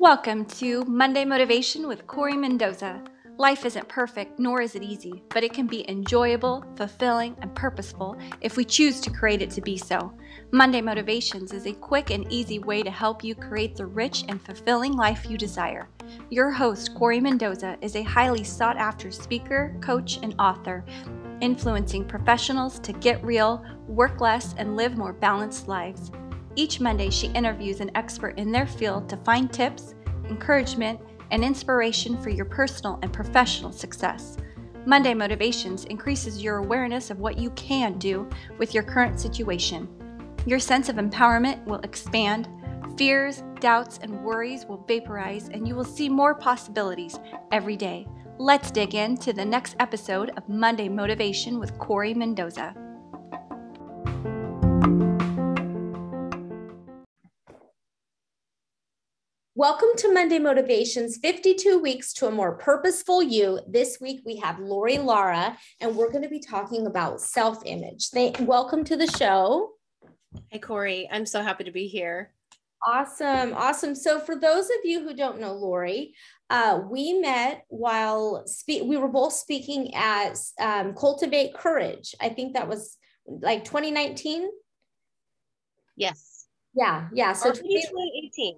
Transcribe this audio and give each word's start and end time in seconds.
Welcome 0.00 0.46
to 0.46 0.82
Monday 0.86 1.26
Motivation 1.26 1.86
with 1.86 2.06
Corry 2.06 2.34
Mendoza. 2.34 3.04
Life 3.36 3.66
isn't 3.66 3.86
perfect, 3.86 4.38
nor 4.38 4.62
is 4.62 4.74
it 4.74 4.82
easy, 4.82 5.22
but 5.28 5.44
it 5.44 5.52
can 5.52 5.66
be 5.66 5.86
enjoyable, 5.90 6.64
fulfilling, 6.74 7.36
and 7.42 7.54
purposeful 7.54 8.16
if 8.40 8.56
we 8.56 8.64
choose 8.64 8.98
to 9.02 9.10
create 9.10 9.42
it 9.42 9.50
to 9.50 9.60
be 9.60 9.76
so. 9.76 10.14
Monday 10.52 10.80
Motivations 10.80 11.52
is 11.52 11.66
a 11.66 11.74
quick 11.74 12.08
and 12.08 12.26
easy 12.32 12.58
way 12.58 12.82
to 12.82 12.90
help 12.90 13.22
you 13.22 13.34
create 13.34 13.76
the 13.76 13.84
rich 13.84 14.24
and 14.26 14.40
fulfilling 14.40 14.94
life 14.94 15.28
you 15.28 15.36
desire. 15.36 15.86
Your 16.30 16.50
host, 16.50 16.94
Corry 16.94 17.20
Mendoza, 17.20 17.76
is 17.82 17.94
a 17.94 18.02
highly 18.02 18.42
sought 18.42 18.78
after 18.78 19.10
speaker, 19.10 19.76
coach, 19.82 20.18
and 20.22 20.34
author, 20.38 20.82
influencing 21.42 22.06
professionals 22.06 22.78
to 22.78 22.94
get 22.94 23.22
real, 23.22 23.62
work 23.86 24.18
less, 24.22 24.54
and 24.56 24.76
live 24.76 24.96
more 24.96 25.12
balanced 25.12 25.68
lives. 25.68 26.10
Each 26.56 26.80
Monday, 26.80 27.10
she 27.10 27.28
interviews 27.28 27.80
an 27.80 27.90
expert 27.94 28.38
in 28.38 28.50
their 28.50 28.66
field 28.66 29.08
to 29.08 29.16
find 29.18 29.52
tips, 29.52 29.94
encouragement, 30.28 31.00
and 31.30 31.44
inspiration 31.44 32.20
for 32.20 32.30
your 32.30 32.44
personal 32.44 32.98
and 33.02 33.12
professional 33.12 33.72
success. 33.72 34.36
Monday 34.86 35.14
Motivations 35.14 35.84
increases 35.84 36.42
your 36.42 36.56
awareness 36.56 37.10
of 37.10 37.20
what 37.20 37.38
you 37.38 37.50
can 37.50 37.98
do 37.98 38.28
with 38.58 38.74
your 38.74 38.82
current 38.82 39.20
situation. 39.20 39.88
Your 40.46 40.58
sense 40.58 40.88
of 40.88 40.96
empowerment 40.96 41.64
will 41.66 41.80
expand, 41.80 42.48
fears, 42.96 43.44
doubts, 43.60 43.98
and 44.02 44.24
worries 44.24 44.64
will 44.64 44.84
vaporize, 44.88 45.48
and 45.50 45.68
you 45.68 45.74
will 45.74 45.84
see 45.84 46.08
more 46.08 46.34
possibilities 46.34 47.20
every 47.52 47.76
day. 47.76 48.06
Let's 48.38 48.70
dig 48.70 48.94
into 48.94 49.34
the 49.34 49.44
next 49.44 49.76
episode 49.80 50.30
of 50.36 50.48
Monday 50.48 50.88
Motivation 50.88 51.60
with 51.60 51.76
Corry 51.78 52.16
Mendoza. 52.16 52.74
Welcome 59.60 59.90
to 59.98 60.10
Monday 60.10 60.38
Motivations 60.38 61.18
52 61.18 61.80
Weeks 61.80 62.14
to 62.14 62.26
a 62.26 62.30
More 62.30 62.56
Purposeful 62.56 63.22
You. 63.22 63.60
This 63.68 64.00
week 64.00 64.22
we 64.24 64.36
have 64.36 64.58
Lori 64.58 64.96
Lara, 64.96 65.54
and 65.82 65.94
we're 65.94 66.10
going 66.10 66.22
to 66.22 66.30
be 66.30 66.40
talking 66.40 66.86
about 66.86 67.20
self 67.20 67.58
image. 67.66 68.08
Welcome 68.40 68.84
to 68.84 68.96
the 68.96 69.06
show. 69.06 69.72
Hey, 70.48 70.60
Corry. 70.60 71.08
I'm 71.12 71.26
so 71.26 71.42
happy 71.42 71.64
to 71.64 71.72
be 71.72 71.88
here. 71.88 72.32
Awesome. 72.86 73.52
Awesome. 73.52 73.94
So, 73.94 74.18
for 74.18 74.34
those 74.34 74.64
of 74.64 74.78
you 74.82 75.02
who 75.02 75.14
don't 75.14 75.38
know 75.38 75.52
Lori, 75.52 76.14
uh, 76.48 76.80
we 76.90 77.20
met 77.20 77.66
while 77.68 78.46
spe- 78.46 78.84
we 78.84 78.96
were 78.96 79.08
both 79.08 79.34
speaking 79.34 79.94
at 79.94 80.38
um, 80.58 80.94
Cultivate 80.94 81.52
Courage. 81.52 82.14
I 82.18 82.30
think 82.30 82.54
that 82.54 82.66
was 82.66 82.96
like 83.26 83.64
2019. 83.64 84.48
Yes. 85.98 86.46
Yeah. 86.72 87.08
Yeah. 87.12 87.34
So, 87.34 87.52
2018. 87.52 88.56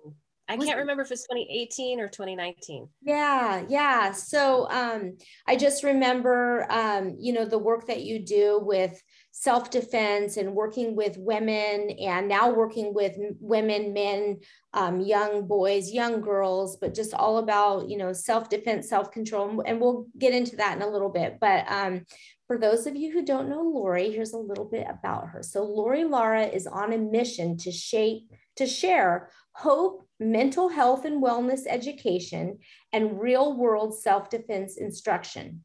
I 0.53 0.56
can't 0.56 0.78
remember 0.78 1.03
if 1.03 1.11
it's 1.11 1.27
2018 1.27 2.00
or 2.00 2.08
2019. 2.08 2.89
Yeah, 3.03 3.64
yeah. 3.69 4.12
So 4.12 4.69
um, 4.70 5.17
I 5.47 5.56
just 5.56 5.83
remember, 5.83 6.67
um, 6.70 7.17
you 7.19 7.33
know, 7.33 7.44
the 7.44 7.59
work 7.59 7.86
that 7.86 8.03
you 8.03 8.25
do 8.25 8.61
with 8.62 9.03
self 9.31 9.70
defense 9.70 10.36
and 10.36 10.55
working 10.55 10.94
with 10.94 11.17
women, 11.17 11.91
and 11.98 12.28
now 12.28 12.53
working 12.53 12.92
with 12.92 13.17
women, 13.41 13.92
men, 13.92 14.41
um, 14.75 15.00
young 15.00 15.47
boys, 15.47 15.91
young 15.91 16.20
girls, 16.20 16.77
but 16.77 16.94
just 16.94 17.14
all 17.14 17.39
about, 17.39 17.89
you 17.89 17.97
know, 17.97 18.12
self 18.12 18.50
defense, 18.50 18.89
self 18.89 19.11
control. 19.11 19.62
And 19.64 19.81
we'll 19.81 20.06
get 20.19 20.34
into 20.34 20.56
that 20.56 20.77
in 20.77 20.83
a 20.83 20.91
little 20.91 21.11
bit. 21.11 21.39
But 21.41 21.64
um, 21.70 22.05
for 22.47 22.59
those 22.59 22.87
of 22.87 22.97
you 22.97 23.11
who 23.11 23.25
don't 23.25 23.48
know 23.48 23.62
Lori, 23.62 24.11
here's 24.11 24.34
a 24.34 24.39
little 24.39 24.66
bit 24.66 24.87
about 24.87 25.28
her. 25.28 25.42
So 25.42 25.64
Lori 25.64 26.05
Lara 26.05 26.44
is 26.44 26.66
on 26.66 26.92
a 26.92 26.98
mission 26.98 27.56
to 27.59 27.72
shape, 27.72 28.31
to 28.56 28.66
share 28.66 29.31
hope, 29.55 30.06
mental 30.31 30.69
health 30.69 31.05
and 31.05 31.23
wellness 31.23 31.62
education, 31.69 32.59
and 32.92 33.20
real 33.20 33.56
world 33.56 33.98
self 33.98 34.31
defense 34.31 34.77
instruction. 34.77 35.65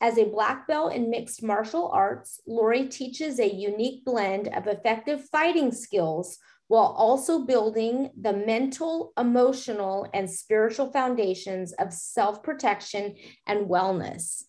As 0.00 0.18
a 0.18 0.24
black 0.24 0.66
belt 0.66 0.92
in 0.92 1.08
mixed 1.10 1.42
martial 1.42 1.88
arts, 1.88 2.40
Lori 2.46 2.88
teaches 2.88 3.38
a 3.38 3.54
unique 3.54 4.04
blend 4.04 4.48
of 4.48 4.66
effective 4.66 5.24
fighting 5.30 5.72
skills 5.72 6.38
while 6.68 6.94
also 6.96 7.44
building 7.44 8.10
the 8.20 8.32
mental, 8.32 9.12
emotional, 9.18 10.08
and 10.12 10.30
spiritual 10.30 10.90
foundations 10.90 11.72
of 11.74 11.92
self 11.92 12.42
protection 12.42 13.14
and 13.46 13.66
wellness. 13.68 14.44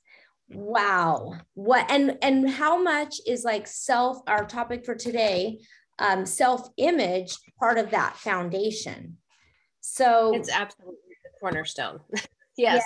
Wow. 0.49 1.35
What 1.53 1.89
and 1.89 2.17
and 2.21 2.49
how 2.49 2.81
much 2.81 3.15
is 3.27 3.43
like 3.43 3.67
self 3.67 4.21
our 4.27 4.45
topic 4.45 4.85
for 4.85 4.95
today 4.95 5.59
um, 5.99 6.25
self 6.25 6.67
image 6.77 7.37
part 7.59 7.77
of 7.77 7.91
that 7.91 8.17
foundation. 8.17 9.17
So 9.85 10.33
it's 10.33 10.49
absolutely 10.51 10.97
the 11.23 11.29
cornerstone. 11.39 11.99
yes. 12.57 12.83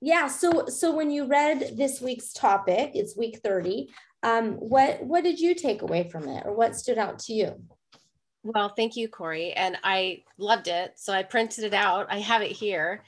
Yeah. 0.00 0.22
yeah. 0.22 0.28
So 0.28 0.66
so 0.66 0.94
when 0.94 1.10
you 1.10 1.26
read 1.26 1.76
this 1.76 2.00
week's 2.00 2.32
topic, 2.32 2.92
it's 2.94 3.16
week 3.16 3.40
30. 3.44 3.88
Um, 4.24 4.54
what 4.54 5.02
what 5.04 5.22
did 5.22 5.38
you 5.38 5.54
take 5.54 5.82
away 5.82 6.08
from 6.08 6.28
it 6.28 6.44
or 6.44 6.52
what 6.52 6.76
stood 6.76 6.98
out 6.98 7.20
to 7.20 7.32
you? 7.32 7.62
Well, 8.42 8.70
thank 8.70 8.96
you, 8.96 9.08
Corry. 9.08 9.52
And 9.54 9.78
I 9.84 10.24
loved 10.36 10.66
it. 10.66 10.94
So 10.96 11.12
I 11.12 11.22
printed 11.22 11.62
it 11.64 11.74
out. 11.74 12.08
I 12.10 12.18
have 12.18 12.42
it 12.42 12.50
here. 12.50 13.04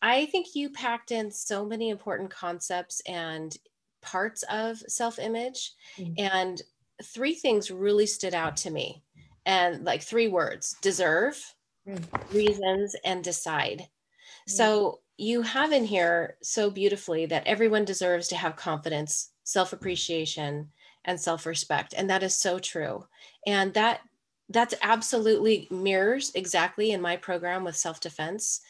I 0.00 0.26
think 0.26 0.54
you 0.54 0.70
packed 0.70 1.12
in 1.12 1.30
so 1.30 1.66
many 1.66 1.90
important 1.90 2.30
concepts 2.30 3.02
and 3.06 3.54
parts 4.00 4.44
of 4.44 4.78
self 4.88 5.18
image. 5.18 5.74
Mm-hmm. 5.98 6.14
And 6.16 6.62
three 7.04 7.34
things 7.34 7.70
really 7.70 8.06
stood 8.06 8.34
out 8.34 8.56
to 8.58 8.70
me 8.70 9.02
and 9.44 9.84
like 9.84 10.02
three 10.02 10.28
words 10.28 10.74
deserve. 10.80 11.38
Reasons 12.32 12.96
and 13.04 13.24
decide. 13.24 13.88
Mm. 14.48 14.50
so 14.50 15.00
you 15.18 15.42
have 15.42 15.72
in 15.72 15.84
here 15.84 16.36
so 16.42 16.70
beautifully 16.70 17.26
that 17.26 17.46
everyone 17.46 17.84
deserves 17.84 18.28
to 18.28 18.36
have 18.36 18.56
confidence 18.56 19.30
self-appreciation 19.44 20.68
and 21.04 21.20
self-respect 21.20 21.94
and 21.96 22.08
that 22.08 22.22
is 22.22 22.34
so 22.34 22.58
true. 22.58 23.04
And 23.46 23.74
that 23.74 24.00
that's 24.48 24.74
absolutely 24.82 25.68
mirrors 25.70 26.32
exactly 26.34 26.90
in 26.92 27.00
my 27.00 27.16
program 27.16 27.64
with 27.64 27.76
self-defense. 27.76 28.60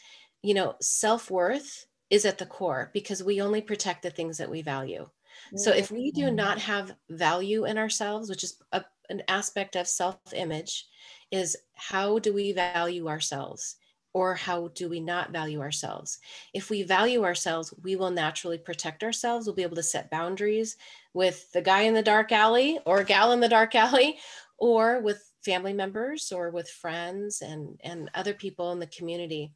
You 0.41 0.53
know 0.53 0.75
self-worth 0.81 1.85
is 2.09 2.25
at 2.25 2.37
the 2.37 2.45
core 2.45 2.91
because 2.93 3.23
we 3.23 3.41
only 3.41 3.61
protect 3.61 4.03
the 4.03 4.11
things 4.11 4.37
that 4.37 4.49
we 4.49 4.61
value. 4.61 5.07
So 5.55 5.71
if 5.71 5.91
we 5.91 6.11
do 6.11 6.31
not 6.31 6.59
have 6.59 6.95
value 7.09 7.65
in 7.65 7.77
ourselves, 7.77 8.29
which 8.29 8.43
is 8.43 8.61
a, 8.71 8.83
an 9.09 9.23
aspect 9.27 9.75
of 9.75 9.87
self-image, 9.87 10.85
is 11.33 11.57
how 11.73 12.19
do 12.19 12.31
we 12.31 12.53
value 12.53 13.07
ourselves? 13.09 13.77
Or 14.13 14.35
how 14.35 14.67
do 14.75 14.87
we 14.87 14.99
not 14.99 15.31
value 15.31 15.59
ourselves? 15.59 16.19
If 16.53 16.69
we 16.69 16.83
value 16.83 17.23
ourselves, 17.23 17.73
we 17.81 17.95
will 17.95 18.11
naturally 18.11 18.59
protect 18.59 19.03
ourselves. 19.03 19.47
We'll 19.47 19.55
be 19.55 19.63
able 19.63 19.75
to 19.77 19.81
set 19.81 20.11
boundaries 20.11 20.77
with 21.15 21.51
the 21.51 21.63
guy 21.63 21.81
in 21.81 21.95
the 21.95 22.03
dark 22.03 22.31
alley 22.31 22.77
or 22.85 23.03
gal 23.03 23.31
in 23.31 23.39
the 23.39 23.49
dark 23.49 23.73
alley, 23.85 24.19
or 24.59 25.01
with 25.01 25.31
family 25.43 25.73
members 25.73 26.31
or 26.31 26.51
with 26.51 26.69
friends 26.69 27.41
and, 27.41 27.79
and 27.83 28.11
other 28.13 28.35
people 28.35 28.71
in 28.71 28.79
the 28.79 28.85
community. 28.85 29.51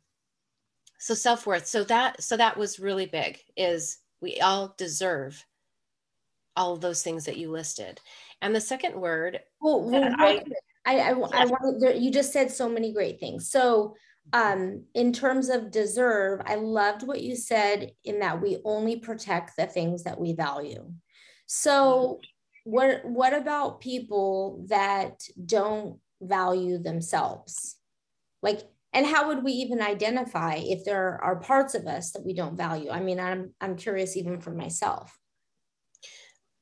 So 0.97 1.13
self-worth. 1.13 1.67
So 1.67 1.83
that 1.83 2.23
so 2.23 2.35
that 2.37 2.57
was 2.57 2.79
really 2.79 3.05
big 3.05 3.37
is 3.55 3.99
we 4.19 4.39
all 4.39 4.73
deserve 4.79 5.45
all 6.55 6.75
those 6.75 7.03
things 7.03 7.25
that 7.25 7.37
you 7.37 7.51
listed. 7.51 8.01
And 8.41 8.55
the 8.55 8.59
second 8.59 8.99
word, 8.99 9.39
well, 9.61 9.83
well 9.83 10.15
I, 10.17 10.43
I, 10.87 10.99
I, 10.99 11.09
I 11.09 11.45
want 11.45 11.97
you 11.99 12.11
just 12.11 12.31
said 12.31 12.49
so 12.49 12.69
many 12.69 12.93
great 12.93 13.19
things. 13.19 13.51
So, 13.51 13.95
um, 14.31 14.85
in 14.93 15.13
terms 15.13 15.49
of 15.49 15.71
deserve, 15.71 16.41
I 16.45 16.55
loved 16.55 17.05
what 17.05 17.21
you 17.21 17.35
said 17.35 17.91
in 18.03 18.19
that 18.19 18.41
we 18.41 18.59
only 18.63 18.97
protect 18.97 19.57
the 19.57 19.67
things 19.67 20.03
that 20.03 20.19
we 20.19 20.33
value. 20.33 20.91
So, 21.45 22.19
what 22.63 23.03
what 23.03 23.33
about 23.33 23.81
people 23.81 24.65
that 24.69 25.21
don't 25.45 25.99
value 26.21 26.77
themselves? 26.77 27.75
Like, 28.41 28.61
and 28.93 29.05
how 29.05 29.27
would 29.27 29.43
we 29.43 29.51
even 29.53 29.81
identify 29.81 30.55
if 30.55 30.85
there 30.85 31.19
are 31.21 31.35
parts 31.35 31.75
of 31.75 31.85
us 31.85 32.11
that 32.11 32.25
we 32.25 32.33
don't 32.33 32.55
value? 32.55 32.89
I 32.91 33.01
mean, 33.01 33.19
I'm 33.19 33.53
I'm 33.59 33.75
curious 33.75 34.15
even 34.15 34.39
for 34.39 34.51
myself. 34.51 35.17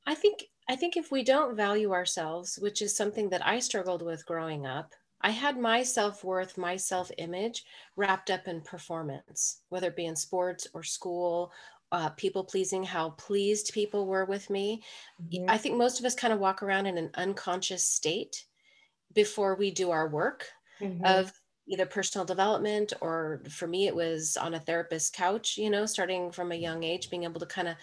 I 0.08 0.16
think 0.16 0.46
I 0.70 0.76
think 0.76 0.98
if 0.98 1.12
we 1.12 1.24
don't 1.24 1.56
value 1.56 1.92
ourselves, 1.92 2.58
which 2.60 2.82
is 2.82 2.96
something 2.96 3.30
that 3.30 3.46
I 3.46 3.60
struggled 3.60 4.02
with 4.02 4.26
growing 4.26 4.66
up, 4.66 4.94
I 5.22 5.30
had 5.30 5.58
my 5.58 5.84
self-worth, 5.84 6.58
my 6.58 6.76
self-image 6.76 7.64
wrapped 7.96 8.30
up 8.30 8.48
in 8.48 8.62
performance, 8.62 9.62
whether 9.70 9.88
it 9.88 9.96
be 9.96 10.06
in 10.06 10.16
sports 10.16 10.68
or 10.74 10.84
school, 10.84 11.52
uh, 11.92 12.10
people 12.10 12.44
pleasing, 12.44 12.84
how 12.84 13.12
pleased 13.12 13.74
people 13.74 14.08
were 14.08 14.26
with 14.26 14.50
me. 14.50 14.84
Mm-hmm. 15.24 15.50
I 15.50 15.58
think 15.58 15.78
most 15.78 16.00
of 16.00 16.06
us 16.06 16.16
kind 16.16 16.34
of 16.34 16.40
walk 16.40 16.62
around 16.62 16.88
in 16.88 16.98
an 16.98 17.12
unconscious 17.16 17.88
state 17.88 18.46
before 19.14 19.56
we 19.56 19.72
do 19.72 19.92
our 19.92 20.10
work 20.10 20.48
mm-hmm. 20.82 21.06
of 21.06 21.32
either 21.68 21.86
personal 21.86 22.26
development 22.26 22.94
or 23.02 23.42
for 23.50 23.68
me 23.68 23.88
it 23.88 23.96
was 23.96 24.38
on 24.38 24.54
a 24.54 24.60
therapist's 24.60 25.10
couch 25.10 25.58
you 25.58 25.70
know 25.70 25.86
starting 25.86 26.32
from 26.32 26.52
a 26.52 26.56
young 26.56 26.84
age 26.84 27.10
being 27.10 27.24
able 27.24 27.40
to 27.40 27.46
kind 27.48 27.68
of 27.68 27.76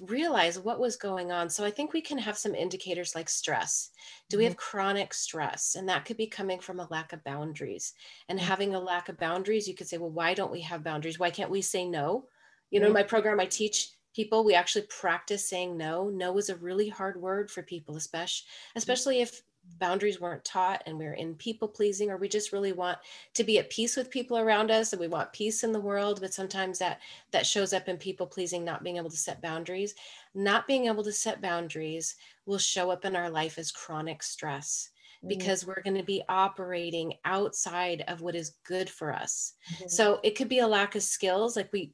realize 0.00 0.58
what 0.58 0.80
was 0.80 0.96
going 0.96 1.30
on. 1.30 1.50
So 1.50 1.64
I 1.64 1.70
think 1.70 1.92
we 1.92 2.00
can 2.00 2.18
have 2.18 2.38
some 2.38 2.54
indicators 2.54 3.14
like 3.14 3.28
stress. 3.28 3.90
Do 4.28 4.38
we 4.38 4.44
have 4.44 4.54
mm-hmm. 4.54 4.70
chronic 4.70 5.14
stress? 5.14 5.74
And 5.74 5.88
that 5.88 6.04
could 6.04 6.16
be 6.16 6.26
coming 6.26 6.60
from 6.60 6.80
a 6.80 6.88
lack 6.90 7.12
of 7.12 7.24
boundaries. 7.24 7.92
And 8.28 8.38
mm-hmm. 8.38 8.48
having 8.48 8.74
a 8.74 8.80
lack 8.80 9.08
of 9.08 9.18
boundaries, 9.18 9.68
you 9.68 9.74
could 9.74 9.88
say, 9.88 9.98
well, 9.98 10.10
why 10.10 10.34
don't 10.34 10.52
we 10.52 10.60
have 10.62 10.84
boundaries? 10.84 11.18
Why 11.18 11.30
can't 11.30 11.50
we 11.50 11.62
say 11.62 11.84
no? 11.84 12.26
You 12.70 12.80
know, 12.80 12.86
in 12.86 12.92
mm-hmm. 12.92 13.00
my 13.00 13.02
program, 13.04 13.40
I 13.40 13.46
teach 13.46 13.90
people, 14.14 14.44
we 14.44 14.54
actually 14.54 14.86
practice 14.88 15.48
saying 15.48 15.76
no. 15.76 16.08
No 16.08 16.36
is 16.38 16.48
a 16.48 16.56
really 16.56 16.88
hard 16.88 17.20
word 17.20 17.50
for 17.50 17.62
people, 17.62 17.96
especially, 17.96 18.46
especially 18.76 19.20
if 19.20 19.42
boundaries 19.78 20.20
weren't 20.20 20.44
taught 20.44 20.82
and 20.86 20.98
we're 20.98 21.14
in 21.14 21.34
people 21.34 21.68
pleasing 21.68 22.10
or 22.10 22.16
we 22.16 22.28
just 22.28 22.52
really 22.52 22.72
want 22.72 22.98
to 23.34 23.44
be 23.44 23.58
at 23.58 23.70
peace 23.70 23.96
with 23.96 24.10
people 24.10 24.38
around 24.38 24.70
us 24.70 24.92
and 24.92 25.00
we 25.00 25.08
want 25.08 25.32
peace 25.32 25.64
in 25.64 25.72
the 25.72 25.80
world 25.80 26.20
but 26.20 26.34
sometimes 26.34 26.78
that 26.78 27.00
that 27.30 27.46
shows 27.46 27.72
up 27.72 27.88
in 27.88 27.96
people 27.96 28.26
pleasing 28.26 28.64
not 28.64 28.84
being 28.84 28.96
able 28.96 29.10
to 29.10 29.16
set 29.16 29.42
boundaries 29.42 29.94
not 30.34 30.66
being 30.66 30.86
able 30.86 31.02
to 31.02 31.12
set 31.12 31.40
boundaries 31.40 32.16
will 32.46 32.58
show 32.58 32.90
up 32.90 33.04
in 33.04 33.16
our 33.16 33.30
life 33.30 33.58
as 33.58 33.72
chronic 33.72 34.22
stress 34.22 34.90
mm-hmm. 35.18 35.28
because 35.28 35.66
we're 35.66 35.82
going 35.82 35.96
to 35.96 36.04
be 36.04 36.22
operating 36.28 37.14
outside 37.24 38.04
of 38.08 38.20
what 38.20 38.34
is 38.34 38.56
good 38.64 38.88
for 38.88 39.12
us 39.12 39.54
mm-hmm. 39.74 39.88
so 39.88 40.20
it 40.22 40.36
could 40.36 40.48
be 40.48 40.60
a 40.60 40.66
lack 40.66 40.94
of 40.94 41.02
skills 41.02 41.56
like 41.56 41.72
we 41.72 41.92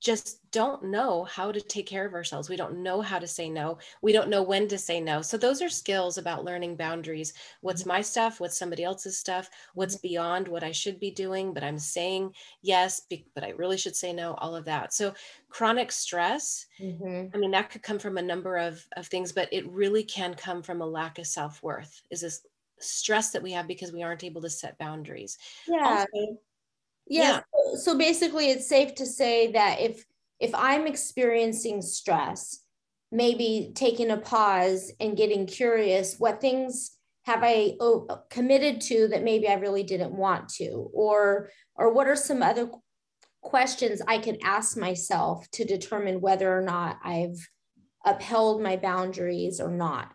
just 0.00 0.50
don't 0.50 0.84
know 0.84 1.24
how 1.24 1.50
to 1.50 1.60
take 1.60 1.86
care 1.86 2.06
of 2.06 2.14
ourselves. 2.14 2.48
We 2.48 2.56
don't 2.56 2.82
know 2.82 3.00
how 3.00 3.18
to 3.18 3.26
say 3.26 3.48
no. 3.48 3.78
We 4.02 4.12
don't 4.12 4.28
know 4.28 4.42
when 4.42 4.68
to 4.68 4.78
say 4.78 5.00
no. 5.00 5.22
So, 5.22 5.36
those 5.36 5.62
are 5.62 5.68
skills 5.68 6.18
about 6.18 6.44
learning 6.44 6.76
boundaries. 6.76 7.32
What's 7.60 7.82
mm-hmm. 7.82 7.88
my 7.88 8.00
stuff? 8.02 8.40
What's 8.40 8.58
somebody 8.58 8.84
else's 8.84 9.18
stuff? 9.18 9.48
What's 9.74 9.96
mm-hmm. 9.96 10.08
beyond 10.08 10.48
what 10.48 10.62
I 10.62 10.72
should 10.72 11.00
be 11.00 11.10
doing, 11.10 11.52
but 11.52 11.64
I'm 11.64 11.78
saying 11.78 12.32
yes, 12.62 13.02
but 13.34 13.44
I 13.44 13.50
really 13.50 13.78
should 13.78 13.96
say 13.96 14.12
no, 14.12 14.34
all 14.34 14.54
of 14.54 14.64
that. 14.66 14.92
So, 14.92 15.14
chronic 15.48 15.90
stress, 15.92 16.66
mm-hmm. 16.80 17.34
I 17.34 17.38
mean, 17.38 17.50
that 17.52 17.70
could 17.70 17.82
come 17.82 17.98
from 17.98 18.18
a 18.18 18.22
number 18.22 18.56
of, 18.56 18.84
of 18.96 19.06
things, 19.06 19.32
but 19.32 19.48
it 19.52 19.68
really 19.70 20.04
can 20.04 20.34
come 20.34 20.62
from 20.62 20.82
a 20.82 20.86
lack 20.86 21.18
of 21.18 21.26
self 21.26 21.62
worth. 21.62 22.02
Is 22.10 22.20
this 22.20 22.46
stress 22.78 23.30
that 23.30 23.42
we 23.42 23.52
have 23.52 23.66
because 23.66 23.92
we 23.92 24.02
aren't 24.02 24.24
able 24.24 24.42
to 24.42 24.50
set 24.50 24.78
boundaries? 24.78 25.38
Yeah. 25.66 26.04
Also, 26.14 26.38
Yes. 27.06 27.42
Yeah. 27.54 27.78
So 27.78 27.96
basically 27.96 28.50
it's 28.50 28.68
safe 28.68 28.94
to 28.96 29.06
say 29.06 29.52
that 29.52 29.80
if 29.80 30.04
if 30.38 30.54
I'm 30.54 30.86
experiencing 30.86 31.80
stress, 31.80 32.60
maybe 33.10 33.72
taking 33.74 34.10
a 34.10 34.18
pause 34.18 34.92
and 35.00 35.16
getting 35.16 35.46
curious, 35.46 36.16
what 36.18 36.40
things 36.40 36.92
have 37.24 37.40
I 37.42 37.74
oh, 37.80 38.06
committed 38.30 38.80
to 38.82 39.08
that 39.08 39.24
maybe 39.24 39.48
I 39.48 39.54
really 39.54 39.82
didn't 39.82 40.12
want 40.12 40.48
to 40.50 40.90
or 40.92 41.50
or 41.74 41.92
what 41.92 42.06
are 42.06 42.16
some 42.16 42.42
other 42.42 42.70
questions 43.42 44.02
I 44.06 44.18
could 44.18 44.38
ask 44.44 44.76
myself 44.76 45.48
to 45.52 45.64
determine 45.64 46.20
whether 46.20 46.56
or 46.56 46.62
not 46.62 46.98
I've 47.04 47.48
upheld 48.04 48.62
my 48.62 48.76
boundaries 48.76 49.60
or 49.60 49.70
not. 49.70 50.12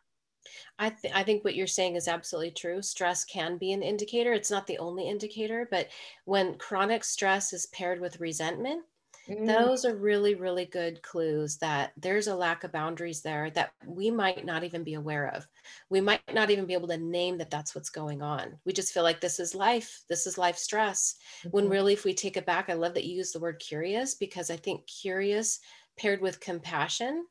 I, 0.79 0.89
th- 0.89 1.13
I 1.13 1.23
think 1.23 1.43
what 1.43 1.55
you're 1.55 1.67
saying 1.67 1.95
is 1.95 2.07
absolutely 2.07 2.51
true. 2.51 2.81
Stress 2.81 3.23
can 3.25 3.57
be 3.57 3.71
an 3.73 3.83
indicator. 3.83 4.33
It's 4.33 4.51
not 4.51 4.67
the 4.67 4.79
only 4.79 5.07
indicator, 5.07 5.67
but 5.69 5.89
when 6.25 6.55
chronic 6.57 7.03
stress 7.03 7.53
is 7.53 7.67
paired 7.67 8.01
with 8.01 8.19
resentment, 8.19 8.83
mm. 9.29 9.45
those 9.45 9.85
are 9.85 9.95
really, 9.95 10.35
really 10.35 10.65
good 10.65 11.01
clues 11.03 11.57
that 11.57 11.91
there's 11.97 12.27
a 12.27 12.35
lack 12.35 12.63
of 12.63 12.71
boundaries 12.71 13.21
there 13.21 13.51
that 13.51 13.71
we 13.85 14.09
might 14.09 14.45
not 14.45 14.63
even 14.63 14.83
be 14.83 14.95
aware 14.95 15.27
of. 15.35 15.47
We 15.89 16.01
might 16.01 16.21
not 16.33 16.49
even 16.49 16.65
be 16.65 16.73
able 16.73 16.87
to 16.87 16.97
name 16.97 17.37
that 17.37 17.51
that's 17.51 17.75
what's 17.75 17.89
going 17.89 18.21
on. 18.21 18.57
We 18.65 18.73
just 18.73 18.93
feel 18.93 19.03
like 19.03 19.21
this 19.21 19.39
is 19.39 19.53
life. 19.53 20.01
This 20.09 20.25
is 20.25 20.37
life 20.37 20.57
stress. 20.57 21.15
Mm-hmm. 21.39 21.49
When 21.49 21.69
really, 21.69 21.93
if 21.93 22.05
we 22.05 22.13
take 22.13 22.37
it 22.37 22.45
back, 22.45 22.69
I 22.69 22.73
love 22.73 22.95
that 22.95 23.05
you 23.05 23.15
use 23.15 23.31
the 23.31 23.39
word 23.39 23.59
curious 23.59 24.15
because 24.15 24.49
I 24.49 24.57
think 24.57 24.87
curious 24.87 25.59
paired 25.97 26.21
with 26.21 26.39
compassion 26.39 27.25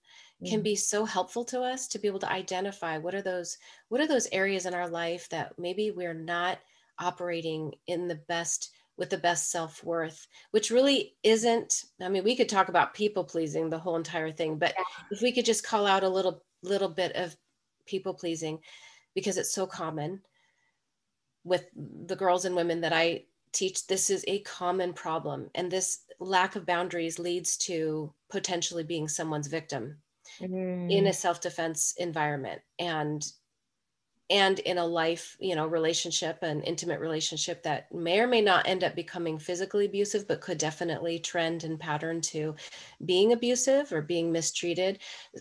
can 0.47 0.59
mm-hmm. 0.59 0.63
be 0.63 0.77
so 0.77 1.05
helpful 1.05 1.45
to 1.45 1.61
us 1.61 1.87
to 1.87 1.99
be 1.99 2.09
able 2.09 2.19
to 2.19 2.31
identify 2.31 2.97
what 2.99 3.15
are 3.15 3.23
those 3.23 3.59
what 3.89 4.01
are 4.01 4.07
those 4.07 4.29
areas 4.33 4.67
in 4.67 4.75
our 4.75 4.89
life 4.89 5.29
that 5.29 5.53
maybe 5.59 5.91
we're 5.91 6.15
not 6.15 6.59
operating 6.99 7.73
in 7.87 8.09
the 8.09 8.15
best 8.15 8.71
with 8.97 9.11
the 9.11 9.19
best 9.19 9.51
self-worth 9.51 10.27
which 10.51 10.71
really 10.71 11.15
isn't 11.23 11.85
i 12.01 12.09
mean 12.09 12.25
we 12.25 12.37
could 12.37 12.49
talk 12.49 12.69
about 12.69 12.95
people 12.95 13.25
pleasing 13.25 13.69
the 13.69 13.79
whole 13.79 13.97
entire 13.97 14.33
thing 14.33 14.59
but 14.59 14.75
yeah. 14.77 14.85
if 15.11 15.23
we 15.23 15.33
could 15.33 15.45
just 15.45 15.67
call 15.67 15.87
out 15.87 16.05
a 16.05 16.09
little 16.09 16.43
little 16.63 16.89
bit 16.89 17.13
of 17.17 17.37
people 17.87 18.15
pleasing 18.15 18.59
because 19.15 19.37
it's 19.37 19.55
so 19.55 19.67
common 19.67 20.21
with 21.45 21.67
the 22.07 22.17
girls 22.17 22.45
and 22.45 22.55
women 22.57 22.81
that 22.81 22.93
i 22.93 23.23
teach 23.53 23.87
this 23.87 24.11
is 24.11 24.25
a 24.29 24.41
common 24.41 24.93
problem 24.93 25.51
and 25.55 25.71
this 25.71 26.01
lack 26.21 26.55
of 26.55 26.67
boundaries 26.67 27.19
leads 27.19 27.57
to 27.57 28.13
potentially 28.31 28.85
being 28.85 29.09
someone's 29.09 29.49
victim 29.49 29.97
mm. 30.41 30.91
in 30.91 31.07
a 31.07 31.13
self-defense 31.13 31.95
environment 31.99 32.61
and 32.79 33.33
and 34.31 34.61
in 34.61 34.79
a 34.79 34.87
life 34.87 35.37
you 35.41 35.55
know 35.55 35.67
relationship 35.67 36.43
an 36.43 36.63
intimate 36.63 37.01
relationship 37.01 37.63
that 37.63 37.93
may 37.93 38.21
or 38.21 38.27
may 38.27 38.41
not 38.41 38.67
end 38.67 38.85
up 38.85 38.95
becoming 38.95 39.39
physically 39.39 39.87
abusive 39.87 40.27
but 40.29 40.41
could 40.41 40.57
definitely 40.57 41.19
trend 41.19 41.65
and 41.65 41.81
pattern 41.81 42.21
to 42.21 42.55
being 43.05 43.33
abusive 43.33 43.93
or 43.93 44.01
being 44.01 44.31
mistreated 44.31 45.01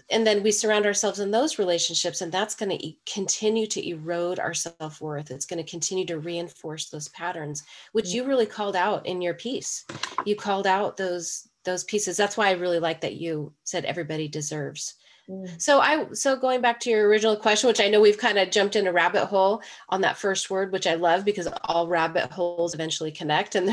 and 0.09 0.25
then 0.25 0.41
we 0.41 0.51
surround 0.51 0.85
ourselves 0.85 1.19
in 1.19 1.31
those 1.31 1.59
relationships 1.59 2.21
and 2.21 2.31
that's 2.31 2.55
going 2.55 2.69
to 2.69 2.83
e- 2.83 2.99
continue 3.05 3.67
to 3.67 3.87
erode 3.87 4.39
our 4.39 4.53
self-worth 4.53 5.29
it's 5.31 5.45
going 5.45 5.63
to 5.63 5.69
continue 5.69 6.05
to 6.05 6.19
reinforce 6.19 6.89
those 6.89 7.07
patterns 7.09 7.63
which 7.91 8.07
mm. 8.07 8.15
you 8.15 8.23
really 8.25 8.47
called 8.47 8.75
out 8.75 9.05
in 9.05 9.21
your 9.21 9.35
piece 9.35 9.85
you 10.25 10.35
called 10.35 10.65
out 10.65 10.97
those 10.97 11.48
those 11.65 11.83
pieces 11.83 12.17
that's 12.17 12.37
why 12.37 12.49
i 12.49 12.53
really 12.53 12.79
like 12.79 13.01
that 13.01 13.15
you 13.15 13.53
said 13.63 13.85
everybody 13.85 14.27
deserves 14.27 14.95
mm. 15.29 15.61
so 15.61 15.79
i 15.79 16.05
so 16.13 16.35
going 16.35 16.61
back 16.61 16.79
to 16.79 16.89
your 16.89 17.07
original 17.07 17.35
question 17.35 17.67
which 17.67 17.81
i 17.81 17.87
know 17.87 18.01
we've 18.01 18.17
kind 18.17 18.37
of 18.37 18.51
jumped 18.51 18.75
in 18.75 18.87
a 18.87 18.91
rabbit 18.91 19.25
hole 19.25 19.61
on 19.89 20.01
that 20.01 20.17
first 20.17 20.49
word 20.49 20.71
which 20.71 20.87
i 20.87 20.95
love 20.95 21.25
because 21.25 21.47
all 21.63 21.87
rabbit 21.87 22.31
holes 22.31 22.73
eventually 22.73 23.11
connect 23.11 23.55
and 23.55 23.69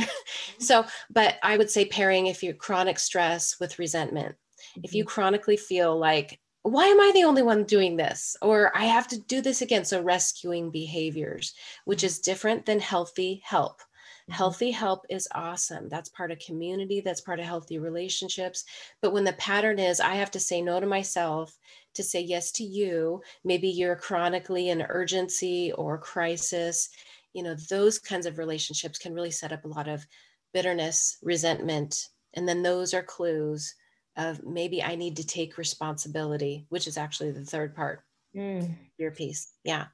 so 0.59 0.85
but 1.11 1.37
i 1.43 1.57
would 1.57 1.71
say 1.71 1.85
pairing 1.85 2.27
if 2.27 2.43
you're 2.43 2.55
chronic 2.55 2.99
stress 2.99 3.57
with 3.61 3.79
resentment 3.79 4.35
mm-hmm. 4.35 4.81
if 4.85 4.95
you 4.95 5.05
mm-hmm. 5.05 5.11
chronically 5.11 5.57
feel 5.57 5.99
like 5.99 6.41
why 6.67 6.87
am 6.87 7.01
I 7.01 7.13
the 7.15 7.23
only 7.23 7.43
one 7.43 7.63
doing 7.63 7.97
this? 7.97 8.37
Or 8.43 8.77
I 8.77 8.87
have 8.87 9.07
to 9.09 9.21
do 9.21 9.41
this 9.41 9.63
again. 9.63 9.85
So, 9.85 10.03
rescuing 10.03 10.73
behaviors, 10.73 11.55
which 11.85 12.03
is 12.03 12.19
different 12.19 12.67
than 12.67 12.81
healthy 12.81 13.41
help. 13.45 13.83
Mm-hmm. 14.29 14.37
Healthy 14.37 14.71
help 14.73 15.07
is 15.09 15.29
awesome. 15.35 15.89
That's 15.89 16.09
part 16.09 16.33
of 16.33 16.39
community, 16.41 17.01
that's 17.01 17.21
part 17.21 17.39
of 17.39 17.47
healthy 17.47 17.79
relationships. 17.79 18.65
But 19.01 19.13
when 19.13 19.25
the 19.25 19.35
pattern 19.35 19.79
is, 19.79 20.01
I 20.01 20.15
have 20.17 20.31
to 20.33 20.41
say 20.41 20.61
no 20.61 20.81
to 20.81 20.87
myself 20.87 21.57
to 21.95 22.03
say 22.03 22.21
yes 22.21 22.53
to 22.53 22.65
you, 22.65 23.23
maybe 23.45 23.69
you're 23.69 23.97
chronically 23.97 24.69
in 24.69 24.83
urgency 24.83 25.73
or 25.73 25.97
crisis, 25.97 26.91
you 27.33 27.43
know, 27.43 27.55
those 27.71 27.99
kinds 27.99 28.27
of 28.27 28.39
relationships 28.39 28.99
can 28.99 29.15
really 29.15 29.31
set 29.31 29.53
up 29.53 29.65
a 29.65 29.69
lot 29.69 29.89
of 29.89 30.07
bitterness, 30.53 31.19
resentment. 31.23 32.09
And 32.35 32.49
then 32.49 32.63
those 32.63 32.95
are 32.95 33.03
clues 33.03 33.75
of 34.17 34.43
maybe 34.45 34.83
I 34.83 34.95
need 34.95 35.17
to 35.17 35.27
take 35.27 35.59
responsibility, 35.59 36.67
which 36.69 36.87
is 36.87 36.97
actually 36.97 37.33
the 37.33 37.45
third 37.45 37.75
part. 37.75 38.03
Mm. 38.35 38.75
Your 38.99 39.11
piece. 39.11 39.53
Yeah. 39.65 39.87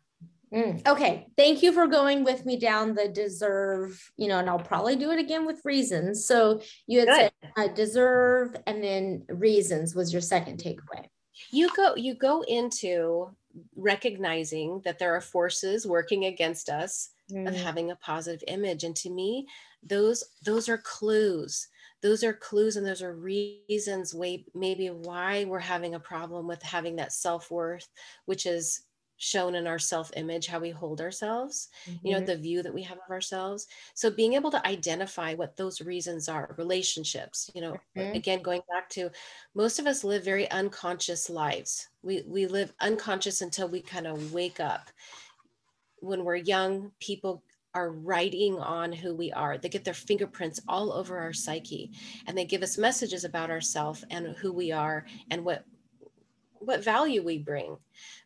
Mm, 0.52 0.86
okay. 0.86 1.26
Thank 1.36 1.62
you 1.62 1.72
for 1.72 1.86
going 1.86 2.24
with 2.24 2.44
me 2.44 2.58
down 2.58 2.94
the 2.94 3.08
deserve, 3.08 3.98
you 4.16 4.28
know, 4.28 4.38
and 4.38 4.50
I'll 4.50 4.58
probably 4.58 4.96
do 4.96 5.10
it 5.10 5.18
again 5.18 5.46
with 5.46 5.64
reasons. 5.64 6.26
So 6.26 6.60
you 6.86 7.00
had 7.00 7.08
Good. 7.08 7.16
said 7.16 7.32
uh, 7.56 7.74
deserve 7.74 8.56
and 8.66 8.84
then 8.84 9.24
reasons 9.28 9.94
was 9.94 10.12
your 10.12 10.20
second 10.20 10.58
takeaway. 10.58 11.06
You 11.50 11.70
go 11.74 11.94
you 11.96 12.14
go 12.14 12.42
into 12.42 13.34
recognizing 13.76 14.80
that 14.84 14.98
there 14.98 15.14
are 15.14 15.20
forces 15.20 15.86
working 15.86 16.26
against 16.26 16.68
us 16.68 17.10
mm. 17.30 17.48
of 17.48 17.54
having 17.54 17.90
a 17.90 17.96
positive 17.96 18.42
image 18.48 18.84
and 18.84 18.96
to 18.96 19.10
me 19.10 19.46
those 19.82 20.24
those 20.44 20.68
are 20.68 20.78
clues 20.78 21.68
those 22.02 22.24
are 22.24 22.32
clues 22.32 22.76
and 22.76 22.86
those 22.86 23.02
are 23.02 23.14
reasons 23.14 24.14
way 24.14 24.44
maybe 24.54 24.88
why 24.88 25.44
we're 25.44 25.58
having 25.58 25.94
a 25.94 26.00
problem 26.00 26.46
with 26.46 26.62
having 26.62 26.96
that 26.96 27.12
self-worth 27.12 27.88
which 28.24 28.46
is 28.46 28.82
shown 29.22 29.54
in 29.54 29.68
our 29.68 29.78
self 29.78 30.10
image, 30.16 30.48
how 30.48 30.58
we 30.58 30.70
hold 30.70 31.00
ourselves, 31.00 31.68
mm-hmm. 31.88 32.06
you 32.06 32.12
know, 32.12 32.18
mm-hmm. 32.18 32.26
the 32.26 32.36
view 32.36 32.62
that 32.62 32.74
we 32.74 32.82
have 32.82 32.98
of 32.98 33.10
ourselves. 33.10 33.68
So 33.94 34.10
being 34.10 34.32
able 34.32 34.50
to 34.50 34.66
identify 34.66 35.34
what 35.34 35.56
those 35.56 35.80
reasons 35.80 36.28
are, 36.28 36.54
relationships, 36.58 37.48
you 37.54 37.60
know, 37.60 37.76
mm-hmm. 37.96 38.16
again, 38.16 38.42
going 38.42 38.62
back 38.68 38.88
to 38.90 39.10
most 39.54 39.78
of 39.78 39.86
us 39.86 40.02
live 40.02 40.24
very 40.24 40.50
unconscious 40.50 41.30
lives. 41.30 41.88
We, 42.02 42.24
we 42.26 42.46
live 42.46 42.72
unconscious 42.80 43.42
until 43.42 43.68
we 43.68 43.80
kind 43.80 44.08
of 44.08 44.32
wake 44.32 44.58
up. 44.58 44.90
When 46.00 46.24
we're 46.24 46.36
young, 46.36 46.90
people 46.98 47.44
are 47.74 47.92
writing 47.92 48.58
on 48.58 48.92
who 48.92 49.14
we 49.14 49.30
are. 49.32 49.56
They 49.56 49.68
get 49.68 49.84
their 49.84 49.94
fingerprints 49.94 50.60
all 50.68 50.92
over 50.92 51.18
our 51.18 51.32
psyche 51.32 51.92
and 52.26 52.36
they 52.36 52.44
give 52.44 52.62
us 52.62 52.76
messages 52.76 53.24
about 53.24 53.50
ourselves 53.50 54.04
and 54.10 54.36
who 54.36 54.52
we 54.52 54.72
are 54.72 55.06
and 55.30 55.44
what 55.44 55.64
what 56.64 56.84
value 56.84 57.22
we 57.22 57.38
bring 57.38 57.76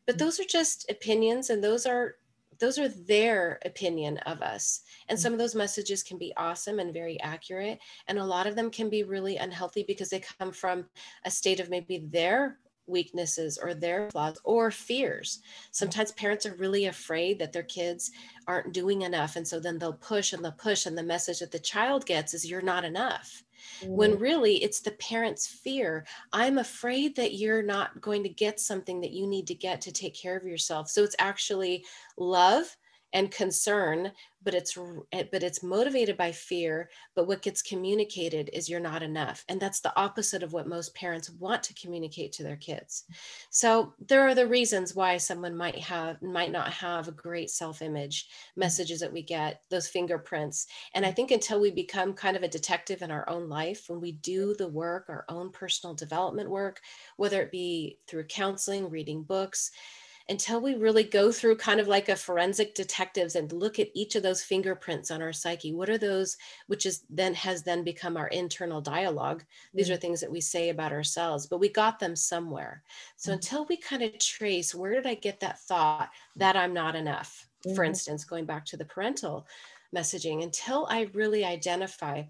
but 0.06 0.16
mm. 0.16 0.18
those 0.18 0.40
are 0.40 0.44
just 0.44 0.90
opinions 0.90 1.50
and 1.50 1.62
those 1.62 1.86
are 1.86 2.16
those 2.58 2.78
are 2.78 2.88
their 2.88 3.58
opinion 3.66 4.16
of 4.18 4.40
us 4.40 4.80
and 5.08 5.18
some 5.18 5.32
of 5.32 5.38
those 5.38 5.54
messages 5.54 6.02
can 6.02 6.16
be 6.16 6.32
awesome 6.36 6.78
and 6.78 6.92
very 6.94 7.20
accurate 7.20 7.78
and 8.08 8.18
a 8.18 8.24
lot 8.24 8.46
of 8.46 8.56
them 8.56 8.70
can 8.70 8.88
be 8.88 9.02
really 9.02 9.36
unhealthy 9.36 9.84
because 9.86 10.08
they 10.08 10.22
come 10.38 10.52
from 10.52 10.86
a 11.24 11.30
state 11.30 11.60
of 11.60 11.68
maybe 11.68 11.98
their 12.10 12.58
weaknesses 12.86 13.58
or 13.58 13.74
their 13.74 14.10
flaws 14.10 14.38
or 14.44 14.70
fears. 14.70 15.40
Sometimes 15.70 16.12
parents 16.12 16.46
are 16.46 16.54
really 16.54 16.86
afraid 16.86 17.38
that 17.38 17.52
their 17.52 17.62
kids 17.62 18.10
aren't 18.46 18.72
doing 18.72 19.02
enough. 19.02 19.36
And 19.36 19.46
so 19.46 19.60
then 19.60 19.78
they'll 19.78 19.92
push 19.92 20.32
and 20.32 20.44
they'll 20.44 20.52
push. 20.52 20.86
And 20.86 20.96
the 20.96 21.02
message 21.02 21.40
that 21.40 21.52
the 21.52 21.58
child 21.58 22.06
gets 22.06 22.34
is, 22.34 22.48
you're 22.48 22.62
not 22.62 22.84
enough. 22.84 23.42
Mm. 23.82 23.88
When 23.88 24.18
really 24.18 24.62
it's 24.62 24.80
the 24.80 24.92
parent's 24.92 25.46
fear. 25.46 26.06
I'm 26.32 26.58
afraid 26.58 27.16
that 27.16 27.34
you're 27.34 27.62
not 27.62 28.00
going 28.00 28.22
to 28.22 28.28
get 28.28 28.60
something 28.60 29.00
that 29.00 29.12
you 29.12 29.26
need 29.26 29.46
to 29.48 29.54
get 29.54 29.80
to 29.82 29.92
take 29.92 30.14
care 30.14 30.36
of 30.36 30.44
yourself. 30.44 30.88
So 30.88 31.02
it's 31.02 31.16
actually 31.18 31.84
love 32.16 32.76
and 33.16 33.30
concern 33.30 34.12
but 34.46 34.54
it's 34.54 34.78
eh, 35.12 35.24
but 35.32 35.42
it's 35.42 35.62
motivated 35.62 36.16
by 36.16 36.30
fear 36.30 36.88
but 37.16 37.26
what 37.26 37.42
gets 37.42 37.62
communicated 37.62 38.48
is 38.52 38.68
you're 38.68 38.78
not 38.78 39.02
enough. 39.02 39.44
And 39.48 39.60
that's 39.60 39.80
the 39.80 39.94
opposite 39.98 40.42
of 40.44 40.52
what 40.52 40.68
most 40.68 40.94
parents 40.94 41.30
want 41.30 41.62
to 41.64 41.74
communicate 41.74 42.32
to 42.34 42.44
their 42.44 42.56
kids. 42.56 43.04
So 43.50 43.94
there 44.06 44.22
are 44.22 44.34
the 44.36 44.46
reasons 44.46 44.94
why 44.94 45.16
someone 45.16 45.56
might 45.56 45.78
have 45.78 46.22
might 46.22 46.52
not 46.52 46.72
have 46.72 47.08
a 47.08 47.12
great 47.12 47.50
self-image 47.50 48.28
messages 48.54 49.00
that 49.00 49.12
we 49.12 49.22
get 49.22 49.62
those 49.68 49.88
fingerprints. 49.88 50.66
And 50.94 51.04
i 51.04 51.10
think 51.10 51.30
until 51.32 51.60
we 51.60 51.70
become 51.70 52.12
kind 52.12 52.36
of 52.36 52.44
a 52.44 52.48
detective 52.48 53.02
in 53.02 53.10
our 53.10 53.28
own 53.28 53.48
life 53.48 53.86
when 53.88 54.00
we 54.00 54.12
do 54.12 54.54
the 54.54 54.68
work 54.68 55.06
our 55.08 55.24
own 55.28 55.50
personal 55.50 55.94
development 55.94 56.50
work 56.50 56.80
whether 57.16 57.42
it 57.42 57.50
be 57.50 57.98
through 58.06 58.24
counseling 58.24 58.90
reading 58.90 59.22
books 59.22 59.72
until 60.28 60.60
we 60.60 60.74
really 60.74 61.04
go 61.04 61.30
through 61.30 61.56
kind 61.56 61.78
of 61.78 61.86
like 61.86 62.08
a 62.08 62.16
forensic 62.16 62.74
detectives 62.74 63.36
and 63.36 63.52
look 63.52 63.78
at 63.78 63.88
each 63.94 64.16
of 64.16 64.22
those 64.22 64.42
fingerprints 64.42 65.10
on 65.10 65.22
our 65.22 65.32
psyche 65.32 65.72
what 65.72 65.88
are 65.88 65.98
those 65.98 66.36
which 66.66 66.86
is 66.86 67.04
then 67.08 67.34
has 67.34 67.62
then 67.62 67.84
become 67.84 68.16
our 68.16 68.28
internal 68.28 68.80
dialogue 68.80 69.44
these 69.74 69.86
mm-hmm. 69.86 69.94
are 69.94 69.98
things 69.98 70.20
that 70.20 70.30
we 70.30 70.40
say 70.40 70.70
about 70.70 70.92
ourselves 70.92 71.46
but 71.46 71.60
we 71.60 71.68
got 71.68 71.98
them 71.98 72.16
somewhere 72.16 72.82
so 73.16 73.30
mm-hmm. 73.30 73.36
until 73.36 73.64
we 73.66 73.76
kind 73.76 74.02
of 74.02 74.18
trace 74.18 74.74
where 74.74 74.92
did 74.92 75.06
i 75.06 75.14
get 75.14 75.40
that 75.40 75.60
thought 75.60 76.10
that 76.34 76.56
i'm 76.56 76.74
not 76.74 76.96
enough 76.96 77.48
mm-hmm. 77.66 77.76
for 77.76 77.84
instance 77.84 78.24
going 78.24 78.44
back 78.44 78.64
to 78.64 78.76
the 78.76 78.84
parental 78.84 79.46
messaging 79.94 80.42
until 80.42 80.86
i 80.90 81.08
really 81.12 81.44
identify 81.44 82.22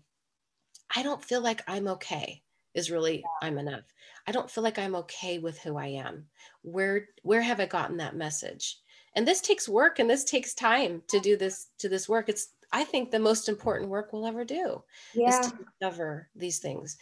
i 0.95 1.03
don't 1.03 1.25
feel 1.25 1.41
like 1.41 1.63
i'm 1.67 1.89
okay 1.89 2.43
is 2.77 2.93
really 2.93 3.17
yeah. 3.17 3.49
i'm 3.49 3.59
enough 3.59 3.83
I 4.27 4.33
don't 4.33 4.51
feel 4.51 4.65
like 4.65 4.79
I'm 4.79 4.97
okay 4.97 5.39
with 5.39 5.59
who 5.59 5.77
I 5.77 5.87
am. 5.87 6.27
Where 6.63 7.09
where 7.23 7.43
have 7.43 7.61
I 7.61 7.67
gotten 7.67 7.97
that 7.99 8.17
message? 8.17 8.79
And 9.15 9.27
this 9.27 9.41
takes 9.41 9.69
work 9.69 9.99
and 9.99 10.11
this 10.11 10.25
takes 10.25 10.53
time 10.53 11.03
to 11.09 11.21
do 11.21 11.37
this 11.37 11.69
to 11.79 11.89
this 11.89 12.09
work. 12.09 12.29
It's 12.29 12.49
I 12.73 12.85
think 12.85 13.11
the 13.11 13.19
most 13.19 13.49
important 13.49 13.89
work 13.89 14.13
we'll 14.13 14.27
ever 14.27 14.45
do 14.45 14.83
yeah. 15.15 15.29
is 15.29 15.47
to 15.47 15.57
discover 15.57 16.29
these 16.35 16.59
things 16.59 16.97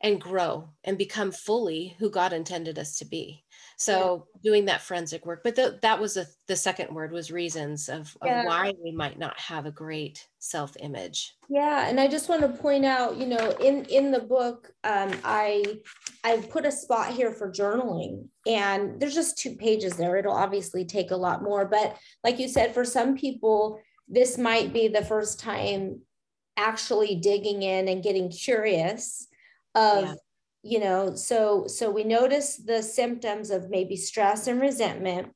and 0.00 0.20
grow 0.20 0.68
and 0.82 0.98
become 0.98 1.30
fully 1.30 1.94
who 2.00 2.10
God 2.10 2.32
intended 2.32 2.78
us 2.78 2.98
to 2.98 3.04
be. 3.04 3.44
So 3.82 4.26
yeah. 4.34 4.40
doing 4.44 4.64
that 4.66 4.80
forensic 4.80 5.26
work, 5.26 5.42
but 5.42 5.56
the, 5.56 5.78
that 5.82 5.98
was 5.98 6.16
a, 6.16 6.26
the 6.46 6.54
second 6.54 6.94
word 6.94 7.10
was 7.10 7.32
reasons 7.32 7.88
of, 7.88 8.16
of 8.20 8.44
why 8.46 8.72
we 8.82 8.92
might 8.92 9.18
not 9.18 9.38
have 9.40 9.66
a 9.66 9.72
great 9.72 10.24
self-image. 10.38 11.34
Yeah, 11.48 11.88
and 11.88 11.98
I 11.98 12.06
just 12.06 12.28
want 12.28 12.42
to 12.42 12.48
point 12.48 12.84
out, 12.84 13.16
you 13.16 13.26
know, 13.26 13.50
in 13.60 13.84
in 13.86 14.12
the 14.12 14.20
book, 14.20 14.70
um, 14.84 15.10
I 15.24 15.80
I 16.22 16.36
put 16.50 16.64
a 16.64 16.70
spot 16.70 17.12
here 17.12 17.32
for 17.32 17.50
journaling, 17.50 18.28
and 18.46 19.00
there's 19.00 19.16
just 19.16 19.36
two 19.36 19.56
pages 19.56 19.96
there. 19.96 20.16
It'll 20.16 20.32
obviously 20.32 20.84
take 20.84 21.10
a 21.10 21.16
lot 21.16 21.42
more, 21.42 21.64
but 21.64 21.96
like 22.22 22.38
you 22.38 22.48
said, 22.48 22.74
for 22.74 22.84
some 22.84 23.16
people, 23.16 23.80
this 24.06 24.38
might 24.38 24.72
be 24.72 24.86
the 24.86 25.04
first 25.04 25.40
time 25.40 26.02
actually 26.56 27.16
digging 27.16 27.62
in 27.62 27.88
and 27.88 28.02
getting 28.02 28.30
curious 28.30 29.26
of 29.74 30.04
yeah. 30.04 30.14
You 30.62 30.78
know 30.78 31.14
so 31.14 31.66
so 31.66 31.90
we 31.90 32.04
notice 32.04 32.56
the 32.56 32.82
symptoms 32.82 33.50
of 33.50 33.70
maybe 33.70 33.96
stress 33.96 34.46
and 34.46 34.60
resentment 34.60 35.32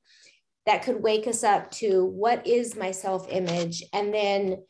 that 0.66 0.82
could 0.82 1.02
wake 1.02 1.26
us 1.26 1.44
up 1.44 1.70
to 1.70 2.04
what 2.04 2.46
is 2.46 2.76
my 2.76 2.90
self 2.90 3.26
image 3.30 3.82
and 3.92 4.14
then 4.14 4.62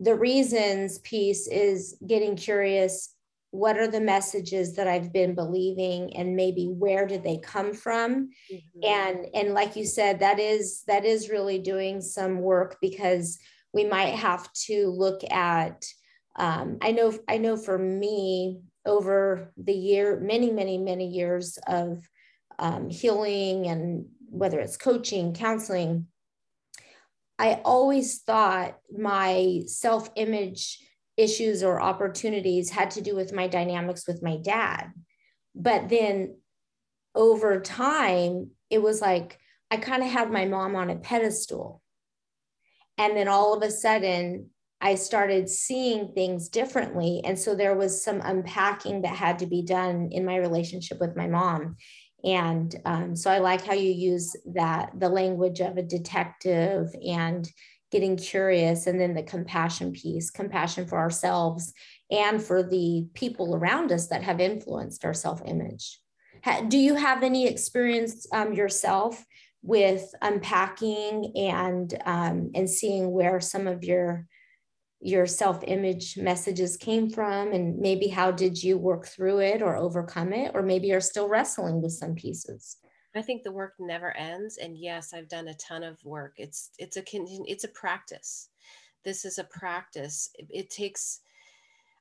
the 0.00 0.14
reasons 0.14 0.98
piece 1.00 1.46
is 1.46 1.96
getting 2.06 2.36
curious 2.36 3.14
what 3.52 3.78
are 3.78 3.86
the 3.86 4.00
messages 4.00 4.74
that 4.74 4.88
i've 4.88 5.12
been 5.12 5.34
believing 5.34 6.14
and 6.16 6.34
maybe 6.34 6.66
where 6.66 7.06
did 7.06 7.22
they 7.22 7.38
come 7.38 7.72
from 7.72 8.28
mm-hmm. 8.52 8.80
and 8.84 9.26
and 9.34 9.54
like 9.54 9.76
you 9.76 9.84
said 9.84 10.18
that 10.18 10.40
is 10.40 10.82
that 10.88 11.04
is 11.04 11.30
really 11.30 11.58
doing 11.58 12.00
some 12.00 12.40
work 12.40 12.78
because 12.80 13.38
we 13.72 13.84
might 13.84 14.14
have 14.14 14.52
to 14.52 14.88
look 14.88 15.20
at 15.30 15.84
um, 16.36 16.78
i 16.80 16.90
know 16.90 17.16
i 17.28 17.38
know 17.38 17.56
for 17.56 17.78
me 17.78 18.58
over 18.84 19.52
the 19.56 19.72
year, 19.72 20.18
many, 20.20 20.50
many, 20.50 20.78
many 20.78 21.08
years 21.08 21.58
of 21.66 22.08
um, 22.58 22.90
healing 22.90 23.66
and 23.66 24.06
whether 24.28 24.58
it's 24.60 24.76
coaching, 24.76 25.34
counseling, 25.34 26.06
I 27.38 27.60
always 27.64 28.22
thought 28.22 28.78
my 28.96 29.62
self 29.66 30.10
image 30.16 30.78
issues 31.16 31.62
or 31.62 31.80
opportunities 31.80 32.70
had 32.70 32.92
to 32.92 33.00
do 33.00 33.14
with 33.14 33.32
my 33.32 33.46
dynamics 33.48 34.06
with 34.06 34.22
my 34.22 34.36
dad. 34.36 34.92
But 35.54 35.88
then 35.88 36.36
over 37.14 37.60
time, 37.60 38.50
it 38.70 38.80
was 38.82 39.00
like 39.00 39.38
I 39.70 39.76
kind 39.76 40.02
of 40.02 40.10
had 40.10 40.30
my 40.30 40.44
mom 40.44 40.76
on 40.76 40.90
a 40.90 40.96
pedestal. 40.96 41.82
And 42.98 43.16
then 43.16 43.28
all 43.28 43.54
of 43.54 43.62
a 43.62 43.70
sudden, 43.70 44.50
I 44.82 44.96
started 44.96 45.48
seeing 45.48 46.12
things 46.12 46.48
differently. 46.48 47.22
And 47.24 47.38
so 47.38 47.54
there 47.54 47.76
was 47.76 48.04
some 48.04 48.20
unpacking 48.20 49.02
that 49.02 49.14
had 49.14 49.38
to 49.38 49.46
be 49.46 49.62
done 49.62 50.08
in 50.10 50.24
my 50.24 50.36
relationship 50.36 50.98
with 50.98 51.16
my 51.16 51.28
mom. 51.28 51.76
And 52.24 52.74
um, 52.84 53.14
so 53.14 53.30
I 53.30 53.38
like 53.38 53.64
how 53.64 53.74
you 53.74 53.90
use 53.92 54.34
that 54.54 54.90
the 54.98 55.08
language 55.08 55.60
of 55.60 55.76
a 55.76 55.82
detective 55.82 56.94
and 57.06 57.48
getting 57.92 58.16
curious, 58.16 58.86
and 58.86 59.00
then 59.00 59.14
the 59.14 59.22
compassion 59.22 59.92
piece 59.92 60.30
compassion 60.30 60.86
for 60.86 60.98
ourselves 60.98 61.72
and 62.10 62.42
for 62.42 62.62
the 62.62 63.06
people 63.14 63.54
around 63.54 63.92
us 63.92 64.08
that 64.08 64.22
have 64.22 64.40
influenced 64.40 65.04
our 65.04 65.14
self 65.14 65.42
image. 65.46 65.98
Do 66.68 66.78
you 66.78 66.94
have 66.96 67.22
any 67.22 67.46
experience 67.46 68.26
um, 68.32 68.52
yourself 68.52 69.24
with 69.62 70.12
unpacking 70.22 71.32
and 71.36 71.96
um, 72.04 72.50
and 72.54 72.68
seeing 72.68 73.12
where 73.12 73.40
some 73.40 73.66
of 73.66 73.84
your 73.84 74.26
your 75.02 75.26
self-image 75.26 76.16
messages 76.16 76.76
came 76.76 77.10
from 77.10 77.52
and 77.52 77.78
maybe 77.78 78.06
how 78.08 78.30
did 78.30 78.62
you 78.62 78.78
work 78.78 79.06
through 79.06 79.40
it 79.40 79.60
or 79.60 79.76
overcome 79.76 80.32
it 80.32 80.52
or 80.54 80.62
maybe 80.62 80.86
you're 80.86 81.00
still 81.00 81.28
wrestling 81.28 81.82
with 81.82 81.92
some 81.92 82.14
pieces? 82.14 82.76
I 83.14 83.20
think 83.20 83.42
the 83.42 83.52
work 83.52 83.74
never 83.78 84.16
ends 84.16 84.56
and 84.56 84.78
yes 84.78 85.12
i've 85.12 85.28
done 85.28 85.48
a 85.48 85.54
ton 85.54 85.82
of 85.82 86.02
work. 86.04 86.34
It's 86.38 86.70
it's 86.78 86.96
a 86.96 87.02
it's 87.46 87.64
a 87.64 87.68
practice. 87.68 88.48
This 89.04 89.24
is 89.24 89.38
a 89.38 89.44
practice. 89.44 90.30
It, 90.34 90.46
it 90.50 90.70
takes 90.70 91.20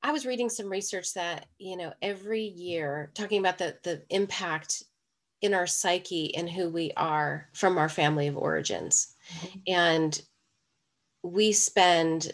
i 0.04 0.12
was 0.12 0.26
reading 0.26 0.50
some 0.50 0.68
research 0.68 1.14
that 1.14 1.46
you 1.60 1.78
know 1.78 1.94
every 2.02 2.42
year 2.42 3.12
talking 3.14 3.40
about 3.40 3.58
the 3.58 3.76
the 3.84 4.02
impact 4.10 4.84
in 5.42 5.54
our 5.54 5.68
psyche 5.68 6.36
and 6.36 6.50
who 6.50 6.70
we 6.70 6.92
are 6.96 7.50
from 7.54 7.78
our 7.78 7.90
family 7.90 8.28
of 8.28 8.38
origins. 8.38 9.16
Mm-hmm. 9.34 9.60
and 9.68 10.22
we 11.24 11.52
spend 11.52 12.32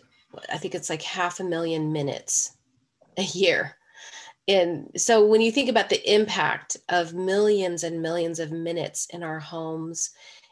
I 0.51 0.57
think 0.57 0.75
it's 0.75 0.89
like 0.89 1.01
half 1.01 1.39
a 1.39 1.43
million 1.43 1.91
minutes 1.91 2.57
a 3.17 3.23
year. 3.23 3.77
And 4.47 4.89
so 4.95 5.25
when 5.25 5.41
you 5.41 5.51
think 5.51 5.69
about 5.69 5.89
the 5.89 6.13
impact 6.13 6.77
of 6.89 7.13
millions 7.13 7.83
and 7.83 8.01
millions 8.01 8.39
of 8.39 8.51
minutes 8.51 9.07
in 9.11 9.21
our 9.21 9.39
homes, 9.39 10.11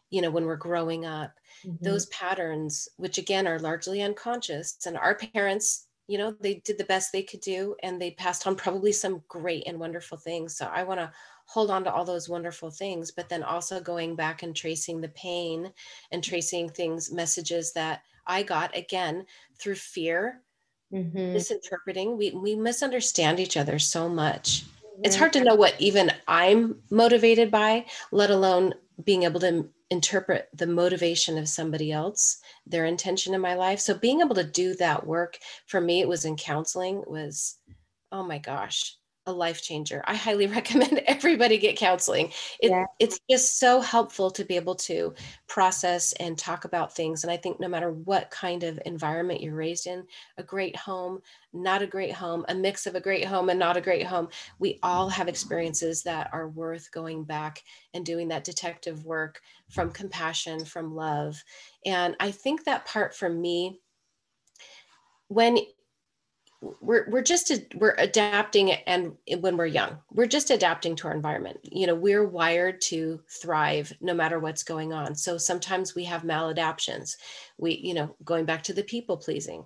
you 0.10 0.22
know, 0.22 0.30
when 0.30 0.46
we're 0.46 0.58
growing 0.58 1.06
up, 1.06 1.32
mm-hmm. 1.66 1.84
those 1.84 2.08
patterns, 2.08 2.90
which 2.98 3.18
again 3.18 3.48
are 3.48 3.60
largely 3.60 4.02
unconscious, 4.02 4.78
and 4.86 4.98
our 4.98 5.16
parents, 5.16 5.88
you 6.08 6.18
know, 6.18 6.36
they 6.42 6.56
did 6.66 6.78
the 6.78 6.84
best 6.84 7.12
they 7.12 7.24
could 7.24 7.40
do 7.42 7.76
and 7.84 8.00
they 8.00 8.12
passed 8.12 8.46
on 8.46 8.56
probably 8.56 8.92
some 8.92 9.24
great 9.28 9.64
and 9.66 9.80
wonderful 9.80 10.18
things. 10.18 10.58
So 10.58 10.66
I 10.66 10.84
want 10.84 11.00
to 11.00 11.12
hold 11.48 11.72
on 11.72 11.84
to 11.84 11.94
all 11.94 12.06
those 12.06 12.30
wonderful 12.30 12.70
things, 12.70 13.12
but 13.12 13.30
then 13.30 13.44
also 13.44 13.80
going 13.80 14.16
back 14.16 14.44
and 14.44 14.56
tracing 14.56 15.00
the 15.00 15.10
pain 15.10 15.72
and 16.12 16.24
tracing 16.24 16.70
things, 16.70 17.12
messages 17.12 17.72
that 17.74 18.02
I 18.28 18.44
got 18.44 18.76
again 18.76 19.26
through 19.58 19.76
fear, 19.76 20.42
mm-hmm. 20.94 21.34
misinterpreting. 21.34 22.18
We 22.18 22.32
we 22.32 22.56
misunderstand 22.56 23.40
each 23.40 23.58
other 23.58 23.80
so 23.80 24.10
much. 24.10 24.64
Mm-hmm. 24.64 25.02
It's 25.06 25.16
hard 25.16 25.34
to 25.34 25.44
know 25.44 25.56
what 25.56 25.80
even 25.80 26.12
I'm 26.28 26.78
motivated 26.90 27.52
by, 27.52 27.86
let 28.12 28.30
alone 28.30 28.74
being 29.04 29.24
able 29.24 29.40
to 29.42 29.70
interpret 29.90 30.50
the 30.54 30.68
motivation 30.68 31.38
of 31.38 31.48
somebody 31.48 31.92
else, 31.92 32.40
their 32.66 32.86
intention 32.86 33.34
in 33.34 33.42
my 33.42 33.54
life. 33.54 33.80
So 33.80 33.94
being 33.94 34.22
able 34.22 34.36
to 34.36 34.44
do 34.44 34.74
that 34.76 35.06
work 35.06 35.38
for 35.68 35.80
me, 35.80 36.02
it 36.02 36.08
was 36.08 36.26
in 36.26 36.36
counseling, 36.36 37.04
was 37.08 37.58
oh 38.12 38.24
my 38.24 38.38
gosh, 38.38 38.98
a 39.28 39.32
life 39.32 39.62
changer. 39.62 40.04
I 40.06 40.16
highly 40.16 40.48
recommend 40.60 41.02
everybody 41.08 41.58
get 41.58 41.78
counseling. 41.78 42.32
It, 42.60 42.72
yeah. 42.72 42.86
It's 43.00 43.20
just 43.30 43.60
so 43.60 43.82
helpful 43.82 44.32
to 44.32 44.46
be 44.46 44.56
able 44.56 44.76
to 44.76 45.14
process 45.48 46.14
and 46.14 46.38
talk 46.38 46.66
about 46.66 46.96
things. 46.96 47.24
And 47.24 47.32
I 47.32 47.38
think 47.38 47.60
no 47.60 47.68
matter 47.68 47.92
what 47.92 48.30
kind 48.32 48.64
of 48.64 48.80
environment 48.86 49.42
you're 49.42 49.56
raised 49.56 49.88
in, 49.88 50.04
a 50.38 50.44
great 50.44 50.76
home, 50.76 51.22
not 51.54 51.82
a 51.82 51.88
great 51.88 52.12
home, 52.12 52.46
a 52.50 52.56
mix 52.56 52.86
of 52.86 52.96
a 52.96 53.02
great 53.02 53.26
home 53.26 53.50
and 53.50 53.60
not 53.60 53.78
a 53.78 53.82
great 53.82 54.06
home, 54.06 54.28
we 54.60 54.80
all 54.84 55.10
have 55.10 55.28
experiences 55.28 56.04
that 56.04 56.30
are 56.34 56.50
worth 56.50 56.92
going 56.92 57.24
back 57.24 57.64
and 57.94 58.06
doing 58.06 58.28
that 58.28 58.44
detective 58.44 59.06
work 59.06 59.42
from 59.70 59.92
compassion, 59.92 60.64
from 60.64 60.94
love. 60.94 61.42
And 61.86 62.16
I 62.20 62.32
think 62.32 62.66
that 62.66 62.86
part 62.86 63.16
for 63.16 63.30
me, 63.30 63.80
when 65.28 65.58
we're 66.82 67.10
we're 67.10 67.22
just 67.22 67.52
we're 67.76 67.96
adapting 67.98 68.72
and 68.72 69.16
when 69.40 69.58
we're 69.58 69.66
young 69.66 69.98
we're 70.12 70.26
just 70.26 70.50
adapting 70.50 70.96
to 70.96 71.08
our 71.08 71.14
environment. 71.14 71.60
You 71.64 71.88
know 71.88 71.96
we're 71.96 72.28
wired 72.28 72.82
to 72.82 73.22
thrive 73.30 73.94
no 74.02 74.14
matter 74.14 74.40
what's 74.40 74.64
going 74.64 74.94
on. 74.94 75.16
So 75.16 75.38
sometimes 75.38 75.96
we 75.96 76.04
have 76.06 76.24
maladaptions. 76.24 77.16
We 77.58 77.76
you 77.78 77.94
know 77.94 78.16
going 78.24 78.46
back 78.46 78.64
to 78.64 78.74
the 78.74 78.84
people 78.84 79.18
pleasing. 79.18 79.66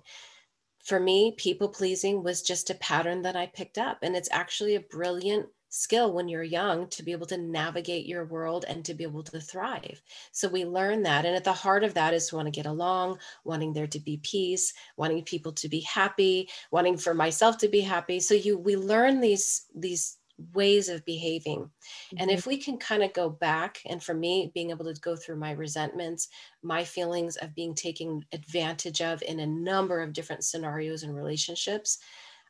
For 0.84 0.98
me 0.98 1.34
people 1.36 1.68
pleasing 1.68 2.22
was 2.22 2.42
just 2.42 2.70
a 2.70 2.74
pattern 2.76 3.22
that 3.22 3.36
i 3.36 3.46
picked 3.46 3.76
up 3.76 3.98
and 4.02 4.16
it's 4.16 4.30
actually 4.32 4.76
a 4.76 4.80
brilliant 4.80 5.46
skill 5.70 6.12
when 6.12 6.28
you're 6.28 6.42
young 6.42 6.88
to 6.88 7.02
be 7.02 7.12
able 7.12 7.26
to 7.26 7.38
navigate 7.38 8.06
your 8.06 8.26
world 8.26 8.64
and 8.68 8.84
to 8.84 8.92
be 8.92 9.04
able 9.04 9.22
to 9.22 9.40
thrive. 9.40 10.02
So 10.32 10.48
we 10.48 10.64
learn 10.64 11.02
that. 11.04 11.24
And 11.24 11.34
at 11.34 11.44
the 11.44 11.52
heart 11.52 11.84
of 11.84 11.94
that 11.94 12.12
is 12.12 12.28
to 12.28 12.36
want 12.36 12.46
to 12.46 12.52
get 12.52 12.66
along, 12.66 13.18
wanting 13.44 13.72
there 13.72 13.86
to 13.86 14.00
be 14.00 14.20
peace, 14.22 14.74
wanting 14.96 15.22
people 15.24 15.52
to 15.52 15.68
be 15.68 15.80
happy, 15.80 16.48
wanting 16.70 16.98
for 16.98 17.14
myself 17.14 17.56
to 17.58 17.68
be 17.68 17.80
happy. 17.80 18.20
So 18.20 18.34
you 18.34 18.58
we 18.58 18.76
learn 18.76 19.20
these 19.20 19.66
these 19.74 20.18
ways 20.54 20.88
of 20.88 21.04
behaving. 21.04 21.60
Mm-hmm. 21.60 22.16
And 22.18 22.30
if 22.30 22.46
we 22.46 22.56
can 22.56 22.78
kind 22.78 23.02
of 23.02 23.12
go 23.12 23.28
back, 23.28 23.78
and 23.86 24.02
for 24.02 24.14
me, 24.14 24.50
being 24.54 24.70
able 24.70 24.92
to 24.92 25.00
go 25.00 25.14
through 25.14 25.36
my 25.36 25.52
resentments, 25.52 26.28
my 26.62 26.82
feelings 26.82 27.36
of 27.36 27.54
being 27.54 27.74
taken 27.74 28.24
advantage 28.32 29.00
of 29.00 29.22
in 29.22 29.40
a 29.40 29.46
number 29.46 30.00
of 30.00 30.12
different 30.12 30.44
scenarios 30.44 31.02
and 31.02 31.14
relationships, 31.14 31.98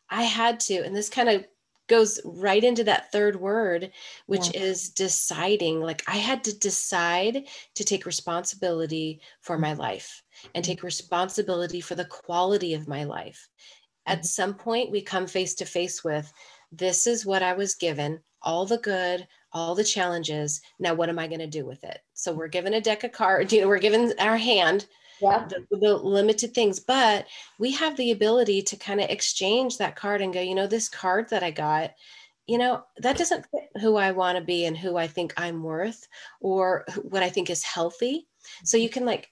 I 0.09 0.23
had 0.23 0.61
to, 0.61 0.85
and 0.85 0.95
this 0.95 1.09
kind 1.09 1.29
of 1.29 1.45
goes 1.91 2.21
right 2.25 2.63
into 2.65 2.85
that 2.85 3.11
third 3.13 3.39
word 3.39 3.91
which 4.27 4.55
yeah. 4.55 4.61
is 4.63 4.89
deciding 4.91 5.81
like 5.81 6.03
i 6.07 6.17
had 6.17 6.43
to 6.43 6.57
decide 6.59 7.45
to 7.75 7.85
take 7.85 8.07
responsibility 8.07 9.21
for 9.41 9.59
my 9.59 9.75
life 9.75 10.23
and 10.55 10.65
mm-hmm. 10.65 10.71
take 10.71 10.83
responsibility 10.83 11.81
for 11.81 11.97
the 11.97 12.05
quality 12.07 12.73
of 12.75 12.89
my 12.89 13.05
life 13.05 13.49
at 14.07 14.19
mm-hmm. 14.19 14.25
some 14.25 14.55
point 14.55 14.91
we 14.91 15.03
come 15.03 15.27
face 15.27 15.55
to 15.55 15.65
face 15.65 16.03
with 16.05 16.33
this 16.71 17.07
is 17.09 17.27
what 17.27 17.43
i 17.43 17.53
was 17.53 17.75
given 17.75 18.21
all 18.41 18.65
the 18.65 18.79
good 18.79 19.27
all 19.53 19.75
the 19.75 19.85
challenges 19.85 20.61
now 20.79 20.95
what 20.95 21.09
am 21.09 21.19
i 21.19 21.27
going 21.27 21.41
to 21.41 21.47
do 21.47 21.67
with 21.67 21.83
it 21.83 21.99
so 22.15 22.33
we're 22.33 22.49
given 22.49 22.75
a 22.75 22.81
deck 22.81 23.03
of 23.03 23.11
cards 23.11 23.53
you 23.53 23.61
know 23.61 23.69
we're 23.69 23.79
given 23.79 24.13
our 24.21 24.37
hand 24.37 24.87
yeah. 25.21 25.47
the, 25.49 25.77
the 25.77 25.95
limited 25.97 26.55
things 26.55 26.81
but 26.81 27.27
we 27.59 27.71
have 27.73 27.97
the 27.97 28.11
ability 28.11 28.63
to 28.63 28.77
kind 28.77 29.01
of 29.01 29.09
exchange 29.11 29.79
that 29.79 29.97
card 29.97 30.21
and 30.21 30.33
go 30.33 30.41
you 30.41 30.55
know 30.55 30.67
this 30.67 30.89
card 30.89 31.29
that 31.29 31.43
i 31.43 31.51
got 31.51 31.93
you 32.47 32.59
know 32.59 32.83
that 32.99 33.17
doesn't 33.17 33.47
fit 33.51 33.69
who 33.81 33.97
i 33.97 34.11
want 34.11 34.37
to 34.37 34.45
be 34.45 34.65
and 34.65 34.77
who 34.77 34.97
i 34.97 35.07
think 35.07 35.33
i'm 35.37 35.63
worth 35.63 36.09
or 36.41 36.85
what 37.03 37.23
i 37.23 37.29
think 37.29 37.49
is 37.51 37.63
healthy 37.63 38.27
so 38.65 38.77
you 38.77 38.89
can 38.89 39.05
like 39.05 39.29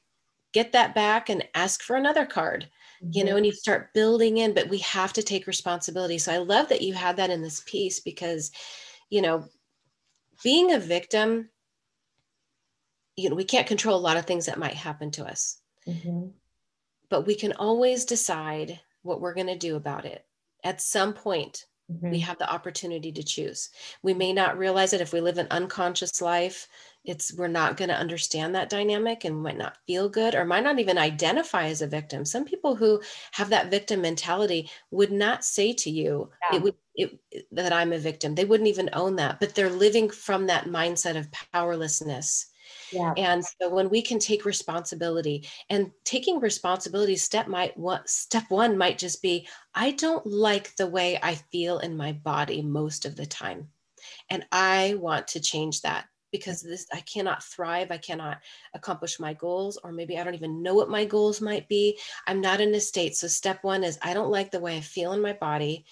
get 0.52 0.73
that 0.73 0.95
back 0.95 1.28
and 1.28 1.45
ask 1.54 1.83
for 1.83 1.97
another 1.97 2.25
card 2.25 2.68
mm-hmm. 3.02 3.11
you 3.12 3.25
know 3.25 3.37
and 3.37 3.45
you 3.45 3.52
start 3.52 3.92
building 3.92 4.38
in 4.38 4.54
but 4.54 4.68
we 4.68 4.78
have 4.78 5.12
to 5.12 5.23
take 5.23 5.47
responsibility 5.47 6.18
so 6.18 6.33
i 6.33 6.38
love 6.38 6.68
that 6.68 6.83
you 6.83 6.95
had 6.95 7.16
that 7.16 7.30
in 7.30 7.42
this 7.42 7.62
piece 7.66 8.00
because 8.00 8.50
you 9.11 9.21
know 9.21 9.45
being 10.45 10.73
a 10.73 10.78
victim 10.78 11.49
you 13.16 13.28
know 13.28 13.35
we 13.35 13.45
can't 13.45 13.66
control 13.66 13.97
a 13.97 14.00
lot 14.00 14.16
of 14.16 14.26
things 14.26 14.47
that 14.47 14.59
might 14.59 14.75
happen 14.75 15.11
to 15.11 15.25
us 15.25 15.61
Mm-hmm. 15.88 16.28
But 17.09 17.26
we 17.26 17.35
can 17.35 17.52
always 17.54 18.04
decide 18.04 18.80
what 19.02 19.21
we're 19.21 19.35
going 19.35 19.47
to 19.47 19.57
do 19.57 19.76
about 19.76 20.04
it. 20.04 20.25
At 20.64 20.83
some 20.83 21.14
point, 21.14 21.64
mm-hmm. 21.90 22.11
we 22.11 22.18
have 22.21 22.38
the 22.38 22.50
opportunity 22.50 23.11
to 23.12 23.23
choose. 23.23 23.71
We 24.02 24.12
may 24.12 24.33
not 24.33 24.59
realize 24.59 24.92
it 24.92 25.00
if 25.00 25.12
we 25.12 25.21
live 25.21 25.38
an 25.38 25.47
unconscious 25.50 26.21
life. 26.21 26.68
It's 27.04 27.33
we're 27.33 27.49
not 27.49 27.76
going 27.76 27.88
to 27.88 27.97
understand 27.97 28.54
that 28.54 28.68
dynamic 28.68 29.25
and 29.25 29.42
might 29.42 29.57
not 29.57 29.78
feel 29.87 30.09
good 30.09 30.35
or 30.35 30.45
might 30.45 30.64
not 30.64 30.78
even 30.78 30.99
identify 30.99 31.66
as 31.66 31.80
a 31.80 31.87
victim. 31.87 32.25
Some 32.25 32.45
people 32.45 32.75
who 32.75 33.00
have 33.33 33.49
that 33.50 33.71
victim 33.71 34.02
mentality 34.02 34.71
would 34.90 35.12
not 35.12 35.45
say 35.45 35.73
to 35.73 35.90
you 35.90 36.30
yeah. 36.51 36.57
it 36.59 36.62
would 36.62 36.74
it, 36.96 37.18
that 37.53 37.72
I'm 37.72 37.92
a 37.92 37.98
victim. 37.98 38.35
They 38.35 38.44
wouldn't 38.44 38.68
even 38.68 38.90
own 38.92 39.16
that, 39.16 39.40
but 39.40 39.55
they're 39.55 39.70
living 39.70 40.11
from 40.11 40.48
that 40.48 40.66
mindset 40.66 41.16
of 41.16 41.29
powerlessness 41.53 42.46
yeah. 42.92 43.14
And 43.16 43.44
so 43.44 43.68
when 43.68 43.90
we 43.90 44.03
can 44.03 44.18
take 44.18 44.44
responsibility 44.44 45.48
and 45.70 45.90
taking 46.05 46.40
responsibility 46.40 47.16
step 47.16 47.48
might 47.48 47.77
what 47.77 48.09
step 48.09 48.44
one 48.48 48.79
might 48.79 48.98
just 48.98 49.22
be 49.22 49.48
I 49.74 49.92
don't 49.92 50.27
like 50.27 50.74
the 50.77 50.87
way 50.87 51.18
I 51.22 51.35
feel 51.35 51.79
in 51.79 51.96
my 51.96 52.12
body 52.12 52.62
most 52.62 53.05
of 53.05 53.16
the 53.16 53.27
time. 53.27 53.68
And 54.31 54.46
I 54.53 54.94
want 54.98 55.29
to 55.29 55.40
change 55.40 55.83
that 55.83 56.07
because 56.31 56.62
this 56.62 56.87
I 56.92 57.01
cannot 57.01 57.42
thrive, 57.42 57.90
I 57.90 57.98
cannot 57.98 58.38
accomplish 58.74 59.18
my 59.18 59.35
goals, 59.35 59.79
or 59.83 59.92
maybe 59.92 60.18
I 60.18 60.24
don't 60.24 60.35
even 60.35 60.62
know 60.62 60.74
what 60.74 60.90
my 60.90 61.05
goals 61.05 61.40
might 61.40 61.68
be. 61.68 61.98
I'm 62.27 62.40
not 62.40 62.61
in 62.61 62.74
a 62.74 62.81
state. 62.81 63.16
So 63.16 63.29
step 63.29 63.64
one 63.64 63.83
is 63.83 63.98
I 64.03 64.14
don't 64.14 64.31
like 64.31 64.51
the 64.51 64.61
way 64.61 64.77
I 64.77 64.81
feel 64.81 65.12
in 65.12 65.22
my 65.22 65.33
body. 65.33 65.87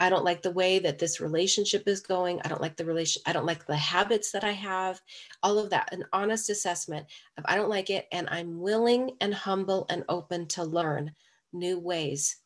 I 0.00 0.10
don't 0.10 0.24
like 0.24 0.42
the 0.42 0.50
way 0.50 0.78
that 0.80 0.98
this 0.98 1.20
relationship 1.20 1.86
is 1.86 2.00
going. 2.00 2.40
I 2.42 2.48
don't 2.48 2.60
like 2.60 2.76
the 2.76 2.84
relation. 2.84 3.22
I 3.26 3.32
don't 3.32 3.46
like 3.46 3.66
the 3.66 3.76
habits 3.76 4.32
that 4.32 4.42
I 4.42 4.52
have. 4.52 5.00
All 5.42 5.58
of 5.58 5.70
that, 5.70 5.92
an 5.92 6.04
honest 6.12 6.50
assessment 6.50 7.06
of 7.38 7.44
I 7.46 7.54
don't 7.54 7.68
like 7.68 7.88
it, 7.88 8.08
and 8.10 8.28
I'm 8.30 8.60
willing 8.60 9.12
and 9.20 9.32
humble 9.32 9.86
and 9.90 10.04
open 10.08 10.48
to 10.48 10.64
learn 10.64 11.12
new 11.52 11.78
ways 11.78 12.36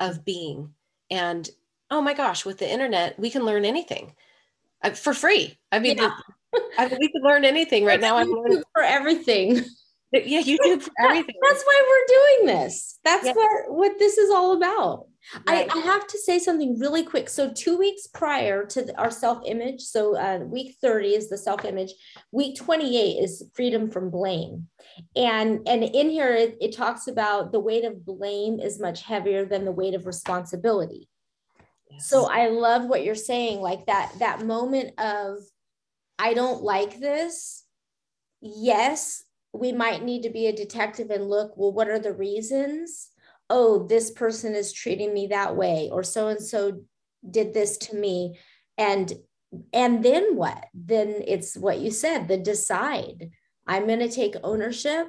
of 0.00 0.24
being. 0.24 0.74
And 1.10 1.48
oh 1.90 2.00
my 2.00 2.14
gosh, 2.14 2.44
with 2.44 2.58
the 2.58 2.70
internet, 2.70 3.18
we 3.18 3.30
can 3.30 3.44
learn 3.44 3.64
anything 3.64 4.14
uh, 4.82 4.90
for 4.90 5.14
free. 5.14 5.58
I 5.70 5.78
mean, 5.78 5.98
yeah. 5.98 6.10
I 6.78 6.88
mean 6.88 6.98
we 7.00 7.12
can 7.12 7.22
learn 7.22 7.44
anything 7.44 7.84
right 7.84 8.00
now. 8.00 8.16
I'm 8.16 8.30
learning 8.30 8.62
for 8.72 8.82
everything. 8.82 9.64
Yeah, 10.12 10.40
YouTube 10.40 10.82
for 10.82 10.92
everything. 11.00 11.34
That's 11.42 11.62
why 11.64 11.82
we're 11.86 12.46
doing 12.46 12.56
this. 12.56 12.98
That's 13.04 13.28
what 13.28 13.70
what 13.70 13.98
this 13.98 14.16
is 14.16 14.30
all 14.30 14.56
about. 14.56 15.06
Right. 15.46 15.70
I, 15.70 15.78
I, 15.78 15.82
have 15.82 16.06
to 16.06 16.18
say 16.18 16.38
something 16.38 16.78
really 16.78 17.02
quick. 17.02 17.28
So, 17.28 17.52
two 17.52 17.76
weeks 17.76 18.06
prior 18.06 18.64
to 18.64 18.82
the, 18.82 18.98
our 18.98 19.10
self 19.10 19.42
image, 19.44 19.82
so 19.82 20.16
uh, 20.16 20.38
week 20.38 20.76
30 20.80 21.08
is 21.08 21.28
the 21.28 21.36
self 21.36 21.66
image, 21.66 21.92
week 22.32 22.56
28 22.56 23.22
is 23.22 23.44
freedom 23.54 23.90
from 23.90 24.10
blame. 24.10 24.68
And, 25.14 25.68
and 25.68 25.84
in 25.84 26.08
here, 26.08 26.32
it, 26.34 26.56
it 26.60 26.74
talks 26.74 27.08
about 27.08 27.52
the 27.52 27.60
weight 27.60 27.84
of 27.84 28.06
blame 28.06 28.58
is 28.58 28.80
much 28.80 29.02
heavier 29.02 29.44
than 29.44 29.66
the 29.66 29.72
weight 29.72 29.94
of 29.94 30.06
responsibility. 30.06 31.08
Yes. 31.90 32.08
So, 32.08 32.30
I 32.30 32.48
love 32.48 32.86
what 32.86 33.04
you're 33.04 33.14
saying, 33.14 33.60
like 33.60 33.84
that, 33.86 34.12
that 34.20 34.46
moment 34.46 34.98
of, 34.98 35.38
I 36.18 36.32
don't 36.32 36.62
like 36.62 37.00
this. 37.00 37.64
Yes, 38.40 39.24
we 39.58 39.72
might 39.72 40.04
need 40.04 40.22
to 40.22 40.30
be 40.30 40.46
a 40.46 40.52
detective 40.52 41.10
and 41.10 41.28
look, 41.28 41.56
well, 41.56 41.72
what 41.72 41.88
are 41.88 41.98
the 41.98 42.12
reasons? 42.12 43.10
oh, 43.50 43.86
this 43.86 44.10
person 44.10 44.54
is 44.54 44.72
treating 44.72 45.14
me 45.14 45.28
that 45.28 45.56
way, 45.56 45.88
or 45.90 46.02
so 46.02 46.28
and 46.28 46.42
so 46.42 46.82
did 47.28 47.54
this 47.54 47.76
to 47.78 47.96
me. 47.96 48.38
And 48.76 49.12
and 49.72 50.04
then 50.04 50.36
what? 50.36 50.66
Then 50.74 51.22
it's 51.26 51.56
what 51.56 51.78
you 51.78 51.90
said, 51.90 52.28
the 52.28 52.36
decide. 52.36 53.30
I'm 53.66 53.86
going 53.86 54.00
to 54.00 54.10
take 54.10 54.34
ownership. 54.42 55.08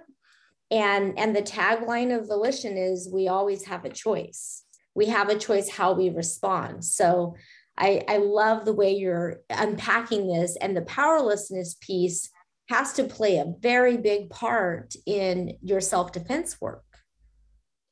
And 0.71 1.17
and 1.17 1.35
the 1.35 1.41
tagline 1.41 2.17
of 2.17 2.27
volition 2.27 2.77
is 2.77 3.09
we 3.11 3.27
always 3.27 3.65
have 3.65 3.85
a 3.85 3.89
choice. 3.89 4.63
We 4.95 5.07
have 5.07 5.29
a 5.29 5.37
choice 5.37 5.69
how 5.69 5.93
we 5.93 6.09
respond. 6.09 6.85
So 6.85 7.35
I, 7.77 8.03
I 8.07 8.17
love 8.17 8.65
the 8.65 8.73
way 8.73 8.93
you're 8.93 9.37
unpacking 9.49 10.27
this 10.27 10.57
and 10.57 10.75
the 10.75 10.81
powerlessness 10.81 11.75
piece 11.79 12.29
has 12.69 12.93
to 12.93 13.03
play 13.03 13.37
a 13.37 13.53
very 13.59 13.97
big 13.97 14.29
part 14.29 14.95
in 15.05 15.57
your 15.61 15.81
self-defense 15.81 16.61
work 16.61 16.83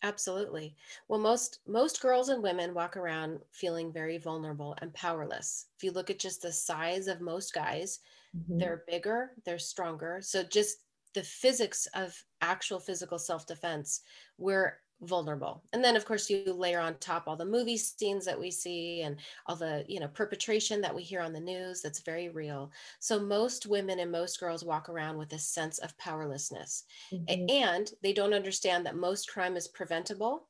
Absolutely. 0.04 0.76
Well, 1.08 1.20
most 1.20 1.60
most 1.68 2.02
girls 2.02 2.30
and 2.30 2.44
women 2.44 2.74
walk 2.74 2.98
around 2.98 3.40
feeling 3.52 3.92
very 3.92 4.20
vulnerable 4.20 4.76
and 4.82 4.94
powerless. 4.94 5.66
If 5.76 5.84
you 5.84 5.92
look 5.92 6.10
at 6.10 6.20
just 6.20 6.42
the 6.42 6.52
size 6.52 7.08
of 7.08 7.20
most 7.20 7.54
guys, 7.54 8.00
mm-hmm. 8.36 8.60
they're 8.60 8.84
bigger, 8.88 9.32
they're 9.44 9.58
stronger. 9.58 10.20
So 10.22 10.44
just 10.44 10.84
the 11.16 11.24
physics 11.24 11.88
of 11.96 12.16
actual 12.42 12.80
physical 12.80 13.18
self-defense, 13.18 14.02
we're 14.38 14.78
vulnerable 15.02 15.64
and 15.74 15.84
then 15.84 15.96
of 15.96 16.06
course 16.06 16.30
you 16.30 16.52
layer 16.52 16.80
on 16.80 16.96
top 16.96 17.28
all 17.28 17.36
the 17.36 17.46
movie 17.46 17.78
scenes 17.78 18.26
that 18.26 18.40
we 18.40 18.50
see 18.50 19.02
and 19.02 19.18
all 19.46 19.56
the 19.56 19.86
you 19.88 20.00
know 20.00 20.08
perpetration 20.08 20.82
that 20.82 20.94
we 20.94 21.04
hear 21.04 21.22
on 21.22 21.34
the 21.34 21.40
news 21.40 21.82
that's 21.82 22.00
very 22.00 22.30
real 22.30 22.72
so 23.00 23.20
most 23.20 23.68
women 23.68 24.00
and 24.00 24.12
most 24.12 24.40
girls 24.40 24.66
walk 24.66 24.90
around 24.90 25.18
with 25.18 25.32
a 25.34 25.40
sense 25.40 25.78
of 25.80 25.98
powerlessness 26.00 26.86
mm-hmm. 27.12 27.46
and 27.50 27.92
they 28.02 28.12
don't 28.12 28.34
understand 28.34 28.86
that 28.86 28.96
most 28.96 29.32
crime 29.32 29.56
is 29.56 29.68
preventable 29.68 30.48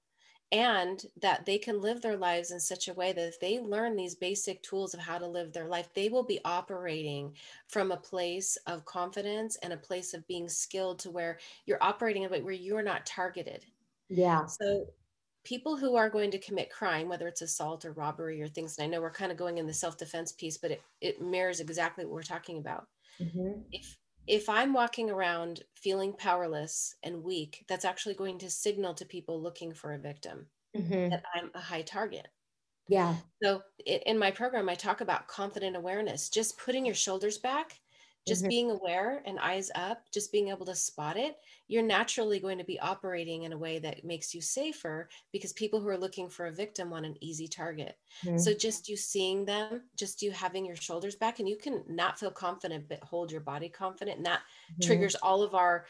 and 0.52 1.04
that 1.22 1.46
they 1.46 1.58
can 1.58 1.82
live 1.82 2.02
their 2.02 2.16
lives 2.16 2.52
in 2.52 2.60
such 2.60 2.88
a 2.88 2.94
way 2.94 3.12
that 3.12 3.28
if 3.28 3.40
they 3.40 3.60
learn 3.60 3.96
these 3.96 4.16
basic 4.16 4.64
tools 4.64 4.94
of 4.94 5.00
how 5.00 5.18
to 5.18 5.28
live 5.28 5.52
their 5.52 5.68
life, 5.68 5.90
they 5.94 6.08
will 6.08 6.24
be 6.24 6.40
operating 6.46 7.34
from 7.68 7.92
a 7.92 7.98
place 7.98 8.58
of 8.66 8.86
confidence 8.86 9.58
and 9.62 9.74
a 9.74 9.78
place 9.78 10.14
of 10.14 10.26
being 10.28 10.48
skilled 10.48 11.00
to 11.00 11.12
where 11.12 11.38
you're 11.66 11.84
operating 11.84 12.26
a 12.26 12.30
way 12.30 12.42
where 12.42 12.54
you're 12.54 12.82
not 12.82 13.06
targeted. 13.06 13.66
Yeah. 14.10 14.46
So 14.46 14.86
people 15.44 15.78
who 15.78 15.96
are 15.96 16.10
going 16.10 16.32
to 16.32 16.40
commit 16.40 16.72
crime, 16.72 17.08
whether 17.08 17.28
it's 17.28 17.42
assault 17.42 17.86
or 17.86 17.94
robbery 17.94 18.42
or 18.42 18.48
things, 18.48 18.78
and 18.78 18.86
I 18.86 18.88
know 18.88 19.02
we're 19.02 19.12
kind 19.12 19.32
of 19.32 19.38
going 19.38 19.58
in 19.58 19.68
the 19.68 19.74
self-defense 19.74 20.34
piece, 20.34 20.58
but 20.58 20.72
it, 20.72 20.82
it 21.02 21.22
mirrors 21.22 21.60
exactly 21.60 22.06
what 22.06 22.14
we're 22.14 22.24
talking 22.24 22.58
about. 22.58 22.88
Mm-hmm. 23.22 23.62
If 23.72 23.98
if 24.28 24.50
I'm 24.50 24.74
walking 24.74 25.10
around 25.10 25.64
feeling 25.76 26.12
powerless 26.12 26.94
and 27.02 27.24
weak, 27.24 27.64
that's 27.70 27.86
actually 27.86 28.16
going 28.16 28.38
to 28.40 28.50
signal 28.50 28.94
to 28.96 29.06
people 29.06 29.42
looking 29.42 29.74
for 29.74 29.94
a 29.94 29.98
victim 29.98 30.48
mm-hmm. 30.76 31.10
that 31.10 31.24
I'm 31.34 31.50
a 31.56 31.62
high 31.62 31.84
target. 31.84 32.28
Yeah. 32.90 33.16
So 33.42 33.62
in 33.86 34.18
my 34.18 34.32
program, 34.32 34.68
I 34.68 34.76
talk 34.76 35.00
about 35.00 35.28
confident 35.28 35.78
awareness, 35.78 36.30
just 36.30 36.58
putting 36.58 36.86
your 36.86 36.96
shoulders 36.96 37.38
back 37.38 37.80
just 38.28 38.42
mm-hmm. 38.42 38.50
being 38.50 38.72
aware 38.72 39.22
and 39.26 39.40
eyes 39.40 39.72
up 39.76 40.04
just 40.14 40.32
being 40.32 40.50
able 40.50 40.66
to 40.66 40.76
spot 40.76 41.18
it 41.18 41.38
you're 41.68 41.84
naturally 41.84 42.40
going 42.40 42.58
to 42.58 42.64
be 42.64 42.80
operating 42.80 43.44
in 43.44 43.54
a 43.54 43.58
way 43.58 43.80
that 43.80 44.04
makes 44.04 44.34
you 44.34 44.42
safer 44.42 45.08
because 45.32 45.54
people 45.54 45.80
who 45.80 45.88
are 45.88 45.98
looking 45.98 46.30
for 46.30 46.48
a 46.48 46.52
victim 46.52 46.90
want 46.90 47.06
an 47.06 47.16
easy 47.22 47.48
target 47.48 47.98
mm-hmm. 48.26 48.38
so 48.38 48.54
just 48.54 48.90
you 48.90 48.98
seeing 48.98 49.46
them 49.46 49.82
just 49.98 50.22
you 50.22 50.32
having 50.32 50.66
your 50.66 50.76
shoulders 50.76 51.16
back 51.16 51.40
and 51.40 51.48
you 51.48 51.58
can 51.58 51.84
not 51.88 52.20
feel 52.20 52.32
confident 52.32 52.88
but 52.90 53.04
hold 53.04 53.32
your 53.32 53.42
body 53.42 53.70
confident 53.70 54.18
and 54.18 54.26
that 54.26 54.42
mm-hmm. 54.72 54.86
triggers 54.86 55.16
all 55.16 55.42
of 55.42 55.56
our 55.56 55.86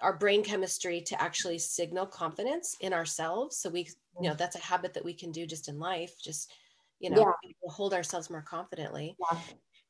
our 0.00 0.16
brain 0.16 0.42
chemistry 0.42 1.00
to 1.02 1.20
actually 1.20 1.58
signal 1.58 2.06
confidence 2.06 2.76
in 2.80 2.92
ourselves 2.92 3.58
so 3.58 3.68
we 3.68 3.80
you 4.20 4.28
know 4.28 4.34
mm. 4.34 4.38
that's 4.38 4.56
a 4.56 4.60
habit 4.60 4.94
that 4.94 5.04
we 5.04 5.12
can 5.12 5.30
do 5.30 5.46
just 5.46 5.68
in 5.68 5.78
life 5.78 6.14
just 6.22 6.50
you 7.00 7.10
know 7.10 7.20
yeah. 7.44 7.70
hold 7.70 7.92
ourselves 7.92 8.30
more 8.30 8.42
confidently 8.42 9.14
yeah. 9.30 9.38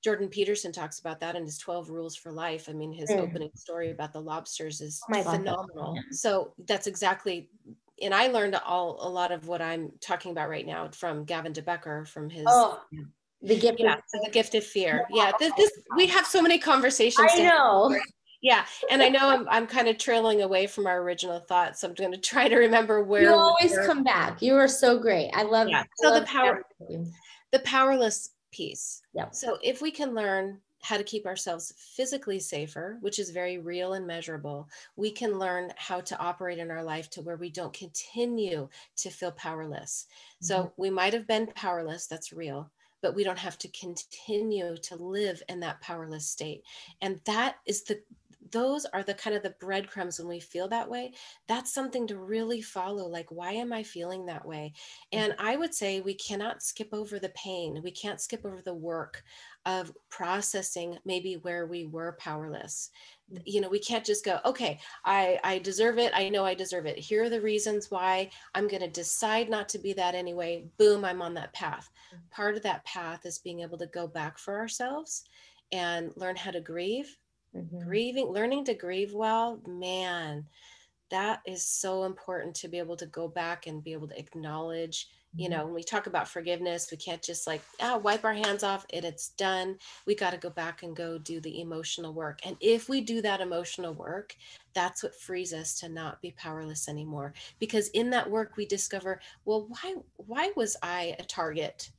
Jordan 0.05 0.29
Peterson 0.29 0.71
talks 0.71 0.99
about 0.99 1.19
that 1.21 1.35
in 1.35 1.45
his 1.45 1.57
12 1.57 1.89
rules 1.89 2.15
for 2.15 2.31
life. 2.31 2.69
I 2.69 2.75
mean, 2.75 2.93
his 2.93 3.09
mm. 3.09 3.21
opening 3.21 3.51
story 3.55 3.91
about 3.91 4.13
the 4.13 4.21
lobsters 4.21 4.83
is 4.83 5.01
oh 5.11 5.23
phenomenal. 5.23 5.99
So 6.11 6.53
that's 6.67 6.87
exactly 6.87 7.49
and 8.03 8.15
I 8.15 8.27
learned 8.27 8.57
all 8.67 8.99
a 9.01 9.09
lot 9.09 9.33
of 9.33 9.49
what 9.49 9.63
I'm 9.63 9.93
talking 10.01 10.33
about 10.33 10.51
right 10.51 10.67
now 10.67 10.89
from 10.89 11.25
Gavin 11.25 11.53
de 11.53 11.63
Becker 11.63 12.05
from 12.05 12.29
his 12.29 12.45
oh, 12.47 12.83
the 13.41 13.59
gift 13.59 13.81
yeah, 13.81 13.95
of, 13.95 14.01
the 14.25 14.31
gift 14.31 14.55
of 14.55 14.65
fear. 14.65 15.07
Yeah, 15.11 15.33
this, 15.39 15.53
this 15.57 15.71
we 15.97 16.07
have 16.09 16.27
so 16.27 16.43
many 16.43 16.59
conversations. 16.59 17.31
I 17.33 17.43
know. 17.43 17.97
Yeah, 18.43 18.67
and 18.91 19.03
I 19.03 19.09
know 19.09 19.27
I'm 19.27 19.49
I'm 19.49 19.67
kind 19.67 19.89
of 19.89 19.97
trailing 19.97 20.43
away 20.43 20.67
from 20.67 20.87
our 20.87 21.01
original 21.01 21.41
thoughts. 21.41 21.81
So 21.81 21.89
I'm 21.89 21.95
going 21.95 22.13
to 22.13 22.21
try 22.21 22.47
to 22.47 22.57
remember 22.57 23.03
where 23.03 23.23
you 23.23 23.31
always 23.31 23.79
come 23.87 24.05
back. 24.05 24.43
You 24.43 24.55
are 24.57 24.69
so 24.69 24.99
great. 24.99 25.31
I 25.33 25.45
love. 25.45 25.69
Yeah. 25.69 25.85
So 25.97 26.11
love 26.11 26.21
the 26.21 26.27
power, 26.27 26.63
the 27.53 27.61
powerless 27.61 28.34
piece. 28.55 29.03
Yeah. 29.13 29.31
So 29.31 29.59
if 29.63 29.83
we 29.83 29.91
can 29.91 30.15
learn 30.15 30.61
how 30.81 30.99
to 30.99 31.03
keep 31.03 31.25
ourselves 31.25 31.73
physically 31.79 32.39
safer, 32.39 32.99
which 33.01 33.19
is 33.19 33.31
very 33.31 33.59
real 33.59 33.95
and 33.95 34.07
measurable, 34.07 34.69
we 34.97 35.11
can 35.11 35.39
learn 35.39 35.73
how 35.77 36.01
to 36.01 36.19
operate 36.19 36.59
in 36.59 36.71
our 36.71 36.85
life 36.85 37.09
to 37.09 37.23
where 37.23 37.37
we 37.37 37.51
don't 37.51 37.73
continue 37.73 38.69
to 38.97 39.11
feel 39.11 39.33
powerless. 39.33 40.07
Mm-hmm. 40.07 40.47
So 40.47 40.73
we 40.77 40.91
might 40.91 41.15
have 41.15 41.27
been 41.27 41.47
powerless, 41.55 42.07
that's 42.07 42.35
real, 42.35 42.71
but 43.01 43.15
we 43.15 43.25
don't 43.25 43.39
have 43.39 43.59
to 43.59 43.69
continue 43.69 44.77
to 44.77 44.97
live 44.97 45.43
in 45.49 45.61
that 45.61 45.81
powerless 45.81 46.27
state. 46.27 46.63
And 47.01 47.19
that 47.25 47.57
is 47.65 47.83
the 47.85 48.01
those 48.51 48.85
are 48.87 49.03
the 49.03 49.15
kind 49.15 49.35
of 49.35 49.43
the 49.43 49.55
breadcrumbs 49.61 50.19
when 50.19 50.29
we 50.29 50.41
feel 50.41 50.69
that 50.69 50.89
way 50.89 51.13
that's 51.49 51.73
something 51.73 52.07
to 52.07 52.19
really 52.19 52.61
follow 52.61 53.07
like 53.07 53.27
why 53.31 53.53
am 53.53 53.73
i 53.73 53.83
feeling 53.83 54.27
that 54.27 54.45
way 54.45 54.73
and 55.13 55.33
mm-hmm. 55.33 55.47
i 55.47 55.57
would 55.57 55.75
say 55.75 56.01
we 56.01 56.15
cannot 56.15 56.63
skip 56.63 56.89
over 56.93 57.19
the 57.19 57.31
pain 57.31 57.81
we 57.83 57.91
can't 57.91 58.21
skip 58.21 58.45
over 58.45 58.61
the 58.63 58.75
work 58.75 59.23
of 59.67 59.93
processing 60.11 60.99
maybe 61.05 61.35
where 61.43 61.67
we 61.67 61.87
were 61.87 62.17
powerless 62.21 62.91
mm. 63.33 63.41
you 63.47 63.61
know 63.61 63.69
we 63.69 63.79
can't 63.79 64.05
just 64.05 64.25
go 64.25 64.39
okay 64.45 64.79
i 65.05 65.39
i 65.43 65.59
deserve 65.59 65.99
it 65.99 66.13
i 66.15 66.29
know 66.29 66.45
i 66.45 66.55
deserve 66.55 66.87
it 66.87 66.99
here 66.99 67.25
are 67.25 67.31
the 67.31 67.41
reasons 67.41 67.91
why 67.91 68.29
i'm 68.55 68.69
going 68.69 68.83
to 68.83 68.91
decide 68.91 69.49
not 69.49 69.69
to 69.69 69.79
be 69.79 69.93
that 69.93 70.15
anyway 70.15 70.65
boom 70.79 71.05
i'm 71.05 71.23
on 71.23 71.35
that 71.35 71.53
path 71.55 71.91
mm. 72.15 72.19
part 72.31 72.57
of 72.57 72.63
that 72.63 72.85
path 72.85 73.25
is 73.25 73.39
being 73.39 73.61
able 73.61 73.79
to 73.79 73.87
go 73.87 74.07
back 74.07 74.39
for 74.39 74.59
ourselves 74.59 75.25
and 75.73 76.13
learn 76.17 76.37
how 76.37 76.51
to 76.51 76.61
grieve 76.61 77.17
mm-hmm. 77.55 77.81
grieving 77.81 78.27
learning 78.27 78.65
to 78.65 78.75
grieve 78.75 79.13
well 79.13 79.61
man 79.67 80.45
that 81.11 81.41
is 81.47 81.65
so 81.65 82.05
important 82.05 82.55
to 82.55 82.69
be 82.69 82.79
able 82.79 82.97
to 82.97 83.07
go 83.07 83.29
back 83.29 83.67
and 83.67 83.85
be 83.85 83.93
able 83.93 84.09
to 84.09 84.19
acknowledge 84.19 85.09
you 85.37 85.49
mm-hmm. 85.49 85.59
know 85.59 85.65
when 85.65 85.75
we 85.75 85.83
talk 85.83 86.07
about 86.07 86.29
forgiveness 86.29 86.89
we 86.91 86.97
can't 86.97 87.23
just 87.23 87.47
like 87.47 87.63
ah, 87.81 87.97
wipe 87.97 88.25
our 88.25 88.33
hands 88.33 88.63
off 88.63 88.87
and 88.93 89.05
it's 89.05 89.29
done 89.31 89.77
we 90.07 90.15
got 90.15 90.31
to 90.31 90.39
go 90.39 90.51
back 90.51 90.83
and 90.83 90.97
go 90.97 91.19
do 91.19 91.41
the 91.41 91.61
emotional 91.61 92.13
work 92.13 92.41
and 92.45 92.57
if 92.61 92.89
we 92.89 93.01
do 93.01 93.21
that 93.21 93.41
emotional 93.41 93.95
work 93.95 94.35
that's 94.75 95.03
what 95.03 95.15
frees 95.15 95.53
us 95.53 95.79
to 95.79 95.89
not 95.89 96.21
be 96.21 96.35
powerless 96.37 96.89
anymore 96.89 97.33
because 97.61 97.89
in 97.91 98.11
that 98.11 98.29
work 98.29 98.57
we 98.57 98.67
discover 98.67 99.21
well 99.45 99.67
why 99.69 99.95
why 100.17 100.51
was 100.57 100.77
i 100.83 101.15
a 101.19 101.25
target 101.25 101.91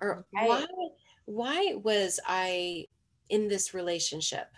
or 0.00 0.24
why 0.32 0.64
why 1.26 1.74
was 1.82 2.18
i 2.26 2.84
in 3.30 3.48
this 3.48 3.72
relationship. 3.72 4.48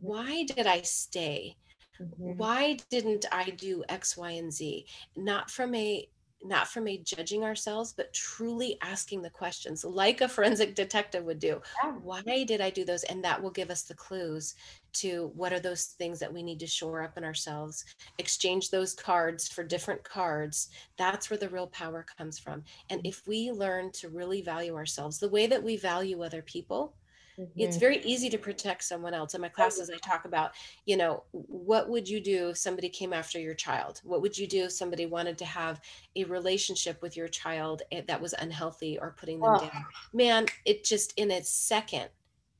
Why 0.00 0.44
did 0.44 0.66
I 0.66 0.82
stay? 0.82 1.56
Mm-hmm. 2.00 2.36
Why 2.36 2.78
didn't 2.90 3.26
I 3.32 3.50
do 3.50 3.84
X, 3.88 4.16
Y, 4.16 4.30
and 4.30 4.52
Z? 4.52 4.86
Not 5.16 5.50
from 5.50 5.74
a 5.74 6.08
not 6.44 6.68
from 6.68 6.86
a 6.86 6.98
judging 6.98 7.42
ourselves, 7.42 7.92
but 7.92 8.12
truly 8.14 8.78
asking 8.82 9.22
the 9.22 9.30
questions 9.30 9.84
like 9.84 10.20
a 10.20 10.28
forensic 10.28 10.74
detective 10.74 11.24
would 11.24 11.40
do. 11.40 11.60
Yeah. 11.82 11.92
Why 11.92 12.44
did 12.44 12.60
I 12.60 12.70
do 12.70 12.84
those? 12.84 13.02
And 13.04 13.24
that 13.24 13.42
will 13.42 13.50
give 13.50 13.70
us 13.70 13.82
the 13.82 13.94
clues 13.94 14.54
to 14.94 15.32
what 15.34 15.52
are 15.52 15.60
those 15.60 15.84
things 15.98 16.18
that 16.20 16.32
we 16.32 16.42
need 16.42 16.60
to 16.60 16.66
shore 16.66 17.02
up 17.02 17.18
in 17.18 17.24
ourselves, 17.24 17.84
exchange 18.18 18.70
those 18.70 18.94
cards 18.94 19.48
for 19.48 19.64
different 19.64 20.02
cards. 20.04 20.68
That's 20.96 21.28
where 21.28 21.38
the 21.38 21.48
real 21.48 21.66
power 21.68 22.06
comes 22.16 22.38
from. 22.38 22.62
And 22.90 23.00
mm-hmm. 23.00 23.08
if 23.08 23.26
we 23.26 23.50
learn 23.50 23.90
to 23.92 24.08
really 24.08 24.42
value 24.42 24.76
ourselves 24.76 25.18
the 25.18 25.28
way 25.28 25.46
that 25.46 25.62
we 25.62 25.76
value 25.76 26.22
other 26.22 26.42
people, 26.42 26.94
Mm-hmm. 27.38 27.60
It's 27.60 27.76
very 27.76 27.98
easy 27.98 28.28
to 28.30 28.38
protect 28.38 28.82
someone 28.82 29.14
else. 29.14 29.34
In 29.34 29.40
my 29.40 29.48
classes, 29.48 29.90
I 29.90 29.96
talk 29.98 30.24
about, 30.24 30.52
you 30.86 30.96
know, 30.96 31.22
what 31.30 31.88
would 31.88 32.08
you 32.08 32.20
do 32.20 32.48
if 32.48 32.58
somebody 32.58 32.88
came 32.88 33.12
after 33.12 33.38
your 33.38 33.54
child? 33.54 34.00
What 34.02 34.22
would 34.22 34.36
you 34.36 34.48
do 34.48 34.64
if 34.64 34.72
somebody 34.72 35.06
wanted 35.06 35.38
to 35.38 35.44
have 35.44 35.80
a 36.16 36.24
relationship 36.24 37.00
with 37.00 37.16
your 37.16 37.28
child 37.28 37.82
eh, 37.92 38.02
that 38.08 38.20
was 38.20 38.34
unhealthy 38.34 38.98
or 38.98 39.14
putting 39.18 39.38
them 39.40 39.54
oh. 39.54 39.60
down? 39.60 39.84
Man, 40.12 40.46
it 40.64 40.82
just 40.84 41.12
in 41.16 41.30
a 41.30 41.42
second, 41.44 42.08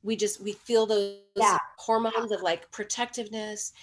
we 0.01 0.15
just 0.15 0.41
we 0.41 0.53
feel 0.53 0.85
those 0.85 1.17
yeah. 1.35 1.57
hormones 1.77 2.31
of 2.31 2.41
like 2.41 2.71
protectiveness. 2.71 3.73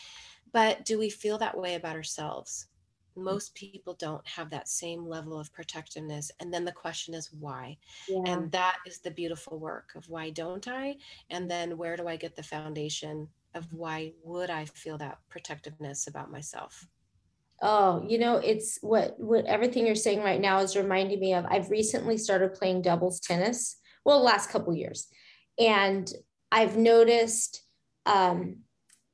But 0.53 0.87
do 0.87 0.99
we 0.99 1.11
feel 1.11 1.37
that 1.39 1.59
way 1.59 1.75
about 1.75 1.97
ourselves? 1.97 2.69
Most 3.16 3.55
people 3.55 3.94
don't 3.94 4.26
have 4.26 4.50
that 4.50 4.68
same 4.68 5.07
level 5.07 5.38
of 5.38 5.52
protectiveness 5.52 6.31
and 6.40 6.52
then 6.52 6.64
the 6.64 6.72
question 6.72 7.14
is 7.14 7.31
why? 7.33 7.76
Yeah. 8.09 8.22
and 8.26 8.52
that 8.52 8.76
is 8.87 8.98
the 8.98 9.11
beautiful 9.11 9.59
work 9.59 9.90
of 9.96 10.09
why 10.09 10.31
don't 10.31 10.68
i? 10.68 10.96
And 11.31 11.50
then 11.50 11.76
where 11.76 11.96
do 11.96 12.07
i 12.09 12.16
get 12.16 12.37
the 12.37 12.42
foundation 12.42 13.29
of 13.55 13.72
why 13.72 14.12
would 14.22 14.50
i 14.50 14.64
feel 14.66 14.98
that 14.98 15.18
protectiveness 15.29 16.07
about 16.07 16.31
myself? 16.31 16.87
Oh 17.62 18.05
you 18.07 18.18
know 18.18 18.37
it's 18.37 18.79
what 18.83 19.18
what 19.18 19.46
everything 19.46 19.87
you're 19.87 19.94
saying 19.94 20.20
right 20.22 20.40
now 20.40 20.59
is 20.59 20.76
reminding 20.76 21.20
me 21.20 21.35
of. 21.35 21.46
I've 21.46 21.70
recently 21.70 22.18
started 22.18 22.55
playing 22.55 22.83
doubles 22.83 23.20
tennis 23.20 23.76
well 24.05 24.22
last 24.22 24.50
couple 24.50 24.74
years. 24.74 25.09
And 25.59 26.11
i've 26.52 26.76
noticed 26.76 27.62
um 28.05 28.59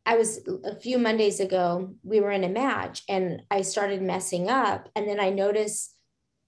I 0.05 0.17
was 0.17 0.41
a 0.65 0.75
few 0.77 0.99
Mondays 0.99 1.39
ago, 1.39 1.95
we 2.03 2.21
were 2.21 2.33
in 2.33 2.45
a 2.45 2.49
match 2.49 3.03
and 3.09 3.43
I 3.51 3.63
started 3.63 4.03
messing 4.03 4.49
up. 4.49 4.89
And 4.97 5.09
then 5.09 5.21
I 5.21 5.31
noticed 5.31 5.95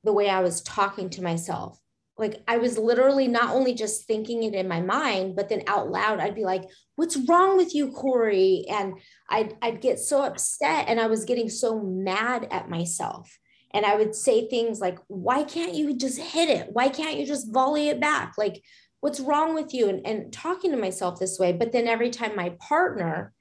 the 0.03 0.13
way 0.13 0.29
I 0.29 0.41
was 0.41 0.61
talking 0.63 1.09
to 1.11 1.23
myself. 1.23 1.79
Like 2.17 2.43
I 2.47 2.59
was 2.59 2.79
literally 2.79 3.27
not 3.27 3.55
only 3.55 3.75
just 3.75 4.07
thinking 4.07 4.43
it 4.45 4.55
in 4.55 4.69
my 4.69 4.81
mind, 4.81 5.35
but 5.37 5.49
then 5.49 5.63
out 5.67 5.91
loud, 5.91 6.21
I'd 6.21 6.35
be 6.35 6.45
like, 6.45 6.65
What's 6.97 7.17
wrong 7.17 7.57
with 7.57 7.75
you, 7.75 7.91
Corry? 7.91 8.65
And 8.71 8.95
I'd, 9.29 9.57
I'd 9.61 9.81
get 9.81 9.99
so 9.99 10.23
upset 10.23 10.87
and 10.89 11.01
I 11.01 11.09
was 11.09 11.25
getting 11.25 11.49
so 11.49 11.81
mad 11.81 12.47
at 12.53 12.71
myself. 12.71 13.37
And 13.73 13.85
I 13.85 13.97
would 13.97 14.15
say 14.15 14.49
things 14.49 14.81
like, 14.81 14.99
Why 15.09 15.43
can't 15.43 15.75
you 15.75 15.97
just 15.97 16.19
hit 16.19 16.49
it? 16.49 16.69
Why 16.73 16.89
can't 16.89 17.19
you 17.19 17.27
just 17.27 17.53
volley 17.53 17.89
it 17.89 18.01
back? 18.01 18.35
Like, 18.39 18.63
what's 19.01 19.21
wrong 19.21 19.55
with 19.55 19.75
you? 19.75 19.89
And, 19.89 20.07
and 20.07 20.33
talking 20.33 20.71
to 20.71 20.77
myself 20.77 21.19
this 21.19 21.39
way. 21.39 21.53
But 21.53 21.73
then 21.73 21.89
every 21.89 22.11
time 22.11 22.37
my 22.37 22.51
partner, 22.61 23.33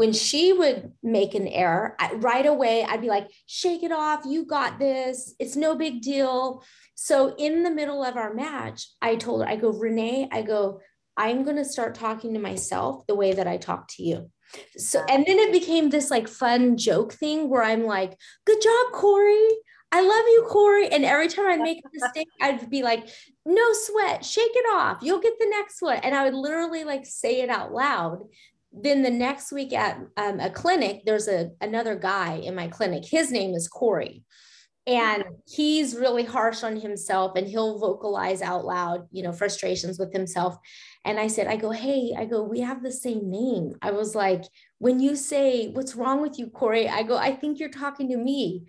when 0.00 0.14
she 0.14 0.54
would 0.54 0.92
make 1.02 1.34
an 1.34 1.46
error, 1.46 1.94
I, 1.98 2.14
right 2.14 2.46
away 2.46 2.86
I'd 2.88 3.02
be 3.02 3.08
like, 3.08 3.28
shake 3.44 3.82
it 3.82 3.92
off. 3.92 4.22
You 4.24 4.46
got 4.46 4.78
this. 4.78 5.34
It's 5.38 5.56
no 5.56 5.74
big 5.74 6.00
deal. 6.00 6.64
So 6.94 7.34
in 7.36 7.64
the 7.64 7.70
middle 7.70 8.02
of 8.02 8.16
our 8.16 8.32
match, 8.32 8.88
I 9.02 9.16
told 9.16 9.42
her, 9.42 9.46
I 9.46 9.56
go, 9.56 9.68
Renee, 9.68 10.26
I 10.32 10.40
go, 10.40 10.80
I'm 11.18 11.44
going 11.44 11.56
to 11.56 11.66
start 11.66 11.96
talking 11.96 12.32
to 12.32 12.40
myself 12.40 13.06
the 13.06 13.14
way 13.14 13.34
that 13.34 13.46
I 13.46 13.58
talk 13.58 13.88
to 13.88 14.02
you. 14.02 14.30
So, 14.78 15.04
and 15.06 15.26
then 15.26 15.38
it 15.38 15.52
became 15.52 15.90
this 15.90 16.10
like 16.10 16.28
fun 16.28 16.78
joke 16.78 17.12
thing 17.12 17.50
where 17.50 17.62
I'm 17.62 17.84
like, 17.84 18.16
good 18.46 18.62
job, 18.62 18.92
Corry. 18.94 19.50
I 19.92 20.00
love 20.00 20.24
you, 20.28 20.46
Corry. 20.48 20.88
And 20.90 21.04
every 21.04 21.28
time 21.28 21.46
I'd 21.46 21.60
make 21.60 21.82
a 21.84 21.88
mistake, 21.92 22.28
I'd 22.40 22.70
be 22.70 22.82
like, 22.82 23.06
no 23.44 23.72
sweat, 23.72 24.24
shake 24.24 24.52
it 24.54 24.74
off. 24.74 25.00
You'll 25.02 25.20
get 25.20 25.38
the 25.38 25.50
next 25.50 25.82
one. 25.82 25.98
And 25.98 26.14
I 26.14 26.24
would 26.24 26.34
literally 26.34 26.84
like 26.84 27.04
say 27.04 27.42
it 27.42 27.50
out 27.50 27.72
loud. 27.72 28.20
Then 28.72 29.02
the 29.02 29.10
next 29.10 29.52
week 29.52 29.72
at 29.72 29.98
um, 30.16 30.40
a 30.40 30.50
clinic, 30.50 31.02
there's 31.04 31.28
a 31.28 31.50
another 31.60 31.96
guy 31.96 32.34
in 32.34 32.54
my 32.54 32.68
clinic. 32.68 33.04
His 33.04 33.30
name 33.30 33.54
is 33.54 33.68
Corey. 33.68 34.24
And 34.86 35.24
he's 35.46 35.94
really 35.94 36.24
harsh 36.24 36.64
on 36.64 36.74
himself 36.76 37.32
and 37.36 37.46
he'll 37.46 37.78
vocalize 37.78 38.40
out 38.40 38.64
loud 38.64 39.06
you 39.12 39.22
know 39.22 39.32
frustrations 39.32 39.98
with 39.98 40.12
himself. 40.12 40.56
And 41.04 41.20
i 41.20 41.26
said 41.26 41.46
i 41.46 41.56
go 41.56 41.70
hey 41.70 42.14
i 42.16 42.24
go 42.24 42.42
we 42.42 42.60
have 42.60 42.82
the 42.82 42.92
same 42.92 43.30
name. 43.30 43.74
I 43.82 43.90
was 43.90 44.14
like 44.14 44.44
when 44.80 44.98
you 44.98 45.14
say 45.14 45.68
what's 45.68 45.94
wrong 45.94 46.22
with 46.22 46.38
you 46.38 46.46
corey? 46.48 46.88
I 46.88 47.02
go 47.02 47.16
i 47.16 47.36
think 47.36 47.60
you're 47.60 47.68
talking 47.68 48.08
to 48.08 48.16
me. 48.16 48.64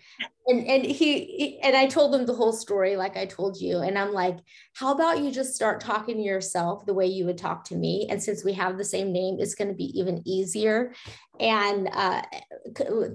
And 0.45 0.67
and 0.67 0.86
he 0.86 1.58
and 1.62 1.76
i 1.76 1.88
told 1.88 2.13
him 2.13 2.26
the 2.26 2.36
whole 2.36 2.52
story 2.52 2.97
like 2.97 3.15
i 3.15 3.26
told 3.26 3.60
you. 3.60 3.80
And 3.80 3.97
i'm 3.97 4.12
like 4.12 4.38
how 4.74 4.93
about 4.93 5.24
you 5.24 5.32
just 5.32 5.56
start 5.56 5.80
talking 5.80 6.17
to 6.17 6.21
yourself 6.21 6.86
the 6.86 6.93
way 6.93 7.06
you 7.06 7.26
would 7.26 7.38
talk 7.38 7.63
to 7.65 7.76
me? 7.76 8.08
And 8.10 8.21
since 8.21 8.43
we 8.43 8.52
have 8.54 8.78
the 8.78 8.84
same 8.84 9.13
name 9.13 9.38
it's 9.39 9.56
going 9.56 9.69
to 9.69 9.74
be 9.74 9.97
even 9.97 10.21
easier. 10.28 10.93
And 11.39 11.89
uh, 11.91 12.21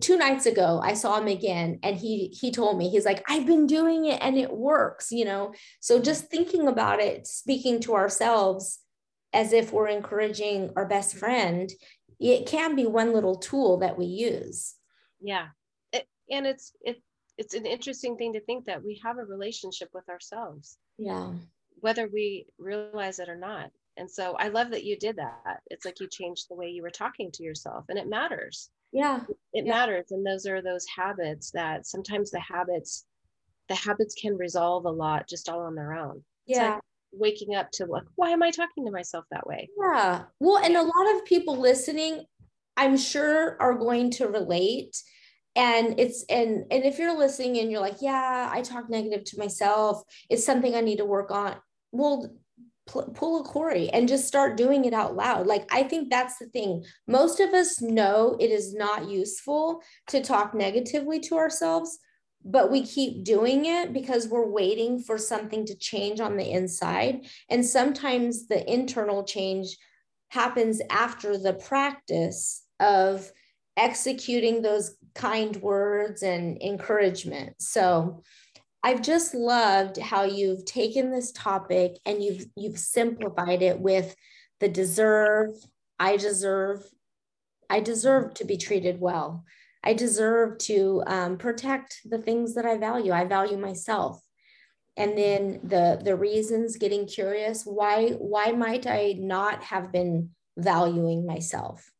two 0.01 0.17
nights 0.17 0.47
ago 0.47 0.81
i 0.83 0.95
saw 0.95 1.21
him 1.21 1.29
again 1.29 1.79
and 1.83 1.97
he 1.97 2.29
he 2.29 2.51
told 2.51 2.79
me 2.79 2.89
he's 2.89 3.05
like 3.05 3.23
i've 3.29 3.47
been 3.47 3.67
doing 3.67 4.07
it 4.07 4.21
and 4.23 4.39
it 4.39 4.51
works 4.51 5.13
you 5.13 5.27
know? 5.27 5.53
So 5.81 6.01
just 6.01 6.31
thinking 6.31 6.67
about 6.67 7.01
it 7.01 7.27
speaking 7.27 7.79
to 7.81 7.95
ourselves 7.95 8.81
as 9.37 9.53
if 9.53 9.71
we're 9.71 9.89
encouraging 9.89 10.71
our 10.77 10.87
best 10.87 11.15
friend 11.17 11.71
it 12.19 12.47
can 12.47 12.75
be 12.75 12.87
one 12.87 13.13
little 13.13 13.37
tool 13.37 13.79
that 13.79 13.99
we 13.99 14.07
use. 14.07 14.75
Yeah. 15.21 15.49
It, 15.93 16.07
and 16.31 16.47
it's 16.47 16.73
it 16.83 17.03
it's 17.39 17.55
an 17.55 17.67
interesting 17.67 18.17
thing 18.17 18.33
to 18.33 18.41
think 18.41 18.65
that 18.67 18.83
we 18.83 19.01
have 19.05 19.19
a 19.19 19.25
relationship 19.25 19.91
with 19.93 20.09
ourselves. 20.09 20.79
Yeah. 20.99 21.33
Whether 21.81 22.09
we 22.09 22.47
realize 22.59 23.19
it 23.19 23.29
or 23.29 23.37
not. 23.37 23.71
And 23.99 24.11
so 24.11 24.37
i 24.39 24.49
love 24.49 24.71
that 24.71 24.85
you 24.85 24.99
did 24.99 25.17
that. 25.17 25.61
It's 25.71 25.85
like 25.85 26.01
you 26.01 26.09
changed 26.09 26.47
the 26.49 26.55
way 26.55 26.69
you 26.69 26.83
were 26.83 26.91
talking 26.91 27.31
to 27.33 27.43
yourself 27.43 27.85
and 27.89 27.99
it 27.99 28.09
matters. 28.09 28.71
Yeah. 28.93 29.21
It 29.53 29.67
yeah. 29.67 29.73
matters 29.73 30.11
and 30.11 30.25
those 30.25 30.47
are 30.47 30.63
those 30.63 30.87
habits 30.87 31.51
that 31.53 31.87
sometimes 31.87 32.31
the 32.31 32.41
habits 32.41 33.05
the 33.69 33.75
habits 33.75 34.15
can 34.15 34.37
resolve 34.37 34.85
a 34.85 34.91
lot 34.91 35.29
just 35.29 35.49
all 35.49 35.61
on 35.61 35.75
their 35.75 35.93
own. 35.93 36.23
Yeah 36.47 36.75
like 36.75 36.83
waking 37.13 37.55
up 37.55 37.71
to 37.73 37.87
like 37.87 38.05
why 38.15 38.31
am 38.31 38.43
i 38.43 38.51
talking 38.51 38.85
to 38.85 38.91
myself 38.91 39.25
that 39.31 39.47
way? 39.47 39.69
Yeah. 39.81 40.25
Well 40.41 40.59
and 40.59 40.77
a 40.77 40.83
lot 40.83 41.15
of 41.15 41.25
people 41.25 41.57
listening 41.57 42.25
i'm 42.77 42.97
sure 42.97 43.57
are 43.61 43.75
going 43.75 44.11
to 44.13 44.29
relate. 44.29 44.97
And 45.55 45.99
it's 45.99 46.25
and 46.29 46.65
and 46.71 46.85
if 46.85 46.99
you're 46.99 47.17
listening 47.17 47.59
and 47.59 47.71
you're 47.71 47.81
like 47.81 48.03
yeah 48.03 48.51
i 48.53 48.61
talk 48.63 48.91
negative 48.91 49.25
to 49.25 49.39
myself. 49.39 50.03
It's 50.29 50.45
something 50.45 50.75
i 50.75 50.81
need 50.81 50.99
to 50.99 51.07
work 51.07 51.31
on 51.31 51.57
well 51.93 52.31
pull 52.87 53.41
a 53.41 53.45
Corry 53.45 53.91
and 53.93 54.09
just 54.09 54.27
start 54.27 54.57
doing 54.57 54.85
it 54.85 54.95
out 54.95 55.17
loud. 55.17 55.47
Like, 55.47 55.69
I 55.75 55.83
think 55.83 56.09
that's 56.09 56.39
the 56.39 56.47
thing. 56.47 56.85
Most 57.07 57.41
of 57.41 57.53
us 57.53 57.81
know 57.83 58.37
it 58.39 58.51
is 58.51 58.75
not 58.75 59.09
useful 59.09 59.83
to 60.09 60.21
talk 60.21 60.55
negatively 60.55 61.21
to 61.21 61.37
ourselves, 61.37 61.99
but 62.47 62.71
we 62.71 62.83
keep 62.83 63.25
doing 63.25 63.67
it 63.67 63.93
because 63.93 64.29
we're 64.29 64.49
waiting 64.49 65.01
for 65.01 65.19
something 65.19 65.67
to 65.67 65.75
change 65.75 66.21
on 66.21 66.37
the 66.37 66.49
inside. 66.49 67.27
And 67.51 67.67
sometimes 67.67 68.47
the 68.47 68.73
internal 68.73 69.25
change 69.25 69.77
happens 70.29 70.81
after 70.89 71.37
the 71.37 71.55
practice 71.55 72.63
of 72.79 73.31
executing 73.77 74.63
those 74.63 74.97
kind 75.15 75.57
words 75.57 76.23
and 76.23 76.63
encouragement. 76.63 77.55
So, 77.59 78.23
I've 78.83 79.03
just 79.03 79.35
loved 79.35 79.99
how 79.99 80.23
you've 80.23 80.65
taken 80.65 81.11
this 81.11 81.33
topic 81.33 81.97
and 82.07 82.23
you've 82.23 82.47
you've 82.55 82.79
simplified 82.79 83.61
it 83.61 83.81
with 83.81 84.15
the 84.61 84.69
deserve, 84.69 85.57
I 85.99 86.17
deserve, 86.17 86.85
I 87.69 87.81
deserve 87.81 88.35
to 88.35 88.45
be 88.45 88.57
treated 88.57 89.01
well. 89.01 89.45
I 89.85 89.95
deserve 89.95 90.59
to 90.59 91.03
um, 91.07 91.39
protect 91.39 92.01
the 92.05 92.19
things 92.19 92.55
that 92.55 92.67
I 92.67 92.77
value. 92.77 93.13
I 93.13 93.25
value 93.25 93.57
myself. 93.57 94.21
And 94.97 95.17
then 95.17 95.61
the 95.63 96.01
the 96.03 96.17
reasons, 96.17 96.77
getting 96.77 97.07
curious, 97.07 97.65
why 97.65 98.11
why 98.13 98.53
might 98.53 98.87
I 98.87 99.15
not 99.19 99.63
have 99.65 99.93
been 99.93 100.31
valuing 100.57 101.27
myself? 101.27 101.91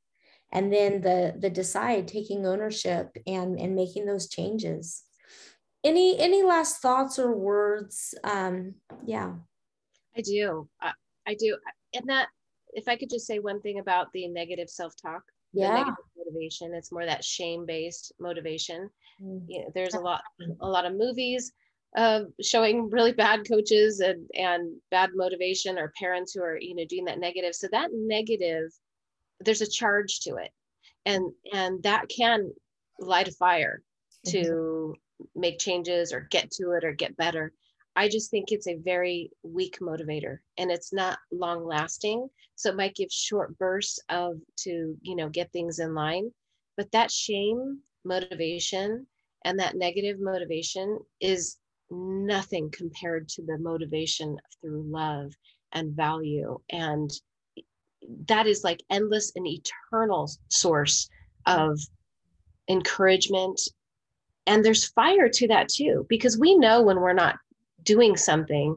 And 0.51 0.73
then 0.73 1.03
the 1.03 1.35
the 1.39 1.51
decide, 1.51 2.09
taking 2.09 2.47
ownership 2.47 3.17
and 3.27 3.59
and 3.59 3.75
making 3.75 4.07
those 4.07 4.29
changes 4.29 5.05
any 5.87 6.19
any 6.19 6.43
last 6.43 6.83
thoughts 6.83 7.19
or 7.19 7.33
words 7.33 8.15
um 8.25 8.75
yeah 9.05 9.35
i 10.17 10.21
do 10.21 10.69
I, 10.81 10.93
I 11.27 11.35
do 11.35 11.57
and 11.95 12.09
that 12.09 12.29
if 12.73 12.89
i 12.89 12.97
could 12.97 13.09
just 13.09 13.27
say 13.27 13.39
one 13.39 13.61
thing 13.61 13.79
about 13.79 14.09
the 14.13 14.27
negative 14.27 14.69
self-talk 14.69 15.23
yeah 15.53 15.75
negative 15.75 15.95
motivation. 16.27 16.75
It's 16.75 16.93
more 16.93 17.07
that 17.07 17.25
shame-based 17.25 18.13
motivation. 18.21 18.91
Mm-hmm. 19.23 19.51
you 19.51 19.61
know, 19.61 19.71
there's 19.75 19.95
a 19.95 20.01
lot 20.01 20.23
a 20.61 20.69
lot 20.69 20.85
of 20.85 20.95
movies 20.95 21.53
uh, 21.97 22.25
showing 22.43 22.91
really 22.91 23.13
bad 23.13 23.49
coaches 23.49 24.01
and 24.01 24.29
and 24.35 24.77
bad 24.91 25.11
motivation 25.15 25.79
or 25.79 25.93
parents 25.99 26.35
who 26.35 26.43
are 26.43 26.59
you 26.59 26.75
know 26.75 26.85
doing 26.89 27.07
that 27.07 27.19
negative. 27.19 27.55
So 27.55 27.69
that 27.73 27.91
negative 27.93 28.71
there's 29.41 29.63
a 29.63 29.71
charge 29.71 30.21
to 30.21 30.37
it. 30.37 30.51
And 31.05 31.33
and 31.53 31.83
that 31.85 32.09
can 32.09 32.53
light 32.99 33.29
a 33.29 33.33
fire 33.33 33.83
to 34.27 34.39
mm-hmm 34.39 34.93
make 35.35 35.59
changes 35.59 36.13
or 36.13 36.29
get 36.31 36.51
to 36.53 36.73
it 36.73 36.85
or 36.85 36.93
get 36.93 37.17
better. 37.17 37.53
I 37.97 38.09
just 38.09 38.31
think 38.31 38.53
it's 38.53 38.69
a 38.69 38.77
very 38.77 39.31
weak 39.43 39.79
motivator 39.81 40.39
and 40.59 40.71
it's 40.71 40.93
not 40.93 41.19
long 41.33 41.65
lasting. 41.65 42.29
So 42.55 42.71
it 42.71 42.77
might 42.77 42.95
give 42.95 43.11
short 43.11 43.57
bursts 43.59 43.99
of 44.11 44.35
to, 44.59 44.97
you 45.01 45.17
know, 45.17 45.31
get 45.31 45.51
things 45.53 45.79
in 45.79 45.95
line. 45.95 46.31
But 46.77 46.93
that 46.93 47.11
shame 47.11 47.81
motivation 48.05 49.07
and 49.47 49.59
that 49.59 49.77
negative 49.77 50.19
motivation 50.21 50.99
is 51.21 51.57
nothing 51.91 52.71
compared 52.71 53.29
to 53.31 53.43
the 53.43 53.59
motivation 53.59 54.37
through 54.61 54.85
love 54.87 55.33
and 55.73 55.97
value. 55.97 56.59
And 56.71 57.11
that 58.29 58.47
is 58.47 58.63
like 58.63 58.83
endless 58.91 59.33
and 59.37 59.47
eternal 59.47 60.31
source 60.49 61.09
of 61.47 61.81
encouragement 62.69 63.61
and 64.47 64.65
there's 64.65 64.87
fire 64.87 65.29
to 65.29 65.49
that 65.49 65.69
too 65.69 66.07
because 66.09 66.39
we 66.39 66.57
know 66.57 66.83
when 66.83 67.01
we're 67.01 67.13
not 67.13 67.37
doing 67.87 68.17
something 68.17 68.77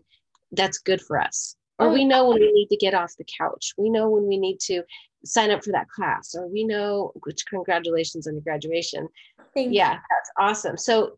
that's 0.54 0.78
good 0.80 1.02
for 1.02 1.20
us 1.20 1.56
or 1.80 1.90
we 1.90 2.04
know 2.04 2.28
when 2.28 2.40
we 2.40 2.52
need 2.52 2.68
to 2.68 2.78
get 2.78 2.94
off 2.94 3.16
the 3.18 3.26
couch 3.38 3.74
we 3.78 3.90
know 3.90 4.10
when 4.10 4.28
we 4.28 4.38
need 4.38 4.60
to 4.60 4.84
sign 5.26 5.52
up 5.52 5.64
for 5.64 5.72
that 5.72 5.90
class 5.90 6.36
or 6.36 6.48
we 6.48 6.64
know 6.64 7.12
which 7.24 7.46
congratulations 7.46 8.28
on 8.28 8.34
your 8.34 8.44
graduation 8.44 9.08
Thank 9.54 9.74
yeah 9.74 9.94
you. 9.94 10.00
that's 10.10 10.32
awesome 10.38 10.78
so 10.78 11.18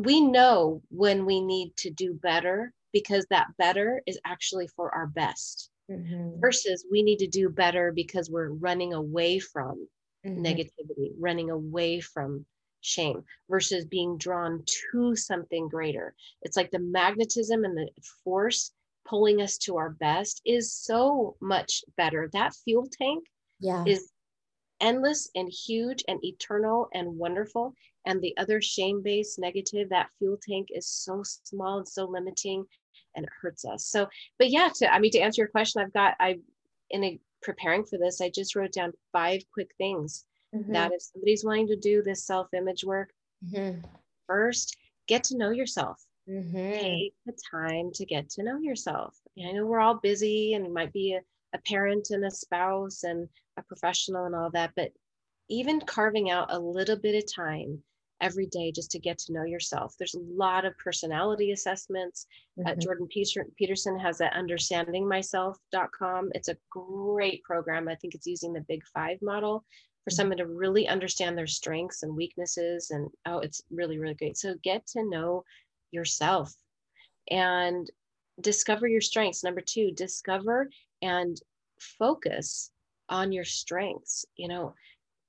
we 0.00 0.20
know 0.20 0.82
when 0.90 1.24
we 1.26 1.40
need 1.40 1.76
to 1.78 1.90
do 1.90 2.14
better 2.14 2.72
because 2.92 3.26
that 3.30 3.46
better 3.58 4.02
is 4.06 4.18
actually 4.24 4.68
for 4.68 4.94
our 4.94 5.06
best 5.06 5.70
mm-hmm. 5.90 6.40
versus 6.40 6.86
we 6.90 7.02
need 7.02 7.18
to 7.18 7.26
do 7.26 7.48
better 7.48 7.92
because 7.92 8.30
we're 8.30 8.50
running 8.50 8.94
away 8.94 9.38
from 9.38 9.86
mm-hmm. 10.26 10.44
negativity 10.44 11.12
running 11.18 11.50
away 11.50 12.00
from 12.00 12.44
shame 12.86 13.24
versus 13.50 13.84
being 13.84 14.16
drawn 14.16 14.62
to 14.92 15.16
something 15.16 15.68
greater. 15.68 16.14
It's 16.42 16.56
like 16.56 16.70
the 16.70 16.78
magnetism 16.78 17.64
and 17.64 17.76
the 17.76 17.88
force 18.24 18.72
pulling 19.04 19.42
us 19.42 19.58
to 19.58 19.76
our 19.76 19.90
best 19.90 20.40
is 20.44 20.72
so 20.72 21.36
much 21.40 21.84
better. 21.96 22.30
That 22.32 22.54
fuel 22.64 22.88
tank 22.90 23.24
yeah. 23.60 23.84
is 23.86 24.10
endless 24.80 25.30
and 25.34 25.50
huge 25.50 26.04
and 26.08 26.24
eternal 26.24 26.88
and 26.94 27.18
wonderful. 27.18 27.74
And 28.04 28.20
the 28.20 28.36
other 28.36 28.60
shame 28.60 29.02
based 29.02 29.38
negative, 29.38 29.88
that 29.88 30.10
fuel 30.18 30.38
tank 30.48 30.68
is 30.70 30.86
so 30.86 31.22
small 31.24 31.78
and 31.78 31.88
so 31.88 32.04
limiting 32.04 32.64
and 33.16 33.24
it 33.24 33.32
hurts 33.40 33.64
us. 33.64 33.86
So, 33.86 34.06
but 34.38 34.50
yeah, 34.50 34.68
to, 34.76 34.92
I 34.92 34.98
mean, 34.98 35.10
to 35.12 35.20
answer 35.20 35.42
your 35.42 35.48
question, 35.48 35.82
I've 35.82 35.92
got, 35.92 36.14
I, 36.20 36.38
in 36.90 37.02
a, 37.02 37.18
preparing 37.42 37.84
for 37.84 37.98
this, 37.98 38.20
I 38.20 38.30
just 38.30 38.54
wrote 38.54 38.72
down 38.72 38.92
five 39.12 39.40
quick 39.52 39.70
things 39.78 40.24
mm-hmm. 40.62 40.72
that 40.72 40.92
if 40.92 41.02
somebody's 41.02 41.44
wanting 41.44 41.68
to 41.68 41.76
do 41.76 42.02
this 42.02 42.24
self 42.24 42.48
image 42.54 42.84
work, 42.84 43.10
mm-hmm. 43.44 43.80
first 44.26 44.76
get 45.06 45.24
to 45.24 45.36
know 45.36 45.50
yourself. 45.50 46.02
Mm-hmm. 46.28 46.72
Take 46.72 47.14
the 47.24 47.36
time 47.50 47.90
to 47.94 48.04
get 48.04 48.28
to 48.30 48.42
know 48.42 48.58
yourself. 48.58 49.16
I 49.38 49.52
know 49.52 49.66
we're 49.66 49.80
all 49.80 50.00
busy 50.02 50.54
and 50.54 50.66
you 50.66 50.72
might 50.72 50.92
be 50.92 51.14
a, 51.14 51.20
a 51.54 51.60
parent 51.68 52.08
and 52.10 52.24
a 52.24 52.30
spouse 52.30 53.04
and 53.04 53.28
a 53.56 53.62
professional 53.62 54.24
and 54.24 54.34
all 54.34 54.50
that, 54.50 54.72
but 54.74 54.90
even 55.48 55.80
carving 55.80 56.30
out 56.30 56.52
a 56.52 56.58
little 56.58 56.96
bit 56.96 57.14
of 57.14 57.32
time 57.32 57.82
every 58.20 58.46
day 58.46 58.72
just 58.72 58.90
to 58.90 58.98
get 58.98 59.18
to 59.18 59.32
know 59.32 59.44
yourself. 59.44 59.94
There's 59.98 60.14
a 60.14 60.20
lot 60.20 60.64
of 60.64 60.76
personality 60.78 61.52
assessments. 61.52 62.26
Uh, 62.58 62.62
mm-hmm. 62.62 62.70
Uh, 62.70 62.82
Jordan 62.82 63.06
Peter- 63.08 63.46
Peterson 63.56 63.98
has 63.98 64.18
that 64.18 64.34
understandingmyself.com. 64.34 66.30
It's 66.34 66.48
a 66.48 66.56
great 66.70 67.42
program. 67.44 67.88
I 67.88 67.94
think 67.96 68.14
it's 68.14 68.26
using 68.26 68.52
the 68.52 68.64
big 68.68 68.82
five 68.94 69.18
model 69.22 69.64
for 70.06 70.10
someone 70.12 70.38
to 70.38 70.46
really 70.46 70.86
understand 70.86 71.36
their 71.36 71.48
strengths 71.48 72.04
and 72.04 72.14
weaknesses 72.14 72.92
and 72.92 73.10
oh 73.26 73.40
it's 73.40 73.60
really 73.72 73.98
really 73.98 74.14
great. 74.14 74.36
So 74.36 74.54
get 74.62 74.86
to 74.88 75.02
know 75.02 75.42
yourself 75.90 76.54
and 77.28 77.90
discover 78.40 78.86
your 78.86 79.00
strengths. 79.00 79.42
Number 79.42 79.60
two 79.60 79.90
discover 79.90 80.70
and 81.02 81.40
focus 81.80 82.70
on 83.08 83.32
your 83.32 83.44
strengths. 83.44 84.24
You 84.36 84.46
know 84.46 84.74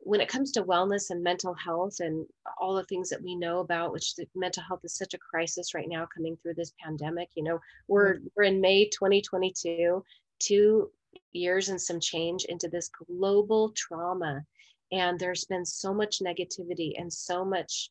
when 0.01 0.21
it 0.21 0.29
comes 0.29 0.51
to 0.51 0.63
wellness 0.63 1.09
and 1.09 1.23
mental 1.23 1.55
health 1.55 1.99
and 1.99 2.23
all 2.61 2.75
the 2.75 2.83
things 2.83 3.09
that 3.09 3.23
we 3.23 3.35
know 3.35 3.61
about 3.61 3.91
which 3.91 4.13
mental 4.35 4.61
health 4.61 4.81
is 4.83 4.95
such 4.95 5.15
a 5.15 5.17
crisis 5.17 5.73
right 5.73 5.89
now 5.89 6.07
coming 6.15 6.37
through 6.37 6.53
this 6.53 6.71
pandemic 6.79 7.29
you 7.33 7.43
know 7.43 7.59
we're 7.87 8.13
mm-hmm. 8.13 8.27
we're 8.35 8.43
in 8.43 8.61
may 8.61 8.87
2022 8.89 10.03
two 10.39 10.91
years 11.33 11.69
and 11.69 11.81
some 11.81 11.99
change 11.99 12.45
into 12.45 12.67
this 12.67 12.89
global 13.07 13.71
trauma 13.71 14.45
and 14.91 15.19
there's 15.19 15.45
been 15.45 15.65
so 15.65 15.93
much 15.93 16.19
negativity 16.19 16.93
and 16.97 17.11
so 17.11 17.43
much 17.43 17.89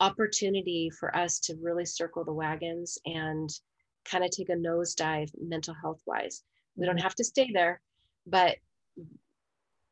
opportunity 0.00 0.90
for 0.98 1.14
us 1.16 1.38
to 1.40 1.56
really 1.60 1.86
circle 1.86 2.24
the 2.24 2.32
wagons 2.32 2.98
and 3.06 3.48
kind 4.04 4.22
of 4.24 4.30
take 4.30 4.50
a 4.50 4.52
nosedive 4.52 5.30
mental 5.40 5.74
health 5.74 6.00
wise. 6.06 6.42
We 6.76 6.84
don't 6.84 6.96
mm-hmm. 6.96 7.02
have 7.02 7.14
to 7.14 7.24
stay 7.24 7.50
there 7.52 7.80
but 8.26 8.56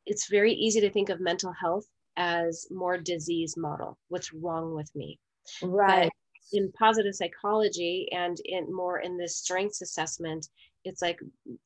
it's 0.06 0.28
very 0.28 0.52
easy 0.52 0.80
to 0.80 0.90
think 0.90 1.08
of 1.08 1.20
mental 1.20 1.52
health 1.52 1.86
as 2.16 2.66
more 2.70 2.98
disease 2.98 3.56
model. 3.56 3.98
What's 4.08 4.32
wrong 4.32 4.74
with 4.74 4.90
me? 4.94 5.18
Right. 5.62 6.04
but 6.04 6.12
in 6.52 6.72
positive 6.72 7.14
psychology 7.14 8.08
and 8.12 8.38
in 8.44 8.74
more 8.74 9.00
in 9.00 9.16
this 9.16 9.38
strengths 9.38 9.82
assessment 9.82 10.48
it's 10.84 11.02
like 11.02 11.18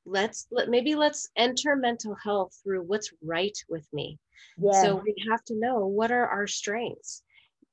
let's 0.06 0.46
let 0.50 0.68
maybe 0.68 0.94
let's 0.94 1.28
enter 1.36 1.76
mental 1.76 2.16
health 2.22 2.56
through 2.62 2.82
what's 2.82 3.12
right 3.22 3.56
with 3.68 3.86
me. 3.92 4.18
Yeah. 4.56 4.82
so 4.82 5.02
we 5.04 5.14
have 5.30 5.44
to 5.44 5.54
know 5.56 5.86
what 5.86 6.10
are 6.10 6.26
our 6.26 6.46
strengths. 6.46 7.22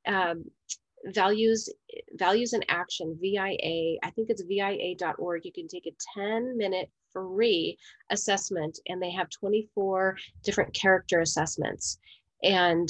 Um, 0.08 0.46
values 1.06 1.70
values 2.14 2.54
and 2.54 2.66
action 2.68 3.16
via 3.22 3.42
i 3.42 4.10
think 4.16 4.30
it's 4.30 4.42
via.org 4.42 5.46
you 5.46 5.52
can 5.52 5.68
take 5.68 5.86
a 5.86 5.96
10 6.20 6.58
minute 6.58 6.90
free 7.14 7.78
assessment 8.10 8.80
and 8.88 9.02
they 9.02 9.12
have 9.12 9.30
24 9.30 10.18
different 10.44 10.74
character 10.74 11.22
assessments 11.22 12.00
and 12.46 12.90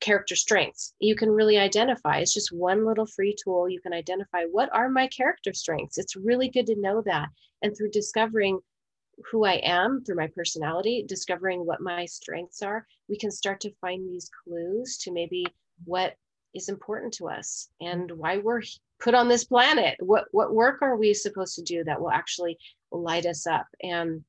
character 0.00 0.36
strengths. 0.36 0.94
You 1.00 1.16
can 1.16 1.30
really 1.30 1.58
identify 1.58 2.18
it's 2.18 2.34
just 2.34 2.52
one 2.52 2.86
little 2.86 3.06
free 3.06 3.34
tool. 3.42 3.68
You 3.68 3.80
can 3.80 3.92
identify 3.92 4.44
what 4.44 4.70
are 4.72 4.88
my 4.88 5.08
character 5.08 5.52
strengths. 5.52 5.98
It's 5.98 6.16
really 6.16 6.48
good 6.48 6.66
to 6.66 6.80
know 6.80 7.02
that. 7.02 7.28
And 7.62 7.76
through 7.76 7.90
discovering 7.90 8.60
who 9.30 9.46
i 9.46 9.54
am 9.64 10.04
through 10.04 10.14
my 10.14 10.26
personality 10.26 11.02
discovering 11.08 11.64
what 11.64 11.80
my 11.80 12.04
strengths 12.04 12.60
are 12.60 12.86
we 13.08 13.16
can 13.16 13.30
start 13.30 13.58
to 13.58 13.72
find 13.80 14.06
these 14.06 14.30
clues 14.44 14.98
to 14.98 15.10
maybe 15.10 15.46
what 15.86 16.16
is 16.54 16.68
important 16.68 17.14
to 17.14 17.26
us 17.26 17.70
and 17.80 18.10
why 18.12 18.36
we're 18.36 18.60
put 18.98 19.14
on 19.14 19.28
this 19.28 19.44
planet. 19.44 19.96
What 20.00 20.26
what 20.32 20.54
work 20.54 20.82
are 20.82 20.96
we 20.96 21.12
supposed 21.14 21.54
to 21.56 21.62
do 21.62 21.84
that 21.84 22.00
will 22.00 22.10
actually 22.10 22.58
light 22.90 23.26
us 23.26 23.46
up? 23.46 23.66
And 23.82 24.24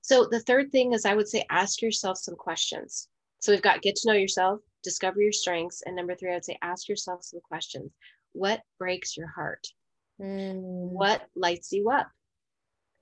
so 0.00 0.26
the 0.30 0.40
third 0.40 0.72
thing 0.72 0.94
is 0.94 1.04
i 1.04 1.14
would 1.14 1.28
say 1.28 1.44
ask 1.50 1.82
yourself 1.82 2.16
some 2.16 2.36
questions 2.36 3.08
so 3.40 3.52
we've 3.52 3.62
got 3.62 3.82
get 3.82 3.96
to 3.96 4.08
know 4.08 4.14
yourself 4.14 4.60
discover 4.86 5.20
your 5.20 5.32
strengths 5.32 5.82
and 5.84 5.96
number 5.96 6.14
three 6.14 6.30
i 6.30 6.34
would 6.34 6.44
say 6.44 6.56
ask 6.62 6.88
yourself 6.88 7.24
some 7.24 7.40
questions. 7.40 7.90
What 8.32 8.62
breaks 8.78 9.16
your 9.16 9.26
heart? 9.26 9.66
Mm. 10.22 10.90
what 10.92 11.28
lights 11.34 11.72
you 11.72 11.90
up? 11.90 12.08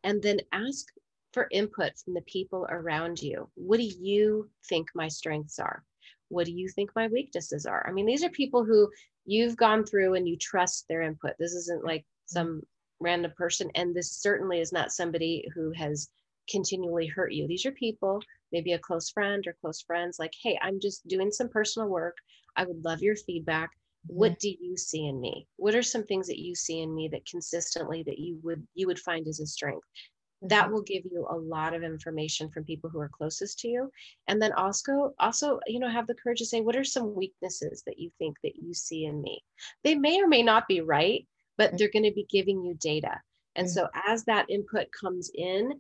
And 0.03 0.21
then 0.21 0.41
ask 0.51 0.87
for 1.33 1.47
input 1.53 1.93
from 1.99 2.15
the 2.15 2.23
people 2.23 2.67
around 2.69 3.23
you. 3.23 3.49
What 3.55 3.77
do 3.77 3.85
you 3.85 4.51
think 4.69 4.89
my 4.95 5.07
strengths 5.09 5.59
are? 5.61 5.85
What 6.29 6.47
do 6.47 6.53
you 6.53 6.69
think 6.69 6.91
my 6.97 7.07
weaknesses 7.09 7.67
are? 7.67 7.87
I 7.87 7.93
mean 7.93 8.07
these 8.07 8.25
are 8.25 8.31
people 8.31 8.65
who 8.65 8.91
you've 9.27 9.57
gone 9.57 9.85
through 9.85 10.15
and 10.15 10.27
you 10.27 10.39
trust 10.39 10.87
their 10.89 11.03
input. 11.03 11.35
This 11.39 11.53
isn't 11.53 11.85
like 11.85 12.07
some 12.25 12.63
random 12.99 13.33
person 13.37 13.71
and 13.75 13.95
this 13.95 14.11
certainly 14.11 14.61
is 14.61 14.73
not 14.73 14.91
somebody 14.91 15.47
who 15.55 15.71
has 15.73 16.09
continually 16.49 17.07
hurt 17.07 17.33
you 17.33 17.47
these 17.47 17.67
are 17.67 17.73
people 17.73 18.21
maybe 18.53 18.73
a 18.73 18.79
close 18.79 19.11
friend 19.11 19.47
or 19.47 19.57
close 19.61 19.81
friends 19.83 20.19
like 20.19 20.33
hey 20.43 20.59
i'm 20.63 20.79
just 20.81 21.07
doing 21.09 21.31
some 21.31 21.49
personal 21.49 21.89
work 21.89 22.17
i 22.57 22.65
would 22.65 22.85
love 22.85 23.03
your 23.03 23.17
feedback 23.17 23.71
mm-hmm. 23.71 24.17
what 24.17 24.39
do 24.39 24.49
you 24.61 24.77
see 24.77 25.07
in 25.07 25.21
me 25.21 25.47
what 25.57 25.75
are 25.75 25.83
some 25.83 26.05
things 26.05 26.27
that 26.27 26.39
you 26.39 26.55
see 26.55 26.81
in 26.81 26.95
me 26.95 27.09
that 27.09 27.27
consistently 27.27 28.03
that 28.03 28.19
you 28.19 28.39
would 28.43 28.67
you 28.75 28.87
would 28.87 28.99
find 28.99 29.27
as 29.27 29.41
a 29.41 29.47
strength 29.47 29.87
that 30.43 30.65
mm-hmm. 30.65 30.75
will 30.75 30.83
give 30.83 31.05
you 31.11 31.27
a 31.31 31.37
lot 31.37 31.75
of 31.75 31.83
information 31.83 32.51
from 32.51 32.65
people 32.65 32.91
who 32.91 33.01
are 33.01 33.09
closest 33.09 33.59
to 33.59 33.69
you 33.69 33.91
and 34.29 34.41
then 34.41 34.53
also 34.53 35.15
also 35.19 35.59
you 35.67 35.79
know 35.79 35.89
have 35.89 36.07
the 36.07 36.15
courage 36.15 36.39
to 36.39 36.47
say 36.47 36.61
what 36.61 36.77
are 36.77 36.85
some 36.85 37.15
weaknesses 37.15 37.83
that 37.87 37.99
you 37.99 38.11
think 38.19 38.37
that 38.43 38.57
you 38.57 38.75
see 38.75 39.05
in 39.05 39.21
me 39.23 39.43
they 39.83 39.95
may 39.95 40.21
or 40.21 40.29
may 40.29 40.43
not 40.43 40.69
be 40.69 40.81
right 40.81 41.27
but 41.57 41.69
mm-hmm. 41.69 41.77
they're 41.79 41.91
going 41.91 42.05
to 42.05 42.13
be 42.13 42.27
giving 42.31 42.63
you 42.63 42.75
data 42.81 43.21
and 43.57 43.67
mm-hmm. 43.67 43.75
so 43.75 43.89
as 44.07 44.25
that 44.25 44.47
input 44.51 44.87
comes 44.99 45.31
in 45.35 45.73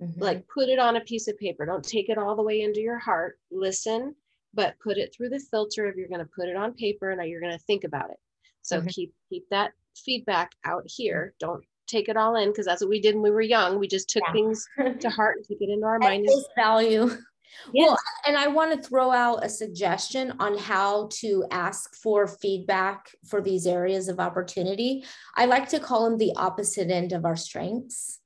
mm-hmm. 0.00 0.20
like 0.20 0.46
put 0.48 0.68
it 0.68 0.78
on 0.78 0.96
a 0.96 1.00
piece 1.00 1.28
of 1.28 1.38
paper 1.38 1.66
don't 1.66 1.84
take 1.84 2.08
it 2.08 2.18
all 2.18 2.36
the 2.36 2.42
way 2.42 2.62
into 2.62 2.80
your 2.80 2.98
heart 2.98 3.38
listen 3.50 4.14
but 4.52 4.78
put 4.82 4.98
it 4.98 5.14
through 5.14 5.28
the 5.28 5.40
filter 5.50 5.86
if 5.86 5.96
you're 5.96 6.08
going 6.08 6.20
to 6.20 6.30
put 6.36 6.48
it 6.48 6.56
on 6.56 6.72
paper 6.74 7.10
and 7.10 7.28
you're 7.28 7.40
going 7.40 7.56
to 7.56 7.64
think 7.64 7.84
about 7.84 8.10
it 8.10 8.18
so 8.62 8.78
mm-hmm. 8.78 8.88
keep 8.88 9.12
keep 9.28 9.44
that 9.50 9.72
feedback 9.96 10.52
out 10.64 10.82
here 10.86 11.34
don't 11.38 11.64
take 11.86 12.08
it 12.08 12.16
all 12.16 12.36
in 12.36 12.48
because 12.48 12.66
that's 12.66 12.80
what 12.82 12.90
we 12.90 13.00
did 13.00 13.14
when 13.14 13.22
we 13.22 13.30
were 13.30 13.40
young. 13.40 13.78
We 13.78 13.88
just 13.88 14.08
took 14.08 14.22
yeah. 14.28 14.32
things 14.32 14.66
to 15.00 15.10
heart 15.10 15.36
and 15.36 15.44
took 15.44 15.58
it 15.60 15.70
into 15.70 15.86
our 15.86 15.98
mind. 15.98 16.28
Value. 16.56 17.10
Yes. 17.72 17.88
Well, 17.88 17.98
and 18.26 18.36
I 18.36 18.48
want 18.48 18.72
to 18.72 18.88
throw 18.88 19.12
out 19.12 19.44
a 19.44 19.48
suggestion 19.48 20.32
on 20.40 20.58
how 20.58 21.08
to 21.20 21.44
ask 21.52 21.94
for 21.94 22.26
feedback 22.26 23.12
for 23.24 23.40
these 23.40 23.64
areas 23.64 24.08
of 24.08 24.18
opportunity. 24.18 25.04
I 25.36 25.44
like 25.44 25.68
to 25.68 25.78
call 25.78 26.02
them 26.02 26.18
the 26.18 26.32
opposite 26.34 26.90
end 26.90 27.12
of 27.12 27.24
our 27.24 27.36
strengths. 27.36 28.18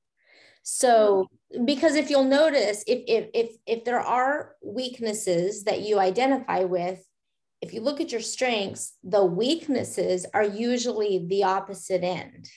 So, 0.70 1.31
because 1.64 1.94
if 1.94 2.11
you'll 2.11 2.24
notice, 2.24 2.85
if 2.87 3.02
if 3.09 3.31
if 3.33 3.57
if 3.66 3.85
there 3.85 4.00
are 4.00 4.54
weaknesses 4.62 5.64
that 5.64 5.81
you 5.81 5.98
identify 5.98 6.64
with, 6.64 7.02
if 7.62 7.72
you 7.72 7.81
look 7.81 8.02
at 8.02 8.12
your 8.12 8.20
strengths, 8.20 8.92
the 9.02 9.24
weaknesses 9.24 10.26
are 10.35 10.44
usually 10.44 11.26
the 11.26 11.44
opposite 11.44 12.04
end 12.04 12.50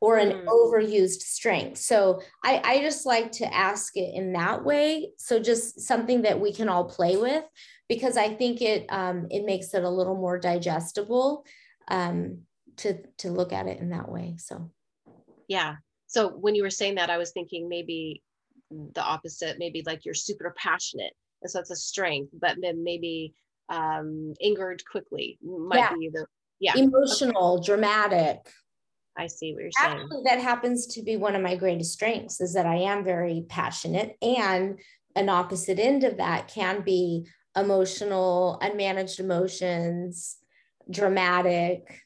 or 0.00 0.18
an 0.18 0.30
mm. 0.30 0.46
overused 0.46 1.22
strength. 1.22 1.78
So 1.78 2.22
I, 2.44 2.62
I 2.64 2.78
just 2.82 3.04
like 3.04 3.32
to 3.32 3.52
ask 3.52 3.96
it 3.96 4.14
in 4.14 4.34
that 4.34 4.64
way. 4.64 5.10
So 5.18 5.40
just 5.40 5.80
something 5.80 6.22
that 6.22 6.38
we 6.38 6.52
can 6.52 6.68
all 6.68 6.84
play 6.84 7.16
with, 7.16 7.42
because 7.88 8.16
I 8.16 8.32
think 8.32 8.62
it 8.62 8.86
um, 8.90 9.26
it 9.32 9.44
makes 9.44 9.74
it 9.74 9.82
a 9.82 9.90
little 9.90 10.16
more 10.16 10.38
digestible 10.38 11.44
um, 11.88 12.42
to 12.76 12.98
to 13.18 13.32
look 13.32 13.52
at 13.52 13.66
it 13.66 13.80
in 13.80 13.90
that 13.90 14.08
way. 14.08 14.36
So 14.38 14.70
yeah. 15.48 15.78
So 16.14 16.28
when 16.28 16.54
you 16.54 16.62
were 16.62 16.70
saying 16.70 16.94
that, 16.94 17.10
I 17.10 17.18
was 17.18 17.32
thinking 17.32 17.68
maybe 17.68 18.22
the 18.70 19.02
opposite, 19.02 19.58
maybe 19.58 19.82
like 19.84 20.04
you're 20.04 20.14
super 20.14 20.54
passionate, 20.56 21.12
and 21.42 21.50
so 21.50 21.58
it's 21.58 21.72
a 21.72 21.76
strength, 21.76 22.30
but 22.40 22.56
then 22.62 22.84
maybe 22.84 23.34
um, 23.68 24.32
angered 24.40 24.84
quickly 24.88 25.38
might 25.42 25.78
yeah. 25.78 25.94
be 25.98 26.10
the 26.12 26.24
yeah 26.60 26.76
emotional, 26.76 27.54
okay. 27.54 27.66
dramatic. 27.66 28.38
I 29.18 29.26
see 29.26 29.54
what 29.54 29.62
you're 29.62 29.70
saying. 29.72 30.02
Actually, 30.02 30.22
that 30.26 30.38
happens 30.38 30.86
to 30.94 31.02
be 31.02 31.16
one 31.16 31.34
of 31.34 31.42
my 31.42 31.56
greatest 31.56 31.92
strengths 31.92 32.40
is 32.40 32.54
that 32.54 32.66
I 32.66 32.76
am 32.76 33.02
very 33.02 33.44
passionate 33.48 34.16
and 34.22 34.78
an 35.16 35.28
opposite 35.28 35.80
end 35.80 36.04
of 36.04 36.18
that 36.18 36.46
can 36.46 36.82
be 36.82 37.26
emotional, 37.56 38.60
unmanaged 38.62 39.18
emotions, 39.18 40.36
dramatic. 40.88 42.02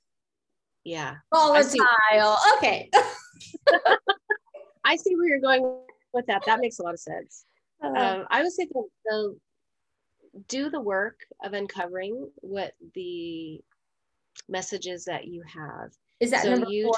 Yeah. 0.85 1.17
Volatile. 1.33 2.37
Okay. 2.57 2.91
I 4.85 4.97
see 4.97 5.15
where 5.17 5.29
you're 5.29 5.41
going 5.41 5.81
with 6.13 6.27
that. 6.27 6.45
That 6.47 6.61
makes 6.61 6.79
a 6.79 6.83
lot 6.83 6.95
of 6.95 7.01
sense. 7.01 7.45
Uh, 7.83 7.89
um, 7.89 8.27
I 8.31 8.43
would 8.43 8.53
say 8.53 8.67
the, 8.67 8.83
the 9.05 9.37
do 10.49 10.71
the 10.71 10.81
work 10.81 11.21
of 11.43 11.53
uncovering 11.53 12.31
what 12.37 12.73
the 12.95 13.61
messages 14.49 15.05
that 15.05 15.27
you 15.27 15.43
have 15.43 15.91
is 16.21 16.31
that 16.31 16.43
so 16.43 16.51
number 16.51 16.71
you 16.71 16.85
four? 16.85 16.95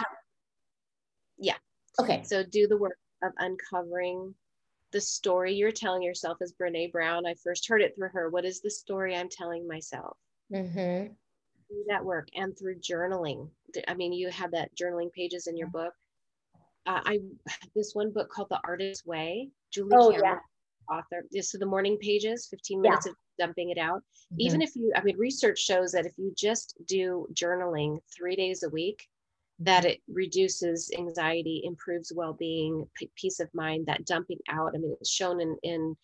yeah. 1.38 1.56
Okay. 1.98 2.22
So 2.24 2.42
do 2.42 2.66
the 2.66 2.76
work 2.76 2.98
of 3.22 3.32
uncovering 3.38 4.34
the 4.92 5.00
story 5.00 5.54
you're 5.54 5.70
telling 5.70 6.02
yourself 6.02 6.38
as 6.40 6.52
Brene 6.52 6.90
Brown. 6.90 7.26
I 7.26 7.34
first 7.34 7.68
heard 7.68 7.82
it 7.82 7.94
through 7.94 8.08
her. 8.08 8.28
What 8.28 8.44
is 8.44 8.60
the 8.60 8.70
story 8.70 9.16
I'm 9.16 9.28
telling 9.28 9.66
myself? 9.66 10.16
Mm-hmm. 10.52 11.12
Do 11.68 11.84
that 11.88 12.04
work 12.04 12.28
and 12.34 12.58
through 12.58 12.80
journaling. 12.80 13.48
I 13.86 13.94
mean, 13.94 14.12
you 14.12 14.30
have 14.30 14.50
that 14.52 14.74
journaling 14.76 15.12
pages 15.12 15.46
in 15.46 15.56
your 15.56 15.68
book. 15.68 15.94
Uh, 16.90 17.00
I 17.04 17.18
this 17.76 17.92
one 17.94 18.12
book 18.12 18.30
called 18.30 18.48
The 18.50 18.60
Artist's 18.64 19.06
Way. 19.06 19.48
Julie 19.72 19.90
oh, 19.94 20.10
Cameron, 20.10 20.40
yeah. 20.90 20.96
author. 20.96 21.24
So 21.40 21.58
the 21.58 21.66
morning 21.66 21.96
pages, 22.00 22.48
15 22.50 22.80
minutes 22.80 23.06
yeah. 23.06 23.12
of 23.12 23.16
dumping 23.38 23.70
it 23.70 23.78
out. 23.78 24.00
Mm-hmm. 24.00 24.40
Even 24.40 24.62
if 24.62 24.74
you, 24.74 24.92
I 24.96 25.02
mean, 25.02 25.16
research 25.16 25.60
shows 25.60 25.92
that 25.92 26.06
if 26.06 26.12
you 26.18 26.32
just 26.36 26.74
do 26.86 27.28
journaling 27.32 27.98
three 28.16 28.34
days 28.34 28.64
a 28.64 28.68
week, 28.70 29.06
that 29.60 29.84
it 29.84 30.00
reduces 30.08 30.90
anxiety, 30.98 31.62
improves 31.64 32.12
well-being, 32.14 32.88
p- 32.96 33.10
peace 33.14 33.38
of 33.38 33.48
mind. 33.54 33.86
That 33.86 34.06
dumping 34.06 34.40
out. 34.48 34.72
I 34.74 34.78
mean, 34.78 34.96
it's 35.00 35.10
shown 35.10 35.40
in 35.40 35.56
in 35.62 35.96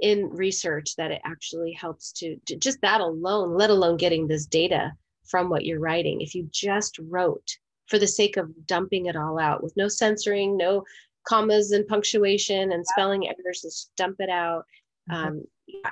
in 0.00 0.28
research 0.30 0.94
that 0.96 1.10
it 1.10 1.22
actually 1.24 1.72
helps 1.72 2.12
to, 2.12 2.36
to 2.46 2.56
just 2.56 2.80
that 2.82 3.00
alone, 3.00 3.56
let 3.56 3.70
alone 3.70 3.96
getting 3.96 4.28
this 4.28 4.46
data 4.46 4.92
from 5.24 5.48
what 5.48 5.64
you're 5.64 5.80
writing. 5.80 6.20
If 6.20 6.34
you 6.34 6.48
just 6.52 6.98
wrote 7.00 7.48
for 7.88 7.98
the 7.98 8.06
sake 8.06 8.36
of 8.36 8.50
dumping 8.66 9.06
it 9.06 9.16
all 9.16 9.38
out 9.38 9.62
with 9.62 9.76
no 9.76 9.88
censoring, 9.88 10.56
no 10.56 10.84
commas 11.26 11.72
and 11.72 11.86
punctuation 11.86 12.72
and 12.72 12.86
spelling 12.86 13.26
errors, 13.26 13.62
just 13.62 13.90
dump 13.96 14.16
it 14.20 14.30
out. 14.30 14.64
Mm-hmm. 15.10 15.26
Um, 15.26 15.44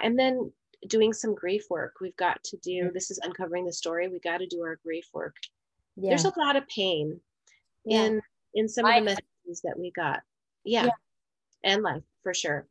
and 0.03 0.18
then 0.18 0.51
doing 0.88 1.12
some 1.12 1.34
grief 1.34 1.64
work. 1.70 1.94
We've 2.01 2.16
got 2.16 2.42
to 2.44 2.57
do 2.59 2.84
mm-hmm. 2.84 2.94
this 2.94 3.11
is 3.11 3.18
uncovering 3.22 3.66
the 3.66 3.72
story. 3.72 4.09
We 4.09 4.20
got 4.20 4.38
to 4.38 4.47
do 4.47 4.62
our 4.62 4.78
grief 4.84 5.07
work. 5.12 5.36
Yeah. 5.97 6.11
There's 6.11 6.24
a 6.24 6.38
lot 6.38 6.57
of 6.57 6.66
pain 6.68 7.20
yeah. 7.84 8.05
in 8.05 8.20
in 8.55 8.68
some 8.68 8.84
life. 8.84 8.99
of 8.99 9.05
the 9.05 9.11
messages 9.11 9.62
that 9.64 9.78
we 9.78 9.90
got. 9.92 10.20
Yeah. 10.64 10.84
yeah. 10.84 10.90
And 11.64 11.82
life 11.82 12.03
for 12.22 12.34
sure. 12.34 12.66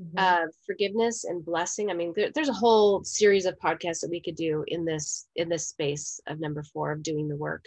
Mm-hmm. 0.00 0.18
Uh, 0.18 0.46
forgiveness 0.64 1.24
and 1.24 1.44
blessing. 1.44 1.90
I 1.90 1.94
mean, 1.94 2.12
there, 2.14 2.30
there's 2.32 2.48
a 2.48 2.54
whole 2.54 3.02
series 3.04 3.46
of 3.46 3.58
podcasts 3.58 4.00
that 4.00 4.10
we 4.10 4.20
could 4.20 4.36
do 4.36 4.64
in 4.68 4.84
this 4.84 5.26
in 5.36 5.48
this 5.48 5.68
space 5.68 6.20
of 6.26 6.40
number 6.40 6.62
four 6.62 6.92
of 6.92 7.02
doing 7.02 7.28
the 7.28 7.36
work. 7.36 7.64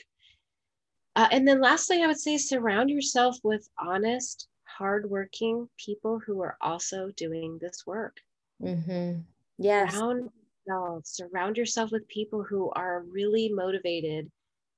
Uh, 1.15 1.27
and 1.31 1.47
then 1.47 1.59
lastly, 1.59 2.01
I 2.01 2.07
would 2.07 2.19
say 2.19 2.37
surround 2.37 2.89
yourself 2.89 3.37
with 3.43 3.67
honest, 3.77 4.47
hardworking 4.63 5.67
people 5.77 6.19
who 6.25 6.41
are 6.41 6.57
also 6.61 7.11
doing 7.17 7.57
this 7.59 7.83
work. 7.85 8.17
Mm-hmm. 8.61 9.19
Yes. 9.57 9.93
Surround 9.93 10.29
yourself, 10.65 11.05
surround 11.05 11.57
yourself 11.57 11.91
with 11.91 12.07
people 12.07 12.43
who 12.43 12.71
are 12.71 13.03
really 13.11 13.49
motivated 13.49 14.31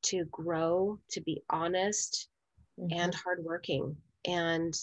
to 0.04 0.26
grow, 0.26 1.00
to 1.12 1.22
be 1.22 1.42
honest 1.50 2.28
mm-hmm. 2.80 3.00
and 3.00 3.14
hardworking. 3.14 3.96
And 4.26 4.74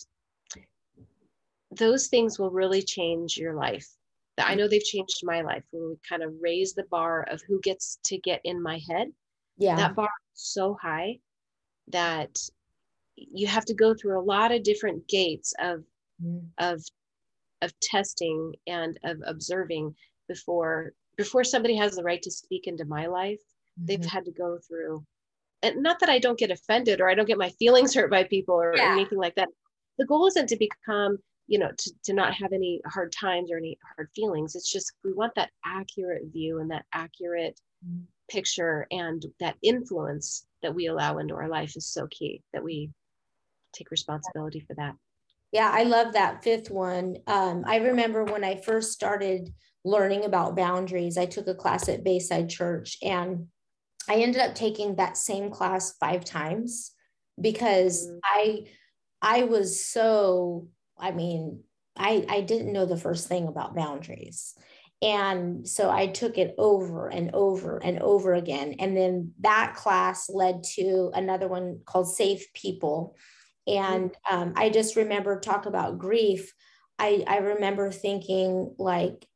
those 1.72 2.06
things 2.06 2.38
will 2.38 2.50
really 2.50 2.82
change 2.82 3.36
your 3.36 3.54
life. 3.54 3.88
I 4.38 4.54
know 4.54 4.68
they've 4.68 4.82
changed 4.82 5.20
my 5.22 5.42
life 5.42 5.64
when 5.70 5.90
we 5.90 5.96
kind 6.08 6.22
of 6.22 6.32
raise 6.40 6.72
the 6.72 6.84
bar 6.84 7.24
of 7.24 7.42
who 7.46 7.60
gets 7.60 7.98
to 8.04 8.18
get 8.18 8.40
in 8.44 8.62
my 8.62 8.80
head. 8.88 9.08
Yeah. 9.58 9.76
That 9.76 9.94
bar 9.94 10.08
is 10.34 10.40
so 10.40 10.78
high 10.80 11.18
that 11.92 12.38
you 13.16 13.46
have 13.46 13.64
to 13.66 13.74
go 13.74 13.94
through 13.94 14.18
a 14.18 14.22
lot 14.22 14.52
of 14.52 14.62
different 14.62 15.06
gates 15.08 15.52
of 15.60 15.84
mm. 16.22 16.42
of 16.58 16.82
of 17.62 17.78
testing 17.80 18.54
and 18.66 18.98
of 19.04 19.18
observing 19.26 19.94
before 20.28 20.92
before 21.16 21.44
somebody 21.44 21.76
has 21.76 21.96
the 21.96 22.02
right 22.02 22.22
to 22.22 22.30
speak 22.30 22.66
into 22.66 22.84
my 22.84 23.06
life 23.06 23.40
mm-hmm. 23.40 23.86
they've 23.86 24.04
had 24.04 24.24
to 24.24 24.32
go 24.32 24.58
through 24.66 25.04
and 25.62 25.82
not 25.82 26.00
that 26.00 26.08
i 26.08 26.18
don't 26.18 26.38
get 26.38 26.50
offended 26.50 27.00
or 27.00 27.10
i 27.10 27.14
don't 27.14 27.26
get 27.26 27.38
my 27.38 27.50
feelings 27.50 27.94
hurt 27.96 28.10
by 28.10 28.24
people 28.24 28.54
or 28.54 28.74
yeah. 28.76 28.92
anything 28.92 29.18
like 29.18 29.34
that 29.34 29.48
the 29.98 30.06
goal 30.06 30.26
isn't 30.26 30.48
to 30.48 30.56
become 30.56 31.18
you 31.46 31.58
know 31.58 31.70
to, 31.76 31.90
to 32.04 32.14
not 32.14 32.32
have 32.32 32.52
any 32.52 32.80
hard 32.86 33.12
times 33.12 33.50
or 33.50 33.58
any 33.58 33.76
hard 33.96 34.08
feelings 34.14 34.54
it's 34.54 34.72
just 34.72 34.92
we 35.04 35.12
want 35.12 35.34
that 35.34 35.50
accurate 35.66 36.22
view 36.32 36.60
and 36.60 36.70
that 36.70 36.86
accurate 36.94 37.60
mm-hmm. 37.86 38.04
Picture 38.30 38.86
and 38.90 39.24
that 39.40 39.56
influence 39.62 40.46
that 40.62 40.74
we 40.74 40.86
allow 40.86 41.18
into 41.18 41.34
our 41.34 41.48
life 41.48 41.76
is 41.76 41.86
so 41.86 42.06
key 42.10 42.42
that 42.52 42.64
we 42.64 42.90
take 43.72 43.90
responsibility 43.90 44.60
for 44.60 44.74
that. 44.74 44.94
Yeah, 45.52 45.70
I 45.72 45.82
love 45.82 46.12
that 46.12 46.44
fifth 46.44 46.70
one. 46.70 47.16
Um, 47.26 47.64
I 47.66 47.76
remember 47.76 48.24
when 48.24 48.44
I 48.44 48.60
first 48.60 48.92
started 48.92 49.52
learning 49.84 50.24
about 50.24 50.56
boundaries, 50.56 51.18
I 51.18 51.26
took 51.26 51.48
a 51.48 51.54
class 51.54 51.88
at 51.88 52.04
Bayside 52.04 52.48
Church 52.48 52.98
and 53.02 53.46
I 54.08 54.16
ended 54.16 54.40
up 54.40 54.54
taking 54.54 54.96
that 54.96 55.16
same 55.16 55.50
class 55.50 55.96
five 55.98 56.24
times 56.24 56.92
because 57.40 58.06
mm-hmm. 58.06 58.18
I 58.24 58.64
I 59.22 59.42
was 59.44 59.84
so 59.84 60.68
I 60.98 61.10
mean 61.10 61.62
I 61.96 62.24
I 62.28 62.40
didn't 62.40 62.72
know 62.72 62.86
the 62.86 62.96
first 62.96 63.28
thing 63.28 63.48
about 63.48 63.74
boundaries 63.74 64.54
and 65.02 65.66
so 65.66 65.90
I 65.90 66.08
took 66.08 66.36
it 66.36 66.54
over 66.58 67.08
and 67.08 67.34
over 67.34 67.78
and 67.78 68.00
over 68.00 68.34
again. 68.34 68.76
And 68.78 68.96
then 68.96 69.32
that 69.40 69.74
class 69.74 70.28
led 70.28 70.62
to 70.74 71.10
another 71.14 71.48
one 71.48 71.80
called 71.86 72.14
Safe 72.14 72.52
People. 72.52 73.16
And 73.66 74.14
um, 74.30 74.52
I 74.56 74.68
just 74.68 74.96
remember 74.96 75.40
talk 75.40 75.64
about 75.64 75.98
grief. 75.98 76.52
I, 76.98 77.24
I 77.26 77.38
remember 77.38 77.90
thinking 77.90 78.74
like, 78.78 79.26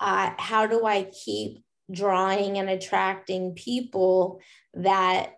uh, 0.00 0.30
how 0.38 0.66
do 0.66 0.86
I 0.86 1.04
keep 1.04 1.62
drawing 1.90 2.56
and 2.58 2.70
attracting 2.70 3.54
people 3.54 4.40
that 4.74 5.34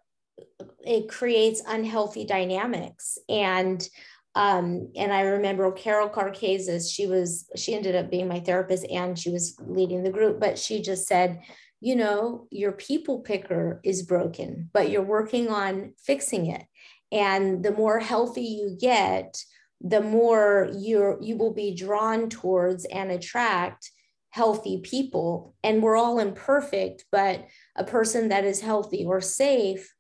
it 0.85 1.09
creates 1.09 1.63
unhealthy 1.67 2.25
dynamics 2.25 3.19
and 3.29 3.87
um, 4.35 4.91
and 4.97 5.13
I 5.13 5.21
remember 5.23 5.71
Carol 5.73 6.09
Carcazes, 6.09 6.93
she 6.93 7.07
was, 7.07 7.49
she 7.57 7.75
ended 7.75 7.95
up 7.95 8.11
being 8.11 8.27
my 8.27 8.41
therapist 8.41 8.85
and 8.91 9.19
she 9.19 9.31
was 9.31 9.57
leading 9.61 10.03
the 10.03 10.11
group, 10.11 10.41
but 10.41 10.59
she 10.59 10.83
just 10.83 11.07
said, 11.07 11.41
you 11.81 11.95
know, 11.95 12.49
your 12.51 12.73
people 12.73 13.21
picker 13.21 13.81
is 13.85 14.03
broken, 14.03 14.71
but 14.73 14.91
you're 14.91 15.03
working 15.03 15.49
on 15.51 15.93
fixing 16.03 16.47
it. 16.47 16.65
And 17.13 17.63
the 17.63 17.73
more 17.73 18.01
healthy 18.01 18.43
you 18.43 18.77
get, 18.81 19.37
the 19.81 20.01
more 20.01 20.71
you're 20.75 21.19
you 21.21 21.37
will 21.37 21.53
be 21.53 21.75
drawn 21.75 22.31
towards 22.31 22.87
and 22.87 23.13
attract 23.13 23.91
healthy 24.31 24.81
people. 24.83 25.55
And 25.63 25.83
we're 25.83 25.97
all 25.97 26.19
imperfect, 26.19 27.05
but 27.13 27.47
a 27.77 27.85
person 27.85 28.31
that 28.31 28.45
is 28.45 28.63
healthy 28.63 29.05
or 29.05 29.21
safe 29.21 29.95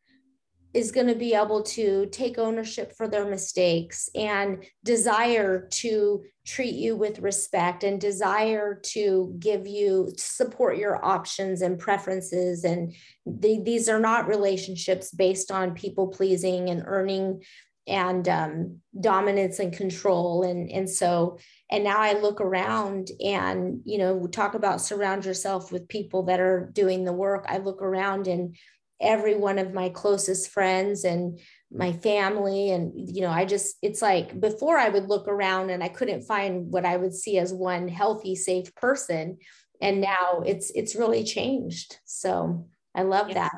is 0.75 0.91
going 0.91 1.07
to 1.07 1.14
be 1.14 1.35
able 1.35 1.62
to 1.62 2.07
take 2.07 2.37
ownership 2.37 2.95
for 2.97 3.07
their 3.07 3.25
mistakes 3.25 4.11
and 4.14 4.64
desire 4.83 5.68
to 5.70 6.25
treat 6.45 6.75
you 6.75 6.97
with 6.97 7.20
respect 7.20 7.85
and 7.85 8.01
desire 8.01 8.75
to 8.83 9.35
give 9.39 9.66
you 9.66 10.12
support 10.18 10.77
your 10.77 11.03
options 11.03 11.62
and 11.62 11.79
preferences. 11.79 12.64
And 12.64 12.93
these 13.25 13.89
are 13.89 14.01
not 14.01 14.29
relationships 14.29 15.11
based 15.11 15.51
on 15.51 15.75
people 15.75 16.09
pleasing 16.09 16.68
and 16.68 16.83
earning 16.85 17.43
and 17.87 18.29
um, 18.29 18.81
dominance 18.99 19.59
and 19.59 19.72
control. 19.72 20.43
And 20.43 20.70
and 20.70 20.89
so 20.89 21.39
and 21.70 21.85
now 21.85 21.99
i 21.99 22.14
look 22.14 22.41
around 22.41 23.11
and 23.22 23.81
you 23.85 23.99
know 23.99 24.27
talk 24.27 24.55
about 24.55 24.81
surround 24.81 25.25
yourself 25.25 25.70
with 25.72 25.89
people 25.89 26.25
that 26.25 26.41
are 26.41 26.70
doing 26.72 27.05
the 27.05 27.12
work. 27.12 27.45
I 27.49 27.59
look 27.59 27.83
around 27.83 28.27
and 28.27 28.57
every 29.05 29.37
one 29.37 29.59
of 29.59 29.75
my 29.75 29.89
closest 29.89 30.51
friends 30.51 31.05
and 31.05 31.39
mm. 31.39 31.41
my 31.71 31.93
family. 31.93 32.71
And 32.71 32.93
you 32.95 33.23
know 33.23 33.31
i 33.31 33.45
just 33.45 33.77
it's 33.83 34.03
like 34.03 34.41
before 34.41 34.79
i 34.79 34.89
would 34.89 35.09
look 35.09 35.29
around 35.29 35.71
and 35.71 35.83
i 35.83 35.89
couldn't 35.89 36.23
find 36.23 36.71
what 36.73 36.85
i 36.85 36.97
would 36.97 37.15
see 37.15 37.39
as 37.39 37.53
one 37.53 37.89
healthy 37.89 38.35
safe 38.35 38.75
person. 38.75 39.39
And 39.81 40.01
now 40.01 40.43
it's 40.45 40.71
it's 40.75 40.97
really 40.97 41.25
changed. 41.25 41.99
So 42.05 42.69
i 42.95 43.03
love 43.03 43.33
that. 43.35 43.53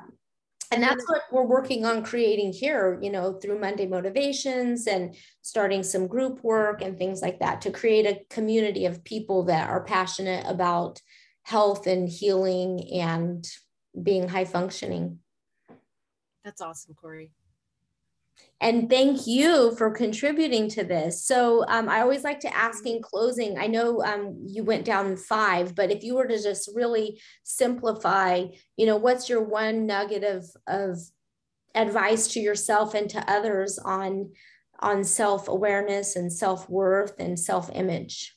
And 0.73 0.83
that's 0.83 1.09
what 1.09 1.23
we're 1.31 1.45
working 1.45 1.87
on 1.87 2.05
creating 2.05 2.53
here 2.53 2.99
you 3.01 3.11
know 3.11 3.35
through 3.35 3.61
monday 3.61 3.87
motivations 3.87 4.89
and 4.89 5.15
starting 5.41 5.85
some 5.85 6.09
group 6.09 6.43
work 6.43 6.83
and 6.83 6.99
things 6.99 7.23
like 7.23 7.39
that 7.39 7.61
to 7.61 7.71
create 7.71 8.05
a 8.05 8.21
community 8.31 8.85
of 8.85 9.05
people 9.05 9.45
that 9.45 9.71
are 9.71 9.85
passionate 9.85 10.45
about 10.45 11.01
health 11.47 11.87
and 11.87 12.09
healing 12.09 12.81
and 12.93 13.47
being 14.03 14.29
high 14.29 14.45
functioning 14.45 15.21
that's 16.47 16.61
awesome, 16.61 16.95
Corry. 16.95 17.31
And 18.61 18.89
thank 18.89 19.27
you 19.27 19.75
for 19.75 19.91
contributing 19.91 20.69
to 20.71 20.85
this. 20.85 21.25
So 21.25 21.65
um, 21.67 21.89
I 21.89 22.01
always 22.01 22.23
like 22.23 22.39
to 22.41 22.57
ask 22.57 22.87
in 22.87 23.03
closing. 23.03 23.59
I 23.59 23.67
know 23.67 24.01
um, 24.03 24.39
you 24.47 24.63
went 24.63 24.85
down 24.85 25.17
five, 25.17 25.75
but 25.75 25.91
if 25.91 26.05
you 26.05 26.15
were 26.15 26.29
to 26.29 26.41
just 26.41 26.71
really 26.73 27.21
simplify, 27.43 28.45
you 28.77 28.87
know, 28.87 28.97
what's 28.97 29.29
your 29.29 29.43
one 29.43 29.87
nugget 29.87 30.23
of 30.23 30.45
of 30.69 30.99
advice 31.75 32.29
to 32.29 32.41
yourself 32.41 32.95
and 32.95 33.11
to 33.11 33.31
others 33.31 33.79
on 33.79 34.31
on 34.79 35.03
self 35.03 35.49
awareness 35.49 36.15
and 36.15 36.33
self 36.33 36.71
worth 36.71 37.19
and 37.19 37.39
self 37.39 37.71
image? 37.75 38.37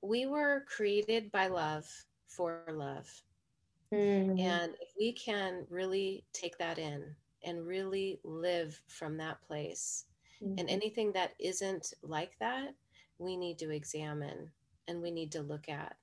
We 0.00 0.26
were 0.26 0.64
created 0.68 1.32
by 1.32 1.48
love 1.48 1.86
for 2.28 2.62
love. 2.70 3.08
Mm-hmm. 3.92 4.38
And 4.38 4.74
if 4.80 4.90
we 4.98 5.12
can 5.12 5.66
really 5.70 6.24
take 6.32 6.58
that 6.58 6.78
in 6.78 7.04
and 7.44 7.66
really 7.66 8.20
live 8.24 8.80
from 8.88 9.16
that 9.18 9.40
place, 9.42 10.04
mm-hmm. 10.42 10.58
and 10.58 10.68
anything 10.68 11.12
that 11.12 11.32
isn't 11.38 11.94
like 12.02 12.32
that, 12.40 12.74
we 13.18 13.36
need 13.36 13.58
to 13.58 13.70
examine 13.70 14.50
and 14.88 15.02
we 15.02 15.10
need 15.10 15.32
to 15.32 15.42
look 15.42 15.68
at. 15.68 15.96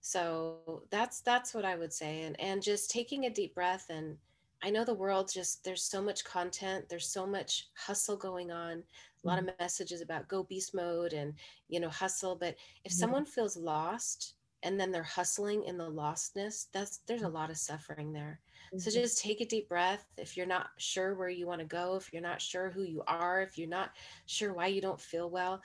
So 0.00 0.82
that's 0.90 1.20
that's 1.20 1.54
what 1.54 1.64
I 1.64 1.76
would 1.76 1.92
say, 1.92 2.22
and 2.22 2.38
and 2.40 2.60
just 2.62 2.90
taking 2.90 3.26
a 3.26 3.30
deep 3.30 3.54
breath 3.54 3.86
and 3.88 4.16
I 4.64 4.70
know 4.70 4.84
the 4.84 4.94
world 4.94 5.30
just 5.32 5.64
there's 5.64 5.82
so 5.82 6.00
much 6.00 6.24
content, 6.24 6.88
there's 6.88 7.08
so 7.08 7.26
much 7.26 7.68
hustle 7.74 8.16
going 8.16 8.52
on, 8.52 8.82
a 9.24 9.26
lot 9.26 9.38
mm-hmm. 9.38 9.48
of 9.48 9.54
messages 9.58 10.00
about 10.00 10.28
go 10.28 10.44
beast 10.44 10.74
mode 10.74 11.12
and 11.12 11.34
you 11.68 11.80
know 11.80 11.88
hustle. 11.88 12.36
But 12.36 12.56
if 12.84 12.92
mm-hmm. 12.92 12.98
someone 12.98 13.24
feels 13.24 13.56
lost, 13.56 14.34
and 14.62 14.78
then 14.78 14.90
they're 14.90 15.02
hustling 15.02 15.64
in 15.64 15.76
the 15.76 15.90
lostness 15.90 16.66
that's 16.72 17.00
there's 17.06 17.22
a 17.22 17.28
lot 17.28 17.50
of 17.50 17.56
suffering 17.56 18.12
there 18.12 18.40
mm-hmm. 18.68 18.78
so 18.78 18.90
just 18.90 19.20
take 19.20 19.40
a 19.40 19.46
deep 19.46 19.68
breath 19.68 20.04
if 20.16 20.36
you're 20.36 20.46
not 20.46 20.68
sure 20.78 21.14
where 21.14 21.28
you 21.28 21.46
want 21.46 21.60
to 21.60 21.66
go 21.66 21.96
if 21.96 22.12
you're 22.12 22.22
not 22.22 22.40
sure 22.40 22.70
who 22.70 22.82
you 22.82 23.02
are 23.06 23.42
if 23.42 23.58
you're 23.58 23.68
not 23.68 23.90
sure 24.26 24.52
why 24.52 24.66
you 24.66 24.80
don't 24.80 25.00
feel 25.00 25.30
well 25.30 25.60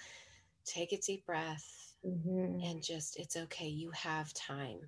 take 0.65 0.91
a 0.91 0.97
deep 0.97 1.25
breath 1.25 1.93
mm-hmm. 2.05 2.59
and 2.63 2.83
just 2.83 3.17
it's 3.17 3.35
okay 3.35 3.67
you 3.67 3.91
have 3.91 4.33
time 4.33 4.79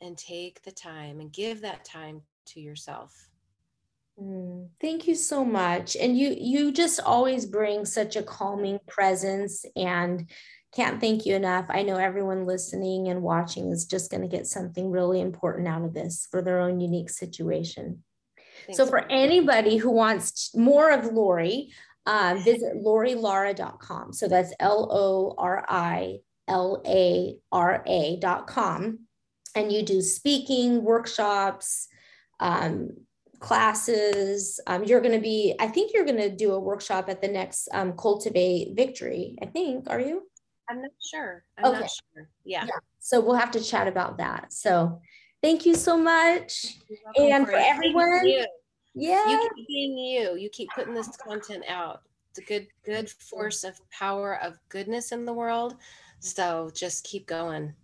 and 0.00 0.16
take 0.18 0.62
the 0.62 0.72
time 0.72 1.20
and 1.20 1.32
give 1.32 1.60
that 1.60 1.84
time 1.84 2.20
to 2.44 2.60
yourself 2.60 3.28
mm, 4.20 4.68
thank 4.80 5.08
you 5.08 5.14
so 5.14 5.44
much 5.44 5.96
and 5.96 6.18
you 6.18 6.36
you 6.38 6.70
just 6.70 7.00
always 7.00 7.46
bring 7.46 7.84
such 7.84 8.16
a 8.16 8.22
calming 8.22 8.78
presence 8.86 9.64
and 9.76 10.28
can't 10.74 11.00
thank 11.00 11.26
you 11.26 11.34
enough 11.34 11.66
i 11.68 11.82
know 11.82 11.96
everyone 11.96 12.44
listening 12.44 13.08
and 13.08 13.22
watching 13.22 13.70
is 13.70 13.84
just 13.84 14.10
going 14.10 14.22
to 14.22 14.28
get 14.28 14.46
something 14.46 14.90
really 14.90 15.20
important 15.20 15.68
out 15.68 15.84
of 15.84 15.94
this 15.94 16.26
for 16.30 16.42
their 16.42 16.60
own 16.60 16.80
unique 16.80 17.10
situation 17.10 18.02
Thanks 18.66 18.76
so 18.76 18.86
for 18.86 19.10
anybody 19.10 19.76
who 19.76 19.90
wants 19.90 20.54
more 20.54 20.90
of 20.90 21.06
lori 21.06 21.70
uh, 22.06 22.36
visit 22.44 22.74
lorilara.com 22.84 24.12
so 24.12 24.28
that's 24.28 24.52
L 26.48 26.82
A 26.86 27.36
R 27.52 27.82
A 27.86 28.16
dot 28.20 28.46
com. 28.46 29.00
And 29.54 29.70
you 29.70 29.82
do 29.82 30.02
speaking, 30.02 30.82
workshops, 30.82 31.88
um, 32.40 32.90
classes. 33.38 34.58
Um, 34.66 34.84
you're 34.84 35.00
going 35.00 35.14
to 35.14 35.20
be, 35.20 35.54
I 35.60 35.68
think 35.68 35.92
you're 35.94 36.04
going 36.04 36.20
to 36.20 36.34
do 36.34 36.52
a 36.52 36.60
workshop 36.60 37.08
at 37.08 37.22
the 37.22 37.28
next 37.28 37.68
um, 37.72 37.92
Cultivate 37.92 38.74
Victory. 38.74 39.36
I 39.40 39.46
think, 39.46 39.88
are 39.88 40.00
you? 40.00 40.28
I'm 40.68 40.82
not 40.82 40.90
sure. 41.00 41.44
I'm 41.58 41.66
okay. 41.66 41.80
not 41.80 41.90
sure. 41.90 42.28
Yeah. 42.44 42.64
yeah. 42.64 42.72
So 43.00 43.20
we'll 43.20 43.36
have 43.36 43.50
to 43.52 43.62
chat 43.62 43.86
about 43.86 44.18
that. 44.18 44.52
So 44.52 45.00
thank 45.42 45.66
you 45.66 45.74
so 45.74 45.96
much. 45.96 46.76
and 47.16 47.46
for, 47.46 47.52
for 47.52 47.58
everyone. 47.58 48.26
You. 48.26 48.46
Yeah. 48.94 49.28
You 49.28 49.50
keep 49.56 49.68
being 49.68 49.98
you. 49.98 50.36
You 50.36 50.48
keep 50.50 50.70
putting 50.74 50.94
this 50.94 51.16
content 51.16 51.64
out. 51.68 52.02
It's 52.30 52.38
a 52.38 52.42
good, 52.42 52.66
good 52.84 53.10
force 53.10 53.62
of 53.64 53.78
power 53.90 54.40
of 54.42 54.58
goodness 54.68 55.12
in 55.12 55.24
the 55.24 55.32
world. 55.32 55.76
So 56.20 56.70
just 56.74 57.04
keep 57.04 57.26
going. 57.26 57.74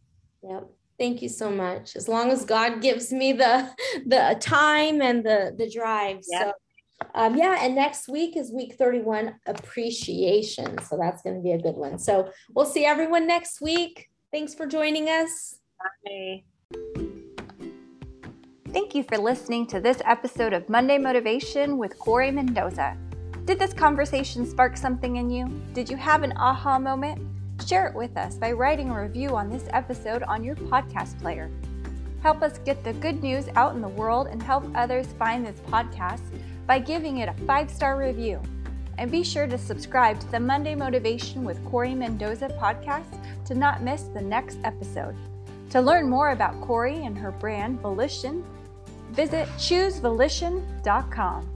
Yep. 0.42 0.68
Thank 0.98 1.22
you 1.22 1.28
so 1.28 1.50
much. 1.50 1.96
As 1.96 2.08
long 2.08 2.30
as 2.30 2.44
God 2.44 2.82
gives 2.82 3.12
me 3.12 3.32
the 3.32 3.70
the 4.06 4.36
time 4.40 5.00
and 5.00 5.24
the 5.24 5.54
the 5.56 5.70
drive. 5.70 6.20
Yep. 6.28 6.42
So 6.42 6.52
um, 7.14 7.36
yeah, 7.36 7.58
and 7.60 7.74
next 7.74 8.08
week 8.08 8.36
is 8.36 8.52
week 8.52 8.74
31 8.74 9.34
appreciation. 9.46 10.78
So 10.82 10.96
that's 10.96 11.22
going 11.22 11.36
to 11.36 11.42
be 11.42 11.52
a 11.52 11.58
good 11.58 11.74
one. 11.74 11.98
So 11.98 12.30
we'll 12.54 12.66
see 12.66 12.84
everyone 12.84 13.26
next 13.26 13.60
week. 13.60 14.10
Thanks 14.32 14.54
for 14.54 14.66
joining 14.66 15.08
us. 15.08 15.56
Bye. 16.04 16.44
Thank 18.72 18.94
you 18.94 19.02
for 19.02 19.18
listening 19.18 19.66
to 19.68 19.80
this 19.80 20.00
episode 20.04 20.52
of 20.52 20.68
Monday 20.68 20.96
Motivation 20.96 21.76
with 21.76 21.98
Corry 21.98 22.32
Mendoza. 22.32 22.96
Did 23.44 23.58
this 23.58 23.72
conversation 23.72 24.46
spark 24.46 24.76
something 24.76 25.16
in 25.16 25.28
you? 25.28 25.48
Did 25.72 25.90
you 25.90 25.96
have 25.96 26.22
an 26.22 26.32
aha 26.36 26.78
moment? 26.78 27.20
Share 27.66 27.88
it 27.88 27.94
with 27.96 28.16
us 28.16 28.36
by 28.36 28.52
writing 28.52 28.90
a 28.90 29.02
review 29.02 29.30
on 29.36 29.50
this 29.50 29.64
episode 29.70 30.22
on 30.22 30.44
your 30.44 30.54
podcast 30.54 31.20
player. 31.20 31.50
Help 32.22 32.42
us 32.42 32.58
get 32.58 32.84
the 32.84 32.92
good 32.94 33.22
news 33.22 33.48
out 33.56 33.74
in 33.74 33.80
the 33.80 33.88
world 33.88 34.28
and 34.28 34.40
help 34.40 34.64
others 34.76 35.08
find 35.18 35.44
this 35.44 35.58
podcast 35.68 36.22
by 36.70 36.78
giving 36.78 37.18
it 37.18 37.28
a 37.28 37.34
five 37.46 37.68
star 37.68 37.98
review. 37.98 38.40
And 38.96 39.10
be 39.10 39.24
sure 39.24 39.48
to 39.48 39.58
subscribe 39.58 40.20
to 40.20 40.30
the 40.30 40.38
Monday 40.38 40.76
Motivation 40.76 41.42
with 41.42 41.58
Corry 41.64 41.96
Mendoza 41.96 42.48
podcast 42.62 43.18
to 43.46 43.56
not 43.56 43.82
miss 43.82 44.02
the 44.02 44.20
next 44.20 44.58
episode. 44.62 45.16
To 45.70 45.80
learn 45.80 46.08
more 46.08 46.30
about 46.30 46.60
Corry 46.60 47.04
and 47.04 47.18
her 47.18 47.32
brand, 47.32 47.80
Volition, 47.80 48.44
visit 49.10 49.48
choosevolition.com. 49.58 51.48